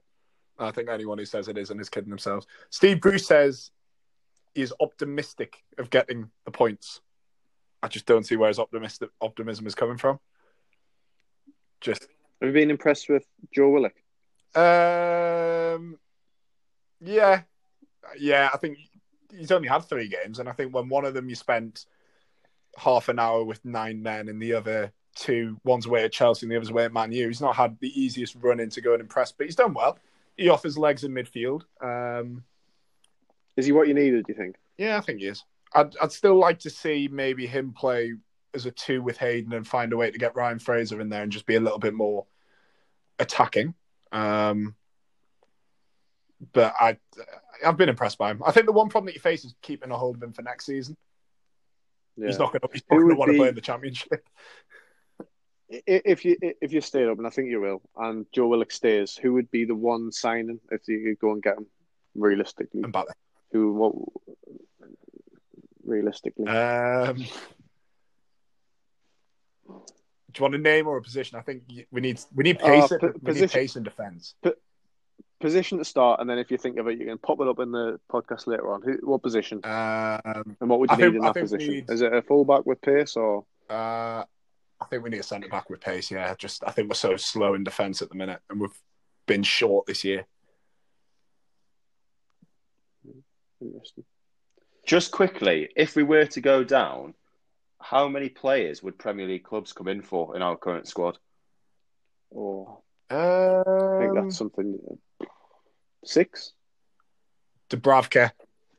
I 0.64 0.70
think 0.70 0.88
anyone 0.88 1.18
who 1.18 1.24
says 1.24 1.48
it 1.48 1.58
isn't 1.58 1.80
is 1.80 1.88
kidding 1.88 2.10
themselves. 2.10 2.46
Steve 2.70 3.00
Bruce 3.00 3.26
says 3.26 3.70
he's 4.54 4.72
optimistic 4.80 5.62
of 5.78 5.90
getting 5.90 6.30
the 6.44 6.50
points. 6.50 7.00
I 7.82 7.88
just 7.88 8.06
don't 8.06 8.24
see 8.24 8.36
where 8.36 8.48
his 8.48 8.58
optimistic 8.58 9.10
optimism 9.20 9.66
is 9.66 9.74
coming 9.74 9.98
from. 9.98 10.20
Just 11.80 12.06
Have 12.40 12.48
you 12.48 12.52
been 12.52 12.70
impressed 12.70 13.08
with 13.08 13.26
Joe 13.54 13.70
Willock? 13.70 13.94
um, 14.54 15.98
yeah, 17.00 17.42
yeah. 18.18 18.50
I 18.52 18.56
think 18.58 18.78
he's 19.34 19.50
only 19.50 19.68
had 19.68 19.84
three 19.84 20.08
games, 20.08 20.38
and 20.38 20.48
I 20.48 20.52
think 20.52 20.74
when 20.74 20.88
one 20.88 21.04
of 21.04 21.14
them 21.14 21.28
you 21.28 21.34
spent 21.34 21.86
half 22.76 23.08
an 23.08 23.18
hour 23.18 23.42
with 23.44 23.64
nine 23.64 24.02
men, 24.02 24.28
and 24.28 24.40
the 24.40 24.54
other 24.54 24.92
two, 25.14 25.58
one's 25.64 25.86
away 25.86 26.04
at 26.04 26.12
Chelsea 26.12 26.46
and 26.46 26.52
the 26.52 26.56
other's 26.56 26.70
away 26.70 26.84
at 26.84 26.92
Man 26.92 27.12
U. 27.12 27.26
He's 27.28 27.40
not 27.40 27.56
had 27.56 27.76
the 27.80 28.00
easiest 28.00 28.36
run 28.36 28.60
in 28.60 28.70
to 28.70 28.80
go 28.80 28.92
and 28.92 29.00
impress, 29.00 29.32
but 29.32 29.46
he's 29.46 29.56
done 29.56 29.74
well. 29.74 29.98
He 30.36 30.48
offers 30.48 30.78
legs 30.78 31.04
in 31.04 31.12
midfield. 31.12 31.62
Um, 31.82 32.44
Is 33.56 33.66
he 33.66 33.72
what 33.72 33.88
you 33.88 33.94
needed? 33.94 34.26
Do 34.26 34.32
you 34.32 34.38
think? 34.38 34.56
yeah, 34.78 34.96
I 34.96 35.00
think 35.00 35.20
he 35.20 35.26
is. 35.26 35.44
I'd, 35.74 35.96
I'd 36.02 36.12
still 36.12 36.38
like 36.38 36.58
to 36.60 36.70
see 36.70 37.08
maybe 37.10 37.46
him 37.46 37.72
play 37.72 38.14
as 38.54 38.66
a 38.66 38.70
two 38.70 39.02
with 39.02 39.16
Hayden 39.18 39.52
and 39.52 39.66
find 39.66 39.92
a 39.92 39.96
way 39.96 40.10
to 40.10 40.18
get 40.18 40.36
Ryan 40.36 40.58
Fraser 40.58 41.00
in 41.00 41.08
there 41.08 41.22
and 41.22 41.32
just 41.32 41.46
be 41.46 41.56
a 41.56 41.60
little 41.60 41.78
bit 41.78 41.94
more 41.94 42.26
attacking. 43.18 43.74
Um, 44.10 44.74
but 46.52 46.74
I, 46.78 46.98
I've 47.64 47.76
been 47.76 47.88
impressed 47.88 48.18
by 48.18 48.30
him. 48.30 48.42
I 48.44 48.52
think 48.52 48.66
the 48.66 48.72
one 48.72 48.88
problem 48.88 49.06
that 49.06 49.14
you 49.14 49.20
face 49.20 49.44
is 49.44 49.54
keeping 49.62 49.90
a 49.90 49.96
hold 49.96 50.16
of 50.16 50.22
him 50.22 50.32
for 50.32 50.42
next 50.42 50.66
season. 50.66 50.96
Yeah. 52.16 52.26
He's 52.26 52.38
not 52.38 52.52
going 52.52 52.60
to. 52.60 52.68
He's 52.72 52.82
not 52.90 52.98
going 52.98 53.08
to 53.08 53.14
want 53.16 53.30
to 53.32 53.38
play 53.38 53.48
in 53.48 53.54
the 53.54 53.60
championship. 53.60 54.10
If 55.86 56.24
you 56.24 56.36
if 56.60 56.72
you 56.72 56.80
stayed 56.82 57.08
up, 57.08 57.16
and 57.18 57.26
I 57.26 57.30
think 57.30 57.48
you 57.48 57.60
will, 57.60 57.80
and 57.96 58.26
Joe 58.32 58.46
Willock 58.48 58.70
stays, 58.72 59.16
who 59.16 59.32
would 59.34 59.50
be 59.50 59.64
the 59.64 59.74
one 59.74 60.12
signing 60.12 60.60
if 60.70 60.86
you 60.86 61.02
could 61.04 61.18
go 61.18 61.32
and 61.32 61.42
get 61.42 61.56
him? 61.56 61.66
Realistically, 62.14 62.82
And 62.82 62.92
back 62.92 63.06
who? 63.52 63.72
What? 63.72 63.94
Realistically. 65.84 66.46
Um, 66.46 67.16
do 69.66 70.38
you 70.38 70.42
want 70.42 70.54
a 70.54 70.58
name 70.58 70.86
or 70.88 70.96
a 70.98 71.02
position? 71.02 71.38
I 71.38 71.42
think 71.42 71.62
we 71.90 72.00
need 72.00 72.20
we 72.34 72.44
need 72.44 72.58
pace. 72.58 72.90
Uh, 72.92 72.98
p- 72.98 73.06
we 73.06 73.12
need 73.12 73.24
position- 73.24 73.60
pace 73.60 73.76
in 73.76 73.82
defence. 73.82 74.34
position 75.40 75.78
to 75.78 75.84
start, 75.84 76.20
and 76.20 76.28
then 76.30 76.38
if 76.38 76.50
you 76.50 76.58
think 76.58 76.78
of 76.78 76.86
it, 76.88 76.98
you 76.98 77.06
can 77.06 77.18
pop 77.18 77.40
it 77.40 77.48
up 77.48 77.58
in 77.58 77.72
the 77.72 77.98
podcast 78.10 78.46
later 78.46 78.72
on. 78.72 78.82
Who? 78.82 78.98
What 79.02 79.22
position? 79.22 79.58
Um, 79.64 80.56
And 80.60 80.68
what 80.70 80.78
would 80.80 80.90
you 80.90 80.94
I 80.94 80.98
need 80.98 81.02
think- 81.04 81.14
in 81.16 81.20
that 81.22 81.34
position? 81.34 81.72
need- 81.74 81.90
Is 81.90 82.00
it 82.02 82.12
a 82.12 82.22
fullback 82.22 82.64
with 82.66 82.80
pace 82.82 83.16
or? 83.16 83.44
Uh, 83.68 84.24
I 84.82 84.86
think 84.86 85.02
we 85.04 85.10
need 85.10 85.20
a 85.20 85.22
centre 85.22 85.48
back 85.48 85.70
with 85.70 85.80
pace. 85.80 86.10
Yeah, 86.10 86.34
just 86.36 86.62
I 86.66 86.70
think 86.72 86.88
we're 86.88 86.94
so 86.94 87.16
slow 87.16 87.54
in 87.54 87.64
defence 87.64 88.02
at 88.02 88.08
the 88.08 88.14
minute, 88.16 88.40
and 88.50 88.60
we've 88.60 88.70
been 89.26 89.42
short 89.42 89.86
this 89.86 90.04
year. 90.04 90.26
Interesting. 93.60 94.04
Just 94.86 95.12
quickly, 95.12 95.68
if 95.76 95.94
we 95.94 96.02
were 96.02 96.26
to 96.26 96.40
go 96.40 96.64
down, 96.64 97.14
how 97.80 98.08
many 98.08 98.28
players 98.28 98.82
would 98.82 98.98
Premier 98.98 99.26
League 99.26 99.44
clubs 99.44 99.72
come 99.72 99.88
in 99.88 100.02
for 100.02 100.34
in 100.34 100.42
our 100.42 100.56
current 100.56 100.88
squad? 100.88 101.18
Or 102.30 102.78
I 103.10 103.98
think 104.00 104.10
Um, 104.10 104.24
that's 104.24 104.36
something. 104.36 104.78
Six, 106.04 106.52
Dubravka 107.70 108.32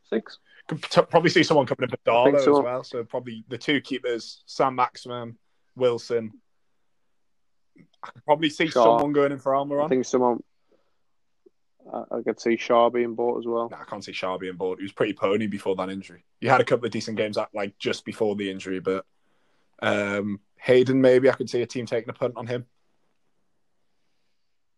six. 0.10 0.39
could 0.68 0.82
p- 0.82 1.01
probably 1.04 1.30
see 1.30 1.43
someone 1.43 1.66
coming 1.66 1.84
in 1.84 1.89
for 1.89 2.12
I 2.12 2.24
think 2.26 2.38
Darlow 2.38 2.43
so. 2.43 2.58
as 2.58 2.64
well. 2.64 2.84
So 2.84 3.04
probably 3.06 3.45
the 3.47 3.58
two 3.58 3.80
keepers, 3.80 4.43
Saint 4.45 4.74
Maximin, 4.74 5.38
Wilson. 5.76 6.32
I 8.03 8.09
could 8.09 8.26
probably 8.26 8.49
see 8.49 8.65
Schär. 8.65 8.74
someone 8.74 9.13
going 9.13 9.32
in 9.32 9.39
for 9.39 9.55
I 9.55 9.88
think 9.88 10.05
someone. 10.05 10.43
I, 11.91 12.03
I 12.11 12.21
could 12.21 12.39
see 12.39 12.57
Schär 12.57 12.93
being 12.93 13.15
bought 13.15 13.39
as 13.39 13.45
well. 13.45 13.69
Nah, 13.69 13.82
I 13.82 13.86
can't 13.86 14.03
see 14.03 14.11
Schär 14.11 14.39
being 14.39 14.55
bored. 14.55 14.80
He 14.80 14.84
was 14.84 14.91
pretty 14.91 15.13
pony 15.13 15.47
before 15.47 15.76
that 15.78 15.89
injury. 15.89 16.24
He 16.39 16.47
had 16.47 16.61
a 16.61 16.65
couple 16.65 16.86
of 16.86 16.91
decent 16.91 17.17
games 17.17 17.38
at 17.38 17.49
like 17.53 17.78
just 17.80 18.05
before 18.05 18.36
the 18.36 18.49
injury, 18.49 18.80
but 18.80 19.05
um, 19.82 20.39
Hayden 20.57 21.01
maybe 21.01 21.30
I 21.30 21.34
could 21.34 21.49
see 21.49 21.61
a 21.61 21.65
team 21.65 21.86
taking 21.86 22.09
a 22.09 22.13
punt 22.13 22.34
on 22.36 22.47
him. 22.47 22.65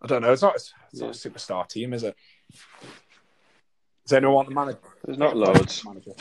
I 0.01 0.07
don't 0.07 0.21
know. 0.21 0.31
It's 0.31 0.41
not. 0.41 0.55
It's 0.55 0.73
not 0.93 1.09
a 1.09 1.29
superstar 1.29 1.67
team, 1.67 1.93
is 1.93 2.03
it? 2.03 2.15
Does 4.05 4.13
anyone 4.13 4.35
want 4.35 4.49
the 4.49 4.55
manager? 4.55 4.79
There's 5.03 5.17
not 5.17 5.35
loads. 5.35 5.83
Manager. 5.83 6.11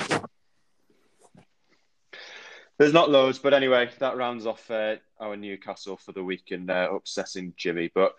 There's 2.78 2.92
not 2.92 3.10
loads, 3.10 3.38
but 3.38 3.54
anyway, 3.54 3.88
that 4.00 4.16
rounds 4.16 4.46
off 4.46 4.68
uh, 4.70 4.96
our 5.20 5.36
Newcastle 5.36 5.96
for 5.96 6.12
the 6.12 6.24
week 6.24 6.50
and 6.50 6.68
uh, 6.70 6.88
upsetting 6.92 7.54
Jimmy. 7.56 7.90
But 7.94 8.14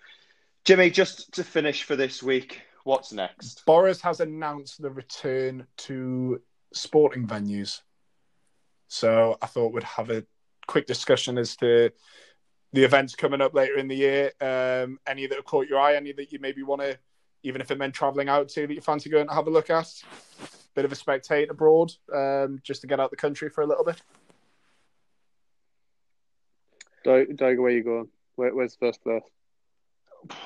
Jimmy, 0.63 0.89
just 0.89 1.33
to 1.33 1.43
finish 1.43 1.83
for 1.83 1.95
this 1.95 2.23
week, 2.23 2.61
what's 2.85 3.11
next? 3.11 3.65
Boris 3.65 4.01
has 4.01 4.21
announced 4.21 4.81
the 4.81 4.89
return 4.89 5.67
to 5.77 6.41
sporting 6.73 7.27
venues. 7.27 7.81
So 8.87 9.37
I 9.41 9.47
thought 9.47 9.73
we'd 9.73 9.83
have 9.83 10.09
a 10.09 10.23
quick 10.67 10.87
discussion 10.87 11.37
as 11.37 11.57
to 11.57 11.91
the 12.71 12.83
events 12.83 13.15
coming 13.15 13.41
up 13.41 13.53
later 13.53 13.77
in 13.77 13.89
the 13.89 13.95
year. 13.95 14.31
Um, 14.39 14.99
any 15.05 15.27
that 15.27 15.35
have 15.35 15.45
caught 15.45 15.67
your 15.67 15.79
eye, 15.79 15.95
any 15.95 16.13
that 16.13 16.31
you 16.31 16.39
maybe 16.39 16.63
want 16.63 16.81
to, 16.81 16.97
even 17.43 17.59
if 17.59 17.71
it 17.71 17.77
meant 17.77 17.93
travelling 17.93 18.29
out 18.29 18.47
to, 18.49 18.67
that 18.67 18.73
you 18.73 18.81
fancy 18.81 19.09
going 19.09 19.27
to 19.27 19.33
have 19.33 19.47
a 19.47 19.51
look 19.51 19.69
at? 19.69 19.91
Bit 20.75 20.85
of 20.85 20.91
a 20.91 20.95
spectate 20.95 21.49
abroad, 21.49 21.93
um, 22.13 22.59
just 22.63 22.81
to 22.81 22.87
get 22.87 22.99
out 22.99 23.11
the 23.11 23.17
country 23.17 23.49
for 23.49 23.61
a 23.61 23.67
little 23.67 23.83
bit. 23.83 24.01
Doug, 27.05 27.37
Doug 27.37 27.59
where 27.59 27.71
you 27.71 27.83
going? 27.83 28.09
Where, 28.35 28.53
where's 28.53 28.75
first 28.75 29.01
place? 29.03 29.23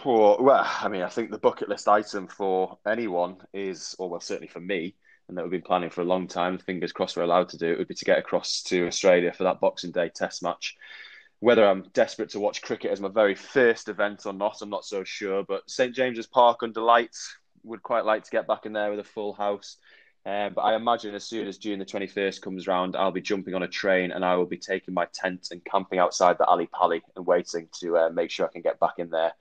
well, 0.03 0.68
I 0.82 0.89
mean, 0.89 1.03
I 1.03 1.07
think 1.10 1.32
the 1.32 1.38
bucket 1.38 1.70
list 1.70 1.88
item 1.88 2.28
for 2.28 2.78
anyone 2.86 3.38
is, 3.53 3.95
or 3.97 4.10
well, 4.10 4.20
certainly 4.20 4.49
for 4.49 4.60
me, 4.60 4.95
and 5.30 5.38
that 5.38 5.43
we've 5.43 5.51
been 5.51 5.62
planning 5.62 5.89
for 5.89 6.01
a 6.01 6.05
long 6.05 6.28
time. 6.28 6.57
Fingers 6.57 6.91
crossed 6.91 7.16
we're 7.16 7.24
allowed 7.24 7.49
to 7.49 7.57
do 7.57 7.72
it. 7.72 7.78
Would 7.78 7.88
be 7.88 7.95
to 7.95 8.05
get 8.05 8.20
across 8.20 8.62
to 8.64 8.88
Australia 8.88 9.32
for 9.32 9.43
that 9.45 9.62
Boxing 9.62 9.91
Day 9.91 10.10
Test 10.14 10.43
match. 10.43 10.76
Whether 11.39 11.66
I'm 11.66 11.86
desperate 11.93 12.30
to 12.32 12.41
watch 12.41 12.62
cricket 12.62 12.91
as 12.91 12.99
my 12.99 13.07
very 13.07 13.36
first 13.36 13.88
event 13.88 14.26
or 14.26 14.34
not, 14.34 14.62
I'm 14.62 14.70
not 14.70 14.84
so 14.84 15.05
sure. 15.05 15.43
But 15.43 15.70
St 15.70 15.95
James's 15.95 16.28
Park 16.28 16.60
under 16.62 16.82
lights 16.82 17.38
would 17.64 17.84
quite 17.84 18.03
like 18.03 18.26
to 18.26 18.32
get 18.32 18.47
back 18.47 18.66
in 18.66 18.74
there 18.74 18.89
with 18.89 18.99
a 18.99 19.05
full 19.05 19.32
house. 19.32 19.78
Uh, 20.26 20.50
but 20.50 20.62
I 20.62 20.76
imagine 20.76 21.16
as 21.16 21.24
soon 21.24 21.48
as 21.48 21.58
June 21.58 21.80
the 21.80 21.86
21st 21.86 22.42
comes 22.42 22.68
round, 22.68 22.96
I'll 22.96 23.12
be 23.12 23.22
jumping 23.22 23.56
on 23.56 23.64
a 23.64 23.68
train 23.68 24.12
and 24.12 24.24
I 24.24 24.36
will 24.36 24.46
be 24.46 24.58
taking 24.58 24.94
my 24.94 25.08
tent 25.14 25.48
and 25.52 25.64
camping 25.64 26.00
outside 26.00 26.38
the 26.38 26.46
Ali 26.46 26.68
Pali 26.68 27.02
and 27.16 27.26
waiting 27.26 27.70
to 27.80 27.98
uh, 27.98 28.10
make 28.10 28.30
sure 28.30 28.46
I 28.46 28.52
can 28.52 28.62
get 28.62 28.80
back 28.80 28.96
in 28.98 29.10
there 29.10 29.34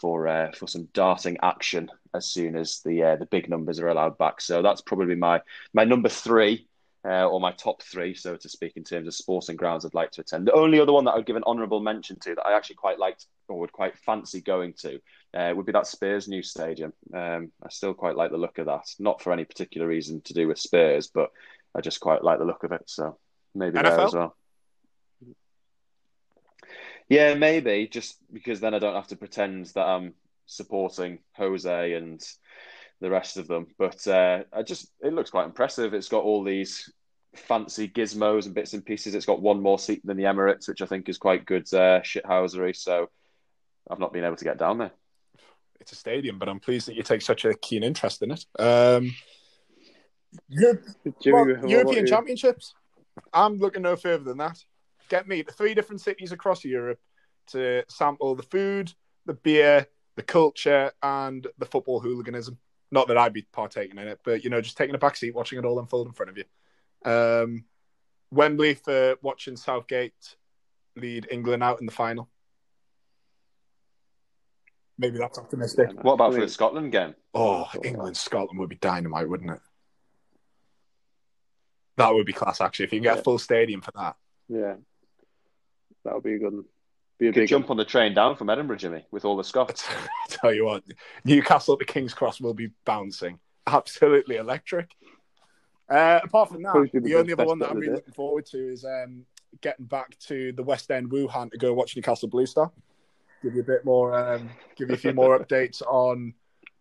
for 0.00 0.28
uh, 0.28 0.52
for 0.52 0.66
some 0.66 0.88
darting 0.92 1.38
action 1.42 1.90
as 2.14 2.26
soon 2.26 2.56
as 2.56 2.80
the 2.80 3.02
uh, 3.02 3.16
the 3.16 3.26
big 3.26 3.48
numbers 3.48 3.80
are 3.80 3.88
allowed 3.88 4.18
back. 4.18 4.40
So 4.40 4.62
that's 4.62 4.82
probably 4.82 5.14
my 5.14 5.40
my 5.72 5.84
number 5.84 6.08
three. 6.08 6.68
Uh, 7.08 7.24
or 7.28 7.38
my 7.38 7.52
top 7.52 7.80
three, 7.84 8.14
so 8.14 8.34
to 8.34 8.48
speak, 8.48 8.72
in 8.74 8.82
terms 8.82 9.06
of 9.06 9.14
sporting 9.14 9.54
grounds 9.54 9.84
I'd 9.84 9.94
like 9.94 10.10
to 10.10 10.22
attend. 10.22 10.44
The 10.44 10.52
only 10.54 10.80
other 10.80 10.92
one 10.92 11.04
that 11.04 11.12
I'd 11.12 11.24
give 11.24 11.36
an 11.36 11.44
honourable 11.46 11.78
mention 11.78 12.18
to 12.18 12.34
that 12.34 12.44
I 12.44 12.56
actually 12.56 12.74
quite 12.74 12.98
liked 12.98 13.26
or 13.46 13.60
would 13.60 13.70
quite 13.70 13.96
fancy 13.96 14.40
going 14.40 14.72
to 14.80 15.00
uh, 15.36 15.52
would 15.54 15.66
be 15.66 15.72
that 15.72 15.86
Spurs 15.86 16.28
new 16.28 16.42
stadium. 16.42 16.92
Um, 17.12 17.52
I 17.62 17.68
still 17.68 17.92
quite 17.92 18.16
like 18.16 18.30
the 18.30 18.38
look 18.38 18.58
of 18.58 18.66
that, 18.66 18.86
not 18.98 19.20
for 19.20 19.32
any 19.32 19.44
particular 19.44 19.86
reason 19.86 20.22
to 20.22 20.34
do 20.34 20.48
with 20.48 20.58
Spurs, 20.58 21.08
but 21.08 21.30
I 21.74 21.82
just 21.82 22.00
quite 22.00 22.24
like 22.24 22.38
the 22.38 22.46
look 22.46 22.64
of 22.64 22.72
it. 22.72 22.84
So 22.86 23.18
maybe 23.54 23.78
NFL? 23.78 23.82
there 23.82 24.00
as 24.00 24.14
well. 24.14 24.36
Yeah, 27.08 27.34
maybe 27.34 27.86
just 27.86 28.16
because 28.32 28.60
then 28.60 28.74
I 28.74 28.78
don't 28.78 28.94
have 28.94 29.08
to 29.08 29.16
pretend 29.16 29.66
that 29.74 29.86
I'm 29.86 30.14
supporting 30.46 31.18
Jose 31.36 31.92
and 31.92 32.20
the 33.00 33.10
rest 33.10 33.36
of 33.36 33.46
them. 33.46 33.66
But 33.78 34.06
uh, 34.08 34.44
I 34.52 34.62
just 34.62 34.90
it 35.02 35.12
looks 35.12 35.30
quite 35.30 35.44
impressive. 35.44 35.92
It's 35.92 36.08
got 36.08 36.24
all 36.24 36.44
these 36.44 36.90
fancy 37.34 37.88
gizmos 37.88 38.46
and 38.46 38.54
bits 38.54 38.72
and 38.72 38.84
pieces. 38.84 39.14
It's 39.14 39.26
got 39.26 39.42
one 39.42 39.60
more 39.60 39.78
seat 39.78 40.00
than 40.04 40.16
the 40.16 40.24
Emirates, 40.24 40.66
which 40.66 40.80
I 40.80 40.86
think 40.86 41.10
is 41.10 41.18
quite 41.18 41.44
good 41.44 41.72
uh, 41.74 42.00
shithousery. 42.00 42.74
So 42.74 43.10
I've 43.90 44.00
not 44.00 44.14
been 44.14 44.24
able 44.24 44.36
to 44.36 44.44
get 44.44 44.58
down 44.58 44.78
there. 44.78 44.92
It's 45.80 45.92
a 45.92 45.96
stadium, 45.96 46.38
but 46.38 46.48
I'm 46.48 46.60
pleased 46.60 46.88
that 46.88 46.96
you 46.96 47.02
take 47.02 47.22
such 47.22 47.44
a 47.44 47.54
keen 47.54 47.82
interest 47.82 48.22
in 48.22 48.30
it. 48.32 48.44
Um, 48.58 49.14
Europe, 50.48 50.84
well, 51.26 51.70
European 51.70 52.06
Championships. 52.06 52.74
I'm 53.32 53.58
looking 53.58 53.82
no 53.82 53.96
further 53.96 54.24
than 54.24 54.38
that 54.38 54.58
get 55.08 55.28
me 55.28 55.42
to 55.42 55.52
three 55.52 55.74
different 55.74 56.00
cities 56.00 56.32
across 56.32 56.64
Europe 56.64 56.98
to 57.48 57.84
sample 57.88 58.34
the 58.34 58.42
food, 58.42 58.92
the 59.24 59.34
beer, 59.34 59.86
the 60.16 60.22
culture, 60.22 60.92
and 61.02 61.46
the 61.58 61.66
football 61.66 62.00
hooliganism. 62.00 62.58
Not 62.90 63.08
that 63.08 63.18
I'd 63.18 63.32
be 63.32 63.46
partaking 63.52 63.98
in 63.98 64.08
it, 64.08 64.20
but 64.24 64.44
you 64.44 64.50
know, 64.50 64.60
just 64.60 64.76
taking 64.76 64.94
a 64.94 64.98
back 64.98 65.16
seat, 65.16 65.34
watching 65.34 65.58
it 65.58 65.64
all 65.64 65.78
unfold 65.78 66.06
in 66.06 66.12
front 66.12 66.30
of 66.30 66.38
you. 66.38 66.44
Um, 67.10 67.64
Wembley 68.30 68.74
for 68.74 69.16
watching 69.22 69.56
Southgate 69.56 70.36
lead 70.96 71.28
England 71.30 71.62
out 71.62 71.80
in 71.80 71.86
the 71.86 71.92
final. 71.92 72.28
Maybe 74.98 75.18
that's 75.18 75.38
optimistic. 75.38 75.90
What 76.02 76.14
about 76.14 76.34
for 76.34 76.40
the 76.40 76.48
Scotland 76.48 76.90
game? 76.90 77.14
Oh, 77.34 77.68
England 77.84 78.16
Scotland 78.16 78.58
would 78.58 78.70
be 78.70 78.76
dynamite, 78.76 79.28
wouldn't 79.28 79.50
it? 79.50 79.60
That 81.96 82.14
would 82.14 82.26
be 82.26 82.32
class, 82.32 82.60
actually. 82.60 82.86
If 82.86 82.92
you 82.92 83.00
can 83.00 83.04
get 83.04 83.14
yeah. 83.16 83.20
a 83.20 83.24
full 83.24 83.38
stadium 83.38 83.80
for 83.82 83.92
that. 83.92 84.16
Yeah, 84.48 84.74
that 86.04 86.14
would 86.14 86.22
be 86.22 86.34
a 86.34 86.38
good 86.38 86.54
one. 86.54 86.64
Be 87.18 87.28
a 87.28 87.32
big 87.32 87.48
jump 87.48 87.70
on 87.70 87.78
the 87.78 87.84
train 87.84 88.12
down 88.12 88.36
from 88.36 88.50
Edinburgh, 88.50 88.76
Jimmy, 88.76 89.06
with 89.10 89.24
all 89.24 89.36
the 89.36 89.44
Scots. 89.44 89.86
I 89.90 90.06
tell 90.28 90.52
you 90.52 90.66
what, 90.66 90.84
Newcastle 91.24 91.74
at 91.74 91.78
the 91.78 91.86
King's 91.86 92.12
Cross 92.12 92.40
will 92.40 92.54
be 92.54 92.70
bouncing. 92.84 93.38
Absolutely 93.66 94.36
electric. 94.36 94.90
Uh, 95.88 96.20
apart 96.22 96.50
from 96.50 96.62
that, 96.62 96.90
the, 96.92 97.00
the 97.00 97.14
only 97.14 97.32
other 97.32 97.46
one 97.46 97.58
that 97.60 97.70
I'm 97.70 97.78
really 97.78 97.94
looking 97.94 98.12
forward 98.12 98.44
to 98.46 98.72
is 98.72 98.84
um, 98.84 99.24
getting 99.60 99.86
back 99.86 100.18
to 100.26 100.52
the 100.52 100.62
West 100.62 100.90
End 100.90 101.10
Wuhan 101.10 101.50
to 101.50 101.58
go 101.58 101.72
watch 101.72 101.96
Newcastle 101.96 102.28
Blue 102.28 102.44
Star. 102.44 102.70
Give 103.46 103.54
you 103.54 103.60
a 103.60 103.64
bit 103.64 103.84
more, 103.84 104.12
um, 104.12 104.50
give 104.74 104.88
you 104.88 104.96
a 104.96 104.98
few 104.98 105.12
more 105.12 105.38
updates 105.44 105.80
on 105.82 106.34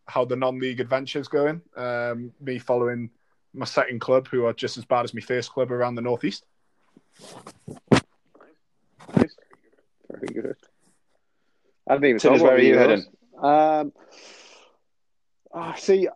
how 0.08 0.26
the 0.26 0.36
non-league 0.36 0.80
adventure's 0.80 1.28
going. 1.28 1.62
Um, 1.78 2.32
me 2.42 2.58
following 2.58 3.12
my 3.54 3.66
second 3.66 4.02
club, 4.02 4.28
who 4.28 4.46
are 4.46 4.54
just 4.54 4.76
as 4.76 4.84
bad 4.84 5.04
as 5.04 5.14
my 5.14 5.22
first 5.22 5.52
club 5.52 5.72
around 5.72 5.94
the 5.94 6.02
northeast. 6.02 6.44
Very 9.14 9.28
good. 10.34 10.56
I 11.88 11.94
haven't 11.94 12.10
even 12.10 12.20
Tinners, 12.20 12.42
where 12.42 12.56
are 12.56 12.60
you 12.60 12.80
heading? 12.80 13.06
Um, 13.40 13.94
I 15.54 15.78
see. 15.78 16.10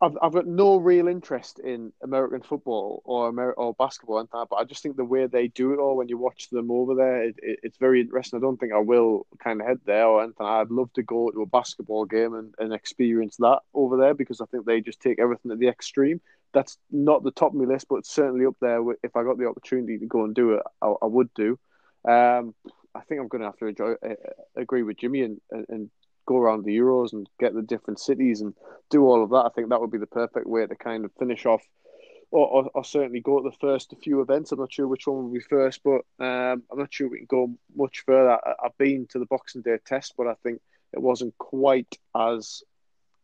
I've, 0.00 0.16
I've 0.22 0.32
got 0.32 0.46
no 0.46 0.76
real 0.76 1.08
interest 1.08 1.58
in 1.58 1.92
American 2.02 2.40
football 2.40 3.02
or 3.04 3.30
Amer- 3.30 3.54
or 3.54 3.74
basketball 3.74 4.20
and 4.20 4.28
that, 4.32 4.46
but 4.48 4.56
I 4.56 4.64
just 4.64 4.82
think 4.82 4.96
the 4.96 5.04
way 5.04 5.26
they 5.26 5.48
do 5.48 5.72
it 5.72 5.78
all 5.78 5.96
when 5.96 6.08
you 6.08 6.16
watch 6.16 6.50
them 6.50 6.70
over 6.70 6.94
there, 6.94 7.24
it, 7.24 7.36
it, 7.42 7.60
it's 7.64 7.78
very 7.78 8.00
interesting. 8.00 8.38
I 8.38 8.40
don't 8.40 8.58
think 8.58 8.72
I 8.72 8.78
will 8.78 9.26
kind 9.42 9.60
of 9.60 9.66
head 9.66 9.80
there 9.86 10.06
or 10.06 10.22
anything. 10.22 10.46
I'd 10.46 10.70
love 10.70 10.92
to 10.92 11.02
go 11.02 11.30
to 11.30 11.42
a 11.42 11.46
basketball 11.46 12.04
game 12.04 12.34
and, 12.34 12.54
and 12.58 12.72
experience 12.72 13.36
that 13.38 13.58
over 13.74 13.96
there 13.96 14.14
because 14.14 14.40
I 14.40 14.46
think 14.46 14.66
they 14.66 14.80
just 14.80 15.00
take 15.00 15.18
everything 15.18 15.50
to 15.50 15.56
the 15.56 15.68
extreme. 15.68 16.20
That's 16.52 16.78
not 16.92 17.24
the 17.24 17.32
top 17.32 17.52
of 17.52 17.58
my 17.58 17.64
list, 17.64 17.86
but 17.88 17.96
it's 17.96 18.14
certainly 18.14 18.46
up 18.46 18.56
there. 18.60 18.80
If 19.02 19.16
I 19.16 19.24
got 19.24 19.36
the 19.36 19.48
opportunity 19.48 19.98
to 19.98 20.06
go 20.06 20.24
and 20.24 20.34
do 20.34 20.52
it, 20.54 20.62
I, 20.80 20.94
I 21.02 21.06
would 21.06 21.34
do. 21.34 21.58
Um, 22.04 22.54
I 22.94 23.00
think 23.00 23.20
I'm 23.20 23.28
going 23.28 23.42
to 23.42 23.48
have 23.48 23.58
to 23.58 23.66
enjoy, 23.66 23.92
uh, 23.94 24.14
agree 24.56 24.84
with 24.84 24.96
Jimmy 24.96 25.22
and, 25.22 25.40
and, 25.50 25.66
and 25.68 25.90
go 26.28 26.36
around 26.36 26.64
the 26.64 26.76
Euros 26.76 27.14
and 27.14 27.26
get 27.40 27.54
the 27.54 27.62
different 27.62 27.98
cities 27.98 28.42
and 28.42 28.52
do 28.90 29.02
all 29.06 29.24
of 29.24 29.30
that. 29.30 29.46
I 29.46 29.48
think 29.54 29.70
that 29.70 29.80
would 29.80 29.90
be 29.90 30.04
the 30.04 30.06
perfect 30.22 30.46
way 30.46 30.66
to 30.66 30.76
kind 30.76 31.04
of 31.06 31.10
finish 31.18 31.46
off, 31.46 31.64
or, 32.30 32.46
or, 32.46 32.70
or 32.74 32.84
certainly 32.84 33.20
go 33.20 33.40
to 33.40 33.48
the 33.48 33.56
first 33.66 33.94
few 34.04 34.20
events. 34.20 34.52
I'm 34.52 34.60
not 34.60 34.72
sure 34.72 34.86
which 34.86 35.06
one 35.06 35.16
will 35.24 35.32
be 35.32 35.40
first, 35.40 35.80
but 35.82 36.02
um, 36.24 36.62
I'm 36.70 36.78
not 36.78 36.92
sure 36.92 37.08
we 37.08 37.18
can 37.18 37.26
go 37.26 37.54
much 37.74 38.04
further. 38.04 38.32
I, 38.32 38.52
I've 38.64 38.76
been 38.76 39.06
to 39.10 39.18
the 39.18 39.26
Boxing 39.26 39.62
Day 39.62 39.78
test, 39.84 40.14
but 40.18 40.26
I 40.26 40.34
think 40.42 40.60
it 40.92 41.00
wasn't 41.00 41.36
quite 41.38 41.96
as 42.14 42.62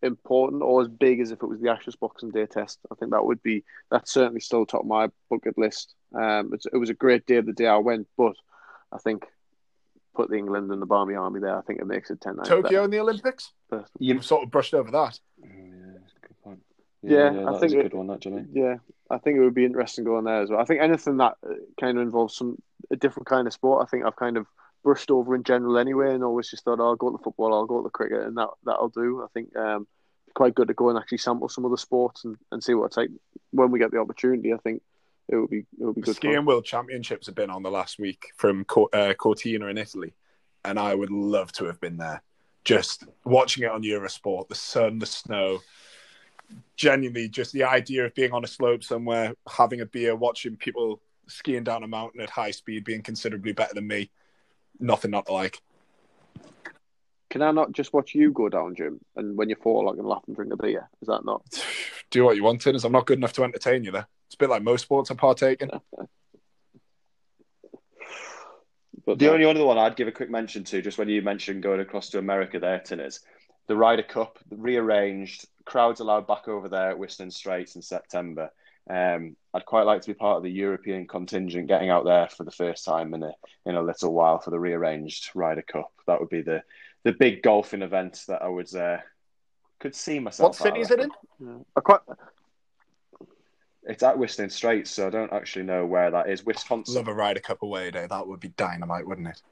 important 0.03 0.63
or 0.63 0.83
as 0.83 0.89
big 0.89 1.21
as 1.21 1.31
if 1.31 1.43
it 1.43 1.47
was 1.47 1.61
the 1.61 1.71
Ashes 1.71 1.97
Boxing 1.97 2.31
Day 2.31 2.47
test. 2.47 2.79
I 2.91 2.95
think 2.95 3.13
that 3.13 3.25
would 3.25 3.43
be 3.43 3.65
that's 3.91 4.13
certainly 4.13 4.41
still 4.41 4.65
top 4.65 4.83
of 4.83 4.87
my 4.87 5.09
bucket 5.31 5.59
list. 5.59 5.95
Um, 6.15 6.53
it 6.73 6.77
was 6.77 6.91
a 6.91 6.95
great 6.95 7.27
day 7.27 7.41
the 7.41 7.53
day 7.53 7.67
I 7.67 7.79
went, 7.79 8.07
but 8.17 8.37
I 8.93 8.99
think 8.99 9.27
put 10.15 10.31
the 10.31 10.37
England 10.37 10.71
and 10.71 10.81
the 10.81 10.87
Barmy 10.87 11.15
Army 11.15 11.41
there, 11.41 11.57
I 11.57 11.63
think 11.63 11.81
it 11.81 11.87
makes 11.87 12.11
it 12.11 12.21
10 12.21 12.37
Tokyo 12.45 12.85
in 12.85 12.91
the 12.91 13.01
Olympics? 13.01 13.53
You've 13.99 14.25
sort 14.25 14.45
of 14.45 14.51
brushed 14.51 14.75
over 14.75 14.91
that. 14.91 15.19
Yeah, 15.43 15.49
good 16.23 16.43
point. 16.43 16.61
Yeah, 17.03 17.33
yeah, 17.33 17.51
I 17.51 17.59
think 17.59 17.73
a 17.73 17.83
good 17.83 17.95
one, 17.95 18.07
that, 18.07 18.21
Jimmy. 18.21 18.45
Yeah, 18.53 18.77
I 19.11 19.19
think 19.19 19.37
it 19.37 19.41
would 19.41 19.55
be 19.55 19.65
interesting 19.65 20.05
going 20.05 20.25
there 20.25 20.43
as 20.43 20.51
well. 20.51 20.61
I 20.61 20.65
think 20.65 20.81
anything 20.81 21.19
that 21.19 21.35
uh, 21.47 21.55
kind 21.79 21.99
of 21.99 22.03
involves 22.03 22.37
some 22.37 22.57
a 22.91 22.97
different 22.97 23.27
kind 23.27 23.47
of 23.47 23.53
sport, 23.53 23.87
I 23.87 23.91
think 23.91 24.05
I've 24.05 24.17
kind 24.17 24.37
of 24.37 24.47
brushed 24.83 25.11
over 25.11 25.35
in 25.35 25.43
general 25.43 25.79
anyway, 25.79 26.15
and 26.15 26.23
always 26.23 26.51
just 26.51 26.65
thought, 26.65 26.81
oh, 26.81 26.89
I'll 26.89 26.97
go 26.97 27.11
to 27.11 27.17
the 27.17 27.23
football, 27.23 27.55
I'll 27.55 27.67
go 27.67 27.79
to 27.79 27.85
the 27.85 27.91
cricket, 27.91 28.23
and 28.23 28.37
that 28.37 28.49
that'll 28.65 28.89
do. 28.89 29.23
I 29.23 29.27
think 29.35 29.55
um, 29.57 29.87
quite 30.35 30.55
good 30.55 30.69
to 30.69 30.75
go 30.75 30.91
and 30.91 30.99
actually 30.99 31.19
sample 31.19 31.49
some 31.49 31.65
of 31.65 31.71
the 31.71 31.79
sports 31.79 32.25
and, 32.25 32.37
and 32.53 32.63
see 32.63 32.75
what 32.75 32.87
it's 32.87 32.97
like 32.97 33.11
when 33.51 33.71
we 33.71 33.79
get 33.79 33.91
the 33.91 33.99
opportunity. 33.99 34.53
I 34.53 34.59
think 34.59 34.83
it 35.29 35.37
will 35.37 35.47
be 35.47 35.59
it 35.59 35.67
will 35.79 35.93
be 35.93 36.01
good. 36.01 36.17
Skiing 36.17 36.45
World 36.45 36.65
Championships 36.65 37.27
have 37.27 37.35
been 37.35 37.51
on 37.51 37.63
the 37.63 37.71
last 37.71 37.99
week 37.99 38.33
from 38.37 38.65
uh, 38.93 39.15
Cortina 39.15 39.67
in 39.67 39.79
Italy, 39.79 40.15
and 40.65 40.79
I 40.79 40.95
would 40.95 41.11
love 41.11 41.53
to 41.53 41.65
have 41.67 41.81
been 41.81 41.97
there. 41.97 42.23
Just 42.65 43.05
watching 43.25 43.65
it 43.65 43.71
on 43.71 43.83
Eurosport, 43.83 44.49
the 44.49 44.55
sun, 44.55 44.99
the 44.99 45.07
snow, 45.07 45.61
genuinely 46.77 47.29
just 47.29 47.53
the 47.53 47.65
idea 47.65 48.07
of 48.07 48.15
being 48.15 48.33
on 48.33 48.45
a 48.45 48.49
slope 48.49 48.83
somewhere, 48.83 49.35
having 49.49 49.81
a 49.81 49.87
beer, 49.87 50.17
watching 50.17 50.57
people 50.57 51.01
skiing 51.27 51.65
down 51.65 51.83
a 51.83 51.89
mountain 51.89 52.21
at 52.21 52.31
high 52.31 52.51
speed, 52.51 52.85
being 52.85 53.03
considerably 53.03 53.53
better 53.53 53.75
than 53.75 53.87
me, 53.87 54.11
nothing 54.81 55.11
not 55.11 55.27
to 55.27 55.33
like. 55.33 55.61
Can 57.35 57.43
I 57.43 57.51
not 57.51 57.73
just 57.73 57.93
watch 57.93 58.15
you 58.15 58.31
go 58.31 58.49
down, 58.49 58.77
Jim, 58.77 59.01
and 59.17 59.37
when 59.37 59.49
you 59.49 59.57
fall, 59.57 59.91
I 59.91 59.97
can 59.97 60.05
laugh 60.05 60.23
and 60.29 60.37
drink 60.37 60.53
a 60.53 60.57
beer? 60.57 60.89
Is 61.03 61.09
that 61.09 61.25
not? 61.25 61.43
Do 62.13 62.23
what 62.23 62.37
you 62.37 62.45
want, 62.45 62.65
Is 62.65 62.85
I'm 62.85 62.93
not 62.93 63.07
good 63.07 63.19
enough 63.19 63.33
to 63.33 63.43
entertain 63.43 63.83
you 63.83 63.91
there. 63.91 64.07
It's 64.27 64.37
a 64.37 64.39
bit 64.39 64.51
like 64.51 64.63
most 64.63 64.83
sports 64.83 65.11
I 65.11 65.15
partake 65.15 65.61
in. 65.61 65.71
But 69.05 69.19
the 69.19 69.33
only 69.33 69.45
other 69.45 69.65
one 69.65 69.77
I'd 69.77 69.97
give 69.97 70.09
a 70.09 70.13
quick 70.13 70.31
mention 70.31 70.65
to, 70.65 70.81
just 70.81 70.97
when 70.97 71.11
you 71.11 71.21
mentioned 71.21 71.63
going 71.63 71.81
across 71.81 72.09
to 72.11 72.19
America 72.19 72.59
there, 72.59 72.79
Tin, 72.79 73.01
is 73.01 73.21
the 73.67 73.77
Ryder 73.77 74.05
Cup, 74.05 74.39
rearranged, 74.51 75.47
crowds 75.67 76.01
allowed 76.01 76.27
back 76.27 76.49
over 76.49 76.71
there 76.71 76.91
at 76.91 76.99
Whistling 76.99 77.31
Straits 77.31 77.77
in 77.77 77.83
September. 77.83 78.51
Um, 78.89 79.37
I'd 79.53 79.67
quite 79.67 79.83
like 79.83 80.01
to 80.03 80.07
be 80.07 80.15
part 80.15 80.39
of 80.39 80.43
the 80.43 80.51
European 80.51 81.07
contingent, 81.07 81.69
getting 81.69 81.91
out 81.91 82.07
there 82.07 82.29
for 82.29 82.45
the 82.45 82.51
first 82.51 82.85
time 82.85 83.13
in 83.13 83.25
a 83.25 83.33
in 83.67 83.75
a 83.75 83.83
little 83.83 84.15
while 84.15 84.39
for 84.39 84.51
the 84.51 84.61
rearranged 84.61 85.31
Ryder 85.35 85.63
Cup. 85.63 85.93
That 86.07 86.21
would 86.21 86.31
be 86.31 86.41
the 86.41 86.63
the 87.05 87.13
big 87.13 87.43
golfing 87.43 87.83
event 87.83 88.25
that 88.29 88.43
I 88.43 88.49
would 88.49 88.75
uh, 88.75 88.99
could 89.79 89.95
see 89.95 90.19
myself. 90.19 90.49
What 90.49 90.57
city 90.57 90.81
is 90.81 90.91
it 90.91 91.01
in? 91.01 91.11
Yeah. 91.39 91.57
I 91.77 91.81
quite, 91.81 92.01
It's 93.85 94.03
at 94.03 94.19
Whistling 94.19 94.51
Straits, 94.51 94.91
so 94.91 95.07
I 95.07 95.11
don't 95.11 95.33
actually 95.33 95.67
know 95.67 95.87
where 95.87 96.11
that 96.11 96.29
is. 96.29 96.45
Wisconsin. 96.45 96.95
Love 96.95 97.09
a 97.09 97.15
Ryder 97.15 97.41
Cup 97.41 97.63
away 97.63 97.91
day. 97.91 98.07
That 98.09 98.27
would 98.27 98.41
be 98.41 98.49
dynamite, 98.49 99.07
wouldn't 99.07 99.29
it? 99.29 99.43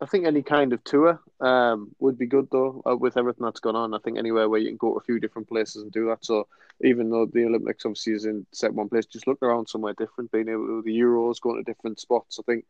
I 0.00 0.06
think 0.06 0.26
any 0.26 0.42
kind 0.42 0.72
of 0.72 0.82
tour 0.84 1.20
um, 1.40 1.94
would 1.98 2.18
be 2.18 2.26
good 2.26 2.48
though. 2.50 2.82
Uh, 2.84 2.96
with 2.96 3.16
everything 3.16 3.44
that's 3.44 3.60
gone 3.60 3.76
on, 3.76 3.94
I 3.94 3.98
think 3.98 4.18
anywhere 4.18 4.48
where 4.48 4.60
you 4.60 4.68
can 4.68 4.76
go 4.76 4.92
to 4.92 4.98
a 4.98 5.02
few 5.02 5.20
different 5.20 5.48
places 5.48 5.82
and 5.82 5.92
do 5.92 6.06
that. 6.08 6.24
So 6.24 6.48
even 6.82 7.10
though 7.10 7.26
the 7.26 7.44
Olympics 7.44 7.86
obviously 7.86 8.14
is 8.14 8.24
in 8.24 8.44
set 8.52 8.74
one 8.74 8.88
place, 8.88 9.06
just 9.06 9.26
look 9.26 9.42
around 9.42 9.68
somewhere 9.68 9.94
different. 9.94 10.32
Being 10.32 10.48
able 10.48 10.66
to 10.66 10.82
the 10.82 10.98
Euros, 10.98 11.40
going 11.40 11.56
to 11.56 11.62
different 11.62 12.00
spots. 12.00 12.38
I 12.38 12.42
think 12.42 12.64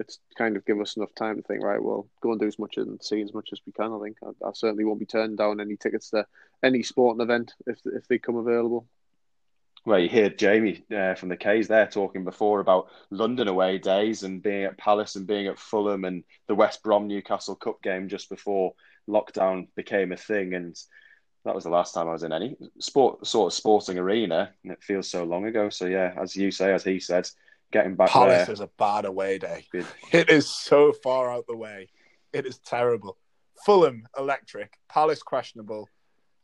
it's 0.00 0.18
kind 0.36 0.56
of 0.56 0.64
give 0.64 0.80
us 0.80 0.96
enough 0.96 1.14
time 1.14 1.36
to 1.36 1.42
think. 1.42 1.62
Right, 1.62 1.82
well, 1.82 2.08
go 2.20 2.32
and 2.32 2.40
do 2.40 2.46
as 2.46 2.58
much 2.58 2.76
and 2.76 3.02
see 3.02 3.22
as 3.22 3.34
much 3.34 3.50
as 3.52 3.60
we 3.66 3.72
can. 3.72 3.92
I 3.92 3.98
think 4.02 4.16
I, 4.22 4.48
I 4.48 4.52
certainly 4.54 4.84
won't 4.84 5.00
be 5.00 5.06
turning 5.06 5.36
down 5.36 5.60
any 5.60 5.76
tickets 5.76 6.10
to 6.10 6.26
any 6.62 6.82
sporting 6.82 7.22
event 7.22 7.54
if 7.66 7.78
if 7.84 8.06
they 8.08 8.18
come 8.18 8.36
available. 8.36 8.86
Well, 9.84 10.00
you 10.00 10.08
hear 10.08 10.28
Jamie 10.28 10.84
uh, 10.94 11.14
from 11.14 11.28
the 11.28 11.36
K's 11.36 11.68
there 11.68 11.86
talking 11.86 12.24
before 12.24 12.60
about 12.60 12.88
London 13.10 13.48
away 13.48 13.78
days 13.78 14.22
and 14.22 14.42
being 14.42 14.64
at 14.64 14.76
Palace 14.76 15.16
and 15.16 15.26
being 15.26 15.46
at 15.46 15.58
Fulham 15.58 16.04
and 16.04 16.24
the 16.46 16.54
West 16.54 16.82
Brom 16.82 17.06
Newcastle 17.06 17.54
Cup 17.54 17.80
game 17.82 18.08
just 18.08 18.28
before 18.28 18.74
lockdown 19.08 19.68
became 19.76 20.12
a 20.12 20.16
thing. 20.16 20.54
And 20.54 20.76
that 21.44 21.54
was 21.54 21.64
the 21.64 21.70
last 21.70 21.94
time 21.94 22.08
I 22.08 22.12
was 22.12 22.24
in 22.24 22.32
any 22.32 22.56
sport 22.80 23.26
sort 23.26 23.52
of 23.52 23.56
sporting 23.56 23.98
arena, 23.98 24.52
and 24.62 24.72
it 24.72 24.82
feels 24.82 25.08
so 25.08 25.24
long 25.24 25.46
ago. 25.46 25.70
So 25.70 25.86
yeah, 25.86 26.12
as 26.20 26.36
you 26.36 26.50
say, 26.50 26.74
as 26.74 26.84
he 26.84 27.00
said, 27.00 27.28
getting 27.72 27.94
back 27.94 28.10
Palace 28.10 28.46
there. 28.46 28.52
is 28.52 28.60
a 28.60 28.70
bad 28.78 29.04
away 29.04 29.38
day. 29.38 29.64
It 30.12 30.30
is 30.30 30.48
so 30.48 30.92
far 30.92 31.30
out 31.30 31.46
the 31.46 31.56
way. 31.56 31.88
It 32.32 32.46
is 32.46 32.58
terrible. 32.58 33.16
Fulham 33.64 34.06
electric, 34.16 34.78
Palace 34.88 35.22
questionable. 35.22 35.88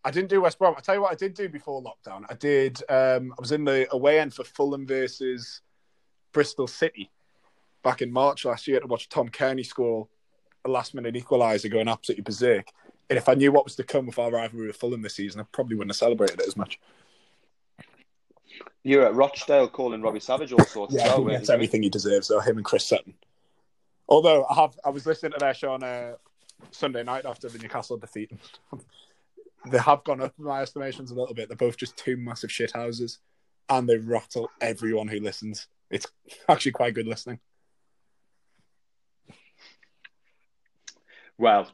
I 0.04 0.10
didn't 0.10 0.28
do 0.28 0.42
West 0.42 0.58
Brom. 0.58 0.74
I 0.76 0.80
tell 0.80 0.96
you 0.96 1.02
what, 1.02 1.12
I 1.12 1.14
did 1.14 1.34
do 1.34 1.48
before 1.48 1.82
lockdown. 1.82 2.24
I 2.28 2.34
did. 2.34 2.78
Um, 2.90 3.32
I 3.38 3.40
was 3.40 3.52
in 3.52 3.64
the 3.64 3.86
away 3.90 4.20
end 4.20 4.34
for 4.34 4.44
Fulham 4.44 4.86
versus 4.86 5.62
Bristol 6.32 6.66
City 6.66 7.10
back 7.82 8.02
in 8.02 8.12
March 8.12 8.44
last 8.44 8.66
year 8.66 8.80
to 8.80 8.86
watch 8.86 9.08
Tom 9.08 9.28
Cairney 9.28 9.64
score 9.64 10.08
a 10.64 10.68
last 10.68 10.94
minute 10.94 11.14
equaliser, 11.14 11.70
going 11.70 11.88
absolutely 11.88 12.22
berserk. 12.22 12.66
And 13.08 13.18
if 13.18 13.28
I 13.28 13.34
knew 13.34 13.52
what 13.52 13.64
was 13.64 13.76
to 13.76 13.84
come 13.84 14.06
with 14.06 14.18
our 14.18 14.30
rivalry 14.30 14.66
with 14.66 14.76
Fulham 14.76 15.02
this 15.02 15.14
season, 15.14 15.40
I 15.40 15.44
probably 15.52 15.76
wouldn't 15.76 15.92
have 15.92 15.98
celebrated 15.98 16.40
it 16.40 16.48
as 16.48 16.56
much. 16.56 16.80
You're 18.82 19.06
at 19.06 19.14
Rochdale 19.14 19.68
calling 19.68 20.02
Robbie 20.02 20.20
Savage 20.20 20.52
all 20.52 20.64
sorts. 20.64 20.94
Yeah, 20.94 21.06
well, 21.06 21.16
he 21.18 21.24
weren't 21.24 21.38
gets 21.38 21.48
you? 21.48 21.54
everything 21.54 21.82
he 21.82 21.88
deserves. 21.88 22.26
So 22.26 22.40
him 22.40 22.56
and 22.56 22.64
Chris 22.64 22.84
Sutton. 22.84 23.14
Although 24.08 24.44
I 24.46 24.54
have, 24.54 24.78
I 24.84 24.90
was 24.90 25.06
listening 25.06 25.32
to 25.32 25.38
their 25.38 25.54
show 25.54 25.72
on 25.72 25.82
uh, 25.82 26.14
Sunday 26.70 27.02
night 27.02 27.24
after 27.24 27.48
the 27.48 27.58
Newcastle 27.58 27.96
defeat. 27.96 28.30
they 29.70 29.78
have 29.78 30.04
gone 30.04 30.20
up 30.20 30.34
in 30.38 30.44
my 30.44 30.60
estimations 30.60 31.10
a 31.10 31.14
little 31.14 31.34
bit. 31.34 31.48
They're 31.48 31.56
both 31.56 31.76
just 31.76 31.96
two 31.96 32.16
massive 32.16 32.50
shithouses, 32.50 33.18
and 33.68 33.88
they 33.88 33.96
rattle 33.96 34.50
everyone 34.60 35.08
who 35.08 35.20
listens. 35.20 35.66
It's 35.90 36.06
actually 36.48 36.72
quite 36.72 36.94
good 36.94 37.06
listening. 37.06 37.40
Well, 41.38 41.68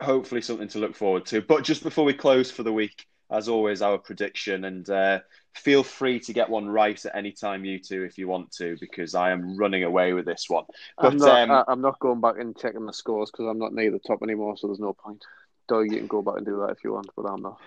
hopefully 0.00 0.42
something 0.42 0.68
to 0.68 0.78
look 0.78 0.94
forward 0.94 1.26
to. 1.26 1.40
But 1.40 1.64
just 1.64 1.82
before 1.82 2.04
we 2.04 2.12
close 2.12 2.50
for 2.50 2.62
the 2.62 2.72
week, 2.72 3.06
as 3.30 3.48
always, 3.48 3.82
our 3.82 3.98
prediction, 3.98 4.64
and 4.64 4.88
uh, 4.88 5.20
feel 5.54 5.82
free 5.82 6.18
to 6.20 6.32
get 6.32 6.48
one 6.48 6.68
right 6.68 7.04
at 7.04 7.14
any 7.16 7.32
time, 7.32 7.64
you 7.64 7.78
two, 7.78 8.02
if 8.04 8.16
you 8.18 8.28
want 8.28 8.50
to, 8.52 8.76
because 8.80 9.14
I 9.14 9.30
am 9.30 9.56
running 9.56 9.84
away 9.84 10.12
with 10.12 10.24
this 10.24 10.46
one. 10.48 10.64
But 10.96 11.06
I'm 11.08 11.16
not. 11.18 11.50
um, 11.50 11.64
I'm 11.68 11.80
not 11.80 11.98
going 11.98 12.20
back 12.20 12.38
and 12.38 12.56
checking 12.56 12.86
the 12.86 12.92
scores 12.92 13.30
because 13.30 13.46
I'm 13.46 13.58
not 13.58 13.72
near 13.74 13.90
the 13.90 13.98
top 13.98 14.22
anymore. 14.22 14.56
So 14.56 14.66
there's 14.68 14.78
no 14.80 14.92
point. 14.92 15.22
Though 15.68 15.80
you 15.80 15.90
can 15.96 16.06
go 16.06 16.22
back 16.22 16.36
and 16.38 16.46
do 16.46 16.58
that 16.60 16.70
if 16.72 16.84
you 16.84 16.92
want, 16.94 17.10
but 17.14 17.26
I'm 17.26 17.42
not. 17.42 17.60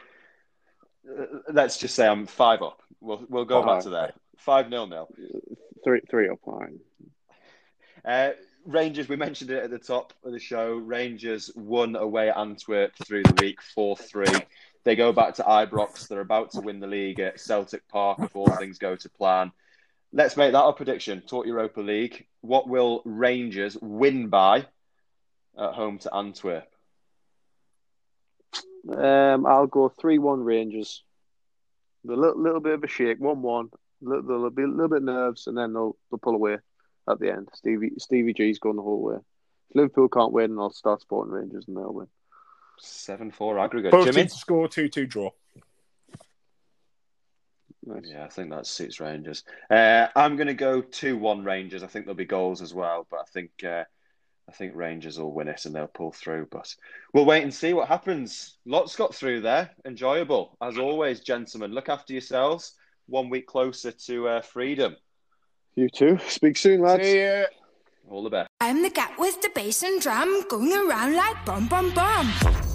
uh, 1.07 1.25
let's 1.53 1.77
just 1.77 1.95
say 1.95 2.07
I'm 2.07 2.25
five 2.25 2.61
up. 2.61 2.81
We'll 2.99 3.23
we'll 3.29 3.45
go 3.45 3.61
Oh, 3.61 3.65
back 3.65 3.83
to 3.83 3.89
there. 3.89 4.13
Five 4.37 4.69
nil 4.69 4.87
nil. 4.87 5.07
Three, 5.83 6.01
three 6.09 6.29
up. 6.29 6.39
Fine. 6.45 6.79
Uh, 8.03 8.31
Rangers, 8.65 9.09
we 9.09 9.15
mentioned 9.15 9.49
it 9.51 9.63
at 9.63 9.71
the 9.71 9.79
top 9.79 10.13
of 10.23 10.31
the 10.31 10.39
show. 10.39 10.73
Rangers 10.73 11.51
won 11.55 11.95
away 11.95 12.29
at 12.29 12.37
Antwerp 12.37 12.91
through 13.05 13.23
the 13.23 13.33
week, 13.41 13.59
4 13.73 13.97
3. 13.97 14.25
They 14.83 14.95
go 14.95 15.13
back 15.13 15.35
to 15.35 15.43
Ibrox. 15.43 16.07
They're 16.07 16.21
about 16.21 16.51
to 16.51 16.61
win 16.61 16.79
the 16.79 16.87
league 16.87 17.19
at 17.19 17.39
Celtic 17.39 17.87
Park 17.87 18.19
if 18.19 18.35
all 18.35 18.49
things 18.55 18.79
go 18.79 18.95
to 18.95 19.09
plan. 19.09 19.51
Let's 20.11 20.35
make 20.35 20.51
that 20.51 20.59
our 20.59 20.73
prediction. 20.73 21.21
Talk 21.21 21.45
Europa 21.45 21.81
League. 21.81 22.25
What 22.41 22.67
will 22.67 23.01
Rangers 23.05 23.77
win 23.81 24.27
by 24.27 24.65
at 25.57 25.73
home 25.73 25.99
to 25.99 26.13
Antwerp? 26.13 26.67
Um, 28.91 29.45
I'll 29.45 29.67
go 29.67 29.89
three-one 29.89 30.41
Rangers. 30.43 31.03
A 32.05 32.11
little, 32.11 32.41
little 32.41 32.59
bit 32.59 32.73
of 32.73 32.83
a 32.83 32.87
shake, 32.87 33.19
one-one. 33.19 33.69
Little, 34.01 34.23
little, 34.23 34.49
bit, 34.49 34.67
little 34.67 34.89
bit 34.89 35.03
nerves, 35.03 35.45
and 35.45 35.55
then 35.55 35.73
they'll 35.73 35.95
they'll 36.09 36.17
pull 36.17 36.33
away 36.33 36.57
at 37.07 37.19
the 37.19 37.31
end. 37.31 37.49
Stevie 37.53 37.91
Stevie 37.99 38.33
G's 38.33 38.57
going 38.57 38.75
the 38.75 38.81
whole 38.81 39.03
way. 39.03 39.17
If 39.69 39.75
Liverpool 39.75 40.09
can't 40.09 40.33
win, 40.33 40.57
I'll 40.57 40.71
start 40.71 41.01
supporting 41.01 41.31
Rangers, 41.31 41.65
and 41.67 41.77
they'll 41.77 41.93
win. 41.93 42.07
7 42.79 43.31
4 43.31 43.59
aggregate. 43.59 43.91
Both 43.91 44.05
Jimmy? 44.05 44.23
teams 44.23 44.33
score 44.33 44.67
two 44.67 44.89
two 44.89 45.05
draw. 45.05 45.31
Yeah, 48.03 48.25
I 48.25 48.27
think 48.27 48.51
that 48.51 48.67
suits 48.67 48.99
Rangers. 48.99 49.43
Uh, 49.69 50.07
I'm 50.15 50.35
going 50.35 50.47
to 50.47 50.53
go 50.53 50.81
two-one 50.81 51.43
Rangers. 51.43 51.81
I 51.81 51.87
think 51.87 52.05
there'll 52.05 52.15
be 52.15 52.25
goals 52.25 52.61
as 52.61 52.75
well, 52.75 53.07
but 53.09 53.21
I 53.21 53.23
think 53.33 53.51
uh, 53.63 53.85
I 54.47 54.51
think 54.51 54.75
Rangers 54.75 55.17
will 55.17 55.33
win 55.33 55.47
it 55.47 55.65
and 55.65 55.73
they'll 55.73 55.87
pull 55.87 56.11
through. 56.11 56.47
But 56.51 56.75
we'll 57.13 57.25
wait 57.25 57.43
and 57.43 57.53
see 57.53 57.73
what 57.73 57.87
happens. 57.87 58.57
Lots 58.65 58.95
got 58.95 59.15
through 59.15 59.41
there. 59.41 59.71
Enjoyable 59.85 60.57
as 60.61 60.77
always, 60.77 61.21
gentlemen. 61.21 61.71
Look 61.71 61.89
after 61.89 62.13
yourselves. 62.13 62.73
One 63.07 63.29
week 63.29 63.47
closer 63.47 63.91
to 63.91 64.27
uh, 64.27 64.41
freedom. 64.41 64.95
You 65.75 65.89
too. 65.89 66.19
Speak 66.27 66.57
soon, 66.57 66.81
lads. 66.81 67.03
See 67.03 67.23
ya. 67.23 67.45
All 68.09 68.23
the 68.23 68.29
best. 68.29 68.50
I'm 68.71 68.81
the 68.81 68.89
cat 68.89 69.11
with 69.19 69.41
the 69.41 69.49
bass 69.49 69.83
and 69.83 69.99
drum 69.99 70.43
going 70.47 70.71
around 70.71 71.13
like 71.13 71.45
bum 71.45 71.67
bum 71.67 71.91
bum. 71.93 72.70